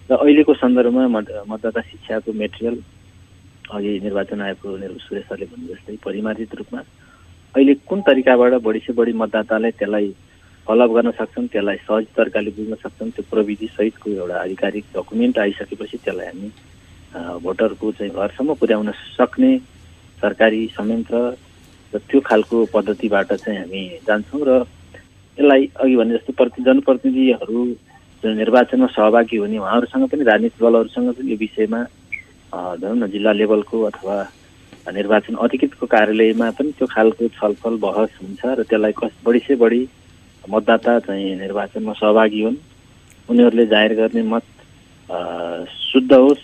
र 0.10 0.14
अहिलेको 0.16 0.54
सन्दर्भमा 0.56 1.08
मतदाता 1.46 1.82
शिक्षाको 1.82 2.34
मेटेरियल 2.36 2.76
अघि 3.66 4.00
निर्वाचन 4.00 4.42
आयोगको 4.42 4.78
सुरेश 5.00 5.26
सरले 5.26 5.46
भने 5.48 5.68
जस्तै 5.68 5.96
परिमार्जित 6.06 6.56
रूपमा 6.56 6.82
अहिले 7.56 7.74
कुन 7.84 8.02
तरिकाबाट 8.02 8.54
बढी 8.62 8.80
से 8.80 8.94
बढी 8.94 9.14
मतदाताले 9.16 9.72
त्यसलाई 9.74 10.14
फलोअप 10.68 10.92
गर्न 10.92 11.12
सक्छन् 11.18 11.48
त्यसलाई 11.48 11.78
सहज 11.84 12.06
तरिकाले 12.16 12.52
बुझ्न 12.52 12.76
सक्छन् 12.78 13.12
त्यो 13.12 13.26
प्रविधि 13.26 13.68
सहितको 13.74 14.12
एउटा 14.12 14.38
आधिकारिक 14.40 14.86
डकुमेन्ट 14.94 15.40
आइसकेपछि 15.40 15.98
त्यसलाई 16.06 16.28
हामी 16.28 16.50
भोटरको 17.42 17.92
चाहिँ 17.92 18.14
घरसम्म 18.14 18.54
पुर्याउन 18.56 18.92
सक्ने 19.18 19.52
सरकारी 20.22 20.66
संयन्त्र 20.72 21.18
र 21.94 22.00
त्यो 22.04 22.20
खालको 22.22 22.66
पद्धतिबाट 22.72 23.34
चाहिँ 23.36 23.60
हामी 23.60 23.84
जान्छौँ 24.06 24.46
र 24.46 24.64
यसलाई 25.38 25.70
अघि 25.84 25.96
भने 25.96 26.14
जस्तो 26.16 26.34
प्रति 26.34 26.64
जनप्रतिनिधिहरू 26.64 27.66
जुन 28.24 28.38
निर्वाचनमा 28.38 28.88
सहभागी 28.96 29.38
हुने 29.38 29.58
उहाँहरूसँग 29.58 30.08
पनि 30.10 30.24
राजनीतिक 30.24 30.62
दलहरूसँग 30.64 31.14
पनि 31.14 31.32
यो 31.32 31.38
विषयमा 31.38 31.82
भनौँ 32.54 32.96
न 32.96 33.08
जिल्ला 33.12 33.32
लेभलको 33.32 33.82
अथवा 33.92 34.16
निर्वाचन 34.88 35.36
अधिकृतको 35.44 35.86
कार्यालयमा 35.92 36.50
पनि 36.58 36.72
त्यो 36.78 36.88
खालको 36.88 37.28
छलफल 37.36 37.76
बहस 37.84 38.12
हुन्छ 38.22 38.42
र 38.46 38.64
त्यसलाई 38.64 38.94
कस 38.96 39.14
बढी 39.26 39.40
से 39.48 39.56
बढी 39.60 39.82
मतदाता 40.46 41.00
चाहिँ 41.06 41.36
निर्वाचनमा 41.36 41.94
सहभागी 42.00 42.42
हुन्। 42.44 42.58
उनीहरूले 43.30 43.66
जाहेर 43.66 43.94
गर्ने 44.00 44.22
मत 44.24 44.46
शुद्ध 45.90 46.12
होस् 46.14 46.44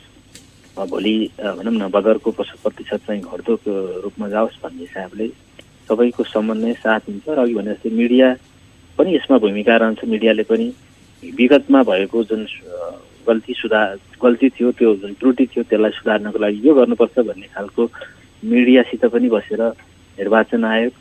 भोलि 0.89 1.15
भनौँ 1.39 1.73
न 1.73 1.89
बदरको 1.93 2.31
प्रतिशत 2.41 2.99
चाहिँ 3.07 3.21
घट्दो 3.21 3.53
रूपमा 4.03 4.27
जाओस् 4.29 4.61
भन्ने 4.63 4.81
हिसाबले 4.83 5.27
सबैको 5.87 6.23
समन्वय 6.23 6.73
साथ 6.81 7.01
हुन्छ। 7.09 7.29
र 7.29 7.39
अघि 7.39 7.53
भने 7.53 7.73
जस्तै 7.73 7.89
मिडिया 7.89 8.27
पनि 9.01 9.15
यसमा 9.15 9.37
भूमिका 9.41 9.75
रहन्छ 9.81 10.05
मिडियाले 10.05 10.43
पनि। 10.45 10.67
विगतमा 11.23 11.81
भएको 11.89 12.23
जुन 12.29 12.45
गल्ती 13.27 13.53
सुधार 13.53 13.97
गल्ती 14.21 14.47
थियो 14.49 14.71
त्यो 14.77 14.95
जुन 15.01 15.13
त्रुटि 15.19 15.45
थियो 15.53 15.63
त्यसलाई 15.69 15.91
सुधार्नको 15.97 16.39
लागि 16.41 16.61
यो 16.67 16.73
गर्नुपर्छ 16.73 17.19
भन्ने 17.29 17.47
खालको 17.53 17.83
मिडियासित 18.43 19.05
पनि 19.13 19.29
बसेर 19.29 19.61
निर्वाचन 20.17 20.63
आयोग 20.65 20.93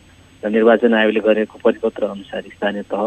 र 0.43 0.49
निर्वाचन 0.49 0.95
आयोगले 0.95 1.21
गरेको 1.21 1.59
परिपत्र 1.65 2.05
अनुसार 2.13 2.43
स्थानीय 2.57 2.83
तह 2.93 3.05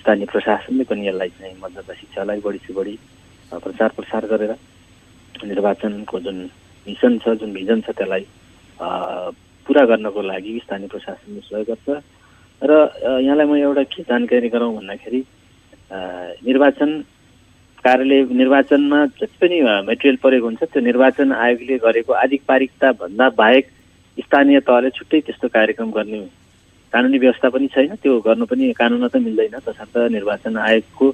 स्थानीय 0.00 0.26
प्रशासनले 0.32 0.84
पनि 0.84 1.08
यसलाई 1.08 1.28
चाहिँ 1.40 1.56
मतदाता 1.64 1.94
शिक्षालाई 2.00 2.40
बढी 2.44 2.60
से 2.68 2.72
बढी 2.76 2.94
प्रचार 3.64 3.90
प्रसार 3.96 4.26
गरेर 4.32 4.52
निर्वाचनको 5.48 6.20
जुन 6.20 6.38
मिसन 6.86 7.18
छ 7.24 7.36
जुन 7.40 7.52
भिजन 7.56 7.80
छ 7.80 7.96
त्यसलाई 7.96 8.24
पुरा 9.66 9.84
गर्नको 9.88 10.20
लागि 10.22 10.60
स्थानीय 10.64 10.88
प्रशासनले 10.92 11.40
सहयोग 11.48 11.68
गर्छ। 11.72 11.88
र 12.62 12.72
यहाँलाई 13.22 13.46
म 13.46 13.54
एउटा 13.56 13.82
के 13.92 14.02
जानकारी 14.02 14.48
गराउँ 14.48 14.74
भन्दाखेरि 14.76 15.20
निर्वाचन 16.46 16.90
कार्यालय 17.84 18.22
निर्वाचनमा 18.34 19.04
जति 19.20 19.36
पनि 19.40 19.58
मेटेरियल 19.86 20.16
परेको 20.22 20.46
हुन्छ 20.46 20.62
त्यो 20.62 20.80
निर्वाचन 20.82 21.32
आयोगले 21.32 21.78
गरेको 21.86 22.12
आधिकारिकता 22.24 22.92
भन्दा 22.98 23.28
बाहेक 23.38 23.64
स्थानीय 24.18 24.60
तहले 24.66 24.90
छुट्टै 24.90 25.20
त्यस्तो 25.26 25.48
कार्यक्रम 25.48 25.90
गर्ने 25.94 26.20
कानुनी 26.92 27.18
व्यवस्था 27.18 27.48
पनि 27.54 27.66
छैन। 27.68 27.94
त्यो 28.02 28.18
गर्नु 28.26 28.44
पनि 28.50 28.72
कानुनमा 28.74 29.08
त 29.08 29.16
मिल्दैन 29.22 29.56
तसर्थ 29.62 29.96
निर्वाचन 30.10 30.56
आयोगको 30.58 31.06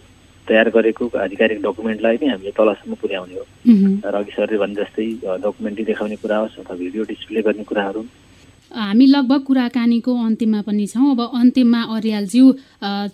तयार 0.48 0.68
गरेको 0.70 1.04
आधिकारिक 1.18 1.58
डकुमेन्टलाई 1.62 2.16
नै 2.22 2.28
हामीले 2.32 2.52
तलसम्म 2.56 2.94
पुर्याउने 3.02 3.34
हो। 3.34 3.44
र 4.08 4.14
अघि 4.14 4.32
सरले 4.32 4.56
भने 4.62 4.74
जस्तै 4.80 5.06
डकुमेन्टरी 5.44 5.84
देखाउने 5.84 6.16
कुरा 6.22 6.36
होस् 6.38 6.58
अथवा 6.64 6.76
भिडियो 6.80 7.02
डिस्प्ले 7.12 7.40
गर्ने 7.44 7.64
कुराहरू। 7.68 8.02
हामी 8.74 9.06
लगभग 9.06 9.42
कुराकानीको 9.46 10.12
अन्तिममा 10.26 10.60
पनि 10.66 10.86
छौँ। 10.86 11.10
अब 11.10 11.20
अन्तिममा 11.30 11.80
अर्यालज्यू 11.94 12.44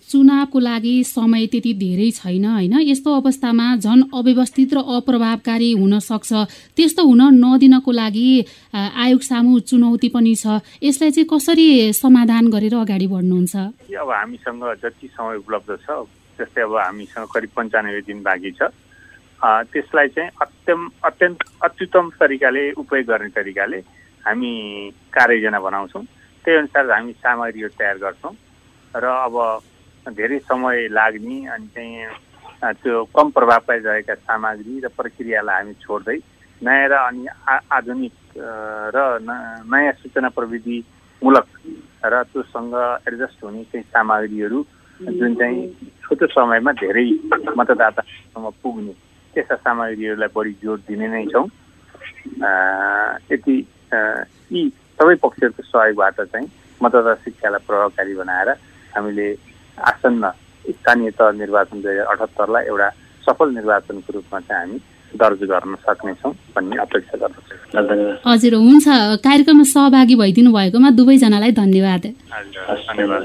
चुनावको 0.09 0.59
लागि 0.59 0.95
समय 1.05 1.47
त्यति 1.53 1.73
धेरै 1.77 2.11
छैन 2.11 2.45
होइन? 2.45 2.75
यस्तो 2.81 3.11
अवस्थामा 3.21 3.67
झन् 3.77 4.03
अव्यवस्थित 4.09 4.75
र 4.75 4.79
अप्रभावकारी 4.97 5.71
हुन 5.73 5.99
सक्छ। 6.01 6.33
त्यस्तो 6.77 7.03
हुन 7.05 7.23
नदिनको 7.45 7.93
लागि 7.93 8.29
आयोग 8.75 9.21
सामु 9.21 9.59
चुनौती 9.69 10.09
पनि 10.09 10.35
छ। 10.35 10.61
यसलाई 10.83 11.11
चाहिँ 11.11 11.29
कसरी 11.29 11.93
समाधान 11.93 12.51
गरेर 12.51 12.75
अगाडि 12.81 13.07
बढ्नुहुन्छ? 13.07 13.55
अब 13.93 14.11
हामीसँग 14.11 14.65
जति 14.83 15.07
समय 15.13 15.37
उपलब्ध 15.45 15.71
छ 15.85 16.09
जस्तै 16.39 16.63
अब 16.63 16.77
हामीसँग 16.77 17.27
करिब 17.29 17.51
पन्चानब्बे 17.57 18.01
दिन 18.09 18.23
बाँकी 18.25 18.51
छ। 18.57 18.73
त्यसलाई 19.41 20.09
चाहिँ 20.09 20.31
अत्यम 20.41 20.81
अत्यन्त 21.05 21.39
अत्युत्तम 21.65 22.09
तरिकाले 22.21 22.65
उपयोग 22.81 23.05
गर्ने 23.07 23.29
तरिकाले 23.37 23.79
हामी 24.27 24.53
कार्ययोजना 25.13 25.59
बनाउँछौँ। 25.61 26.05
त्यही 26.45 26.59
अनुसार 26.59 26.91
हामी 26.91 27.13
सामग्रीहरू 27.21 27.75
तयार 27.79 27.97
गर्छौँ। 27.99 28.35
र 28.95 29.05
अब 29.05 29.37
धेरै 30.07 30.39
समय 30.45 30.89
लाग्ने 30.89 31.37
अनि 31.47 31.67
चाहिँ 31.75 32.75
त्यो 32.83 33.05
कम 33.17 33.31
प्रभावकारी 33.31 33.81
रहेका 33.81 34.15
सामग्री 34.27 34.81
र 34.85 34.89
प्रक्रियालाई 34.93 35.57
हामी 35.57 35.75
छोड्दै 35.81 36.17
नयाँ 36.63 36.89
र 36.89 36.95
अनि 37.09 37.27
आधुनिक 37.49 38.15
र 38.95 38.99
नयाँ 39.65 39.93
सूचना 40.03 40.29
प्रविधिमूलक 40.37 41.49
र 42.05 42.23
त्योसँग 42.33 42.75
एडजस्ट 43.09 43.45
हुने 43.45 43.65
चाहिँ 43.73 43.85
सामग्रीहरू 43.89 44.61
जुन 45.01 45.35
चाहिँ 45.41 45.61
छोटो 46.05 46.27
समयमा 46.27 46.73
धेरै 46.77 47.07
मतदातासम्म 47.57 48.51
पुग्ने 48.61 48.93
त्यस्ता 49.35 49.57
सामग्रीहरूलाई 49.57 50.29
बढी 50.35 50.53
जोड 50.61 50.81
दिने 50.89 51.09
नै 51.09 51.25
छौँ। 51.33 51.47
यति 53.33 53.57
यी 53.93 54.63
सबै 55.01 55.15
पक्षहरूको 55.25 55.63
सहयोगबाट 55.63 56.21
चाहिँ 56.21 56.47
मतदाता 56.81 57.15
शिक्षालाई 57.25 57.67
प्रभावकारी 57.67 58.15
बनाएर 58.15 58.49
हामीले 58.97 59.29
आसन्न 59.79 60.25
स्थानीय 60.71 61.11
तह 61.19 61.31
निर्वाचन 61.43 61.77
दुई 61.83 61.93
हजार 61.93 62.07
अठहत्तरलाई 62.13 62.65
एउटा 62.71 62.89
सफल 63.27 63.49
निर्वाचनको 63.55 64.13
रूपमा 64.15 64.41
चाहिँ 64.41 64.61
हामी 64.61 64.79
दर्ज 65.21 65.41
गर्न 65.51 65.75
सक्नेछौँ 65.87 66.33
भन्ने 66.57 66.77
अपेक्षा 66.87 67.17
गर्दछु। 67.23 67.55
हजुर 68.27 68.55
हुन्छ। 68.55 68.87
कार्यक्रममा 69.27 69.65
सहभागी 69.75 70.15
भइदिनु 70.23 70.51
भएकोमा 70.53 70.91
दुवैजनालाई 70.99 71.53
धन्यवाद। 71.53 72.05
धन्यवाद। 72.87 73.25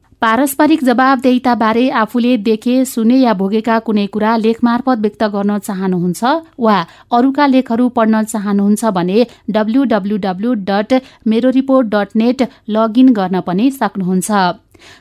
पारस्परिक 0.21 0.83
जवाबदेहिताबारे 0.83 1.83
आफूले 1.99 2.31
देखे 2.37 2.73
सुने 2.85 3.15
या 3.17 3.33
भोगेका 3.33 3.77
कुनै 3.85 4.05
कुरा 4.07 4.35
लेख 4.37 4.57
मार्फत 4.63 4.99
व्यक्त 5.01 5.23
गर्न 5.33 5.57
चाहनुहुन्छ 5.59 6.21
वा 6.59 6.75
अरूका 7.11 7.45
लेखहरू 7.53 7.87
पढ्न 7.89 8.21
चाहनुहुन्छ 8.25 8.91
भने 8.97 9.25
डब्लुडब्लुडब्लु 9.49 10.53
dot 10.69 10.93
Mero 11.27 11.49
report 11.57 11.89
dot 11.95 12.15
net 12.15 12.45
login 12.69 13.09
गर्न 13.13 13.41
पनि 13.41 13.65
सक्नुहुन्छ। 13.71 14.29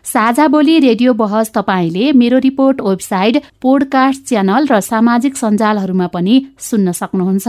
साझा 0.04 0.46
बोली 0.48 0.78
रेडियो 0.80 1.12
बहस 1.20 1.52
तपाईँले 1.54 2.12
मेरो 2.16 2.38
रिपोर्ट 2.40 2.80
वेबसाइट 2.80 3.42
पोडकास्ट 3.62 4.28
च्यानल 4.28 4.72
र 4.72 4.80
सामाजिक 4.90 5.36
सञ्जालहरूमा 5.36 6.06
पनि 6.16 6.34
सुन्न 6.58 6.92
सक्नुहुन्छ। 6.96 7.48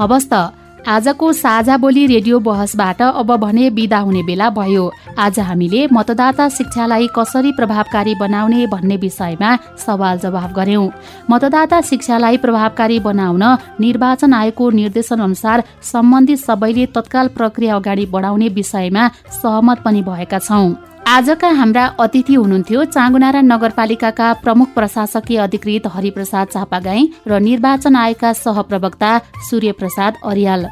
हवस् 0.00 0.30
त। 0.32 0.61
आजको 0.88 1.32
साझा 1.32 1.76
बोली 1.76 2.06
रेडियो 2.06 2.38
बहसबाट 2.40 3.02
अब 3.02 3.30
भने 3.36 3.68
विदा 3.70 3.98
हुने 3.98 4.22
बेला 4.22 4.48
भयो। 4.50 4.90
आज 5.18 5.38
हामीले 5.40 5.86
मतदाता 5.92 6.48
शिक्षालाई 6.48 7.06
कसरी 7.16 7.52
प्रभावकारी 7.52 8.14
बनाउने 8.14 8.66
भन्ने 8.66 8.96
विषयमा 8.96 9.56
सवाल 9.78 10.18
जवाफ 10.18 10.52
गर्यौं 10.52 10.88
मतदाता 11.30 11.80
शिक्षालाई 11.80 12.36
प्रभावकारी 12.36 12.98
बनाउन 13.00 13.42
निर्वाचन 13.80 14.34
आयोगको 14.34 14.70
निर्देशन 14.72 15.20
अनुसार 15.20 15.62
सम्बन्धित 15.92 16.38
सबैले 16.38 16.86
तत्काल 16.94 17.28
प्रक्रिया 17.28 17.76
अगाडि 17.76 18.06
बढाउने 18.06 18.48
विषयमा 18.50 19.08
सहमत 19.32 19.82
पनि 19.84 20.02
भएका 20.02 20.38
छौं। 20.40 20.72
आजका 21.06 21.48
हाम्रा 21.50 21.84
अतिथि 22.00 22.34
हुनुहुन्थ्यो 22.34 22.84
चाँगुनारा 22.86 23.40
नगरपालिकाका 23.42 24.32
प्रमुख 24.42 24.68
प्रशासकीय 24.74 25.38
अधिकृत 25.38 25.86
हरिप्रसाद 25.94 26.48
चापागाई 26.48 27.02
र 27.26 27.38
निर्वाचन 27.40 27.96
आयोगका 27.96 28.32
सहप्रवक्ता 28.32 29.10
सूर्य 29.48 29.72
प्रसाद 29.72 30.16
अरियाल। 30.24 30.66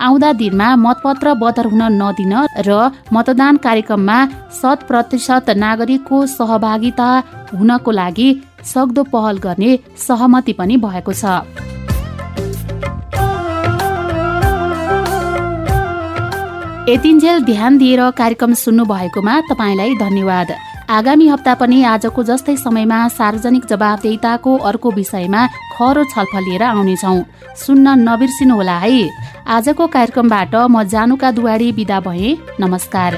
आउँदा 0.00 0.32
दिनमा 0.40 0.68
मतपत्र 0.76 1.34
बदर 1.42 1.66
हुन 1.66 1.82
नदिन 2.00 2.34
र 2.66 2.80
मतदान 3.12 3.56
कार्यक्रममा 3.60 4.18
शत 4.58 4.88
प्रतिशत 4.88 5.50
नागरिकको 5.64 6.24
सहभागिता 6.34 7.08
हुनको 7.52 7.90
लागि 8.00 8.28
सक्दो 8.72 9.02
पहल 9.12 9.38
गर्ने 9.38 9.78
सहमति 10.08 10.52
पनि 10.52 10.76
भएको 10.80 11.12
छ। 11.12 11.77
यतिन्जेल 16.88 17.44
ध्यान 17.44 17.76
दिएर 17.78 18.00
कार्यक्रम 18.10 18.52
सुन्नु 18.54 18.84
भएकोमा 18.84 19.40
तपाईँलाई 19.40 19.94
धन्यवाद। 19.94 20.50
आगामी 20.88 21.26
हप्ता 21.28 21.54
पनि 21.54 21.82
आजको 21.84 22.22
जस्तै 22.22 22.56
समयमा 22.56 22.98
सार्वजनिक 23.08 23.64
जवाबदेताको 23.68 24.56
अर्को 24.56 24.90
विषयमा 24.90 25.42
खरो 25.76 26.04
छलफल 26.04 26.42
लिएर 26.48 26.62
आउनेछौ। 26.62 27.12
सुन्न 27.56 27.86
नबिर्सिनुहोला 28.08 28.78
है। 28.78 29.04
आजको 29.46 29.86
कार्यक्रमबाट 29.86 30.54
म 30.54 30.82
जानुका 30.88 31.30
दुवाडी 31.30 31.68
विदा 31.72 32.00
भए। 32.00 32.36
नमस्कार। 32.60 33.12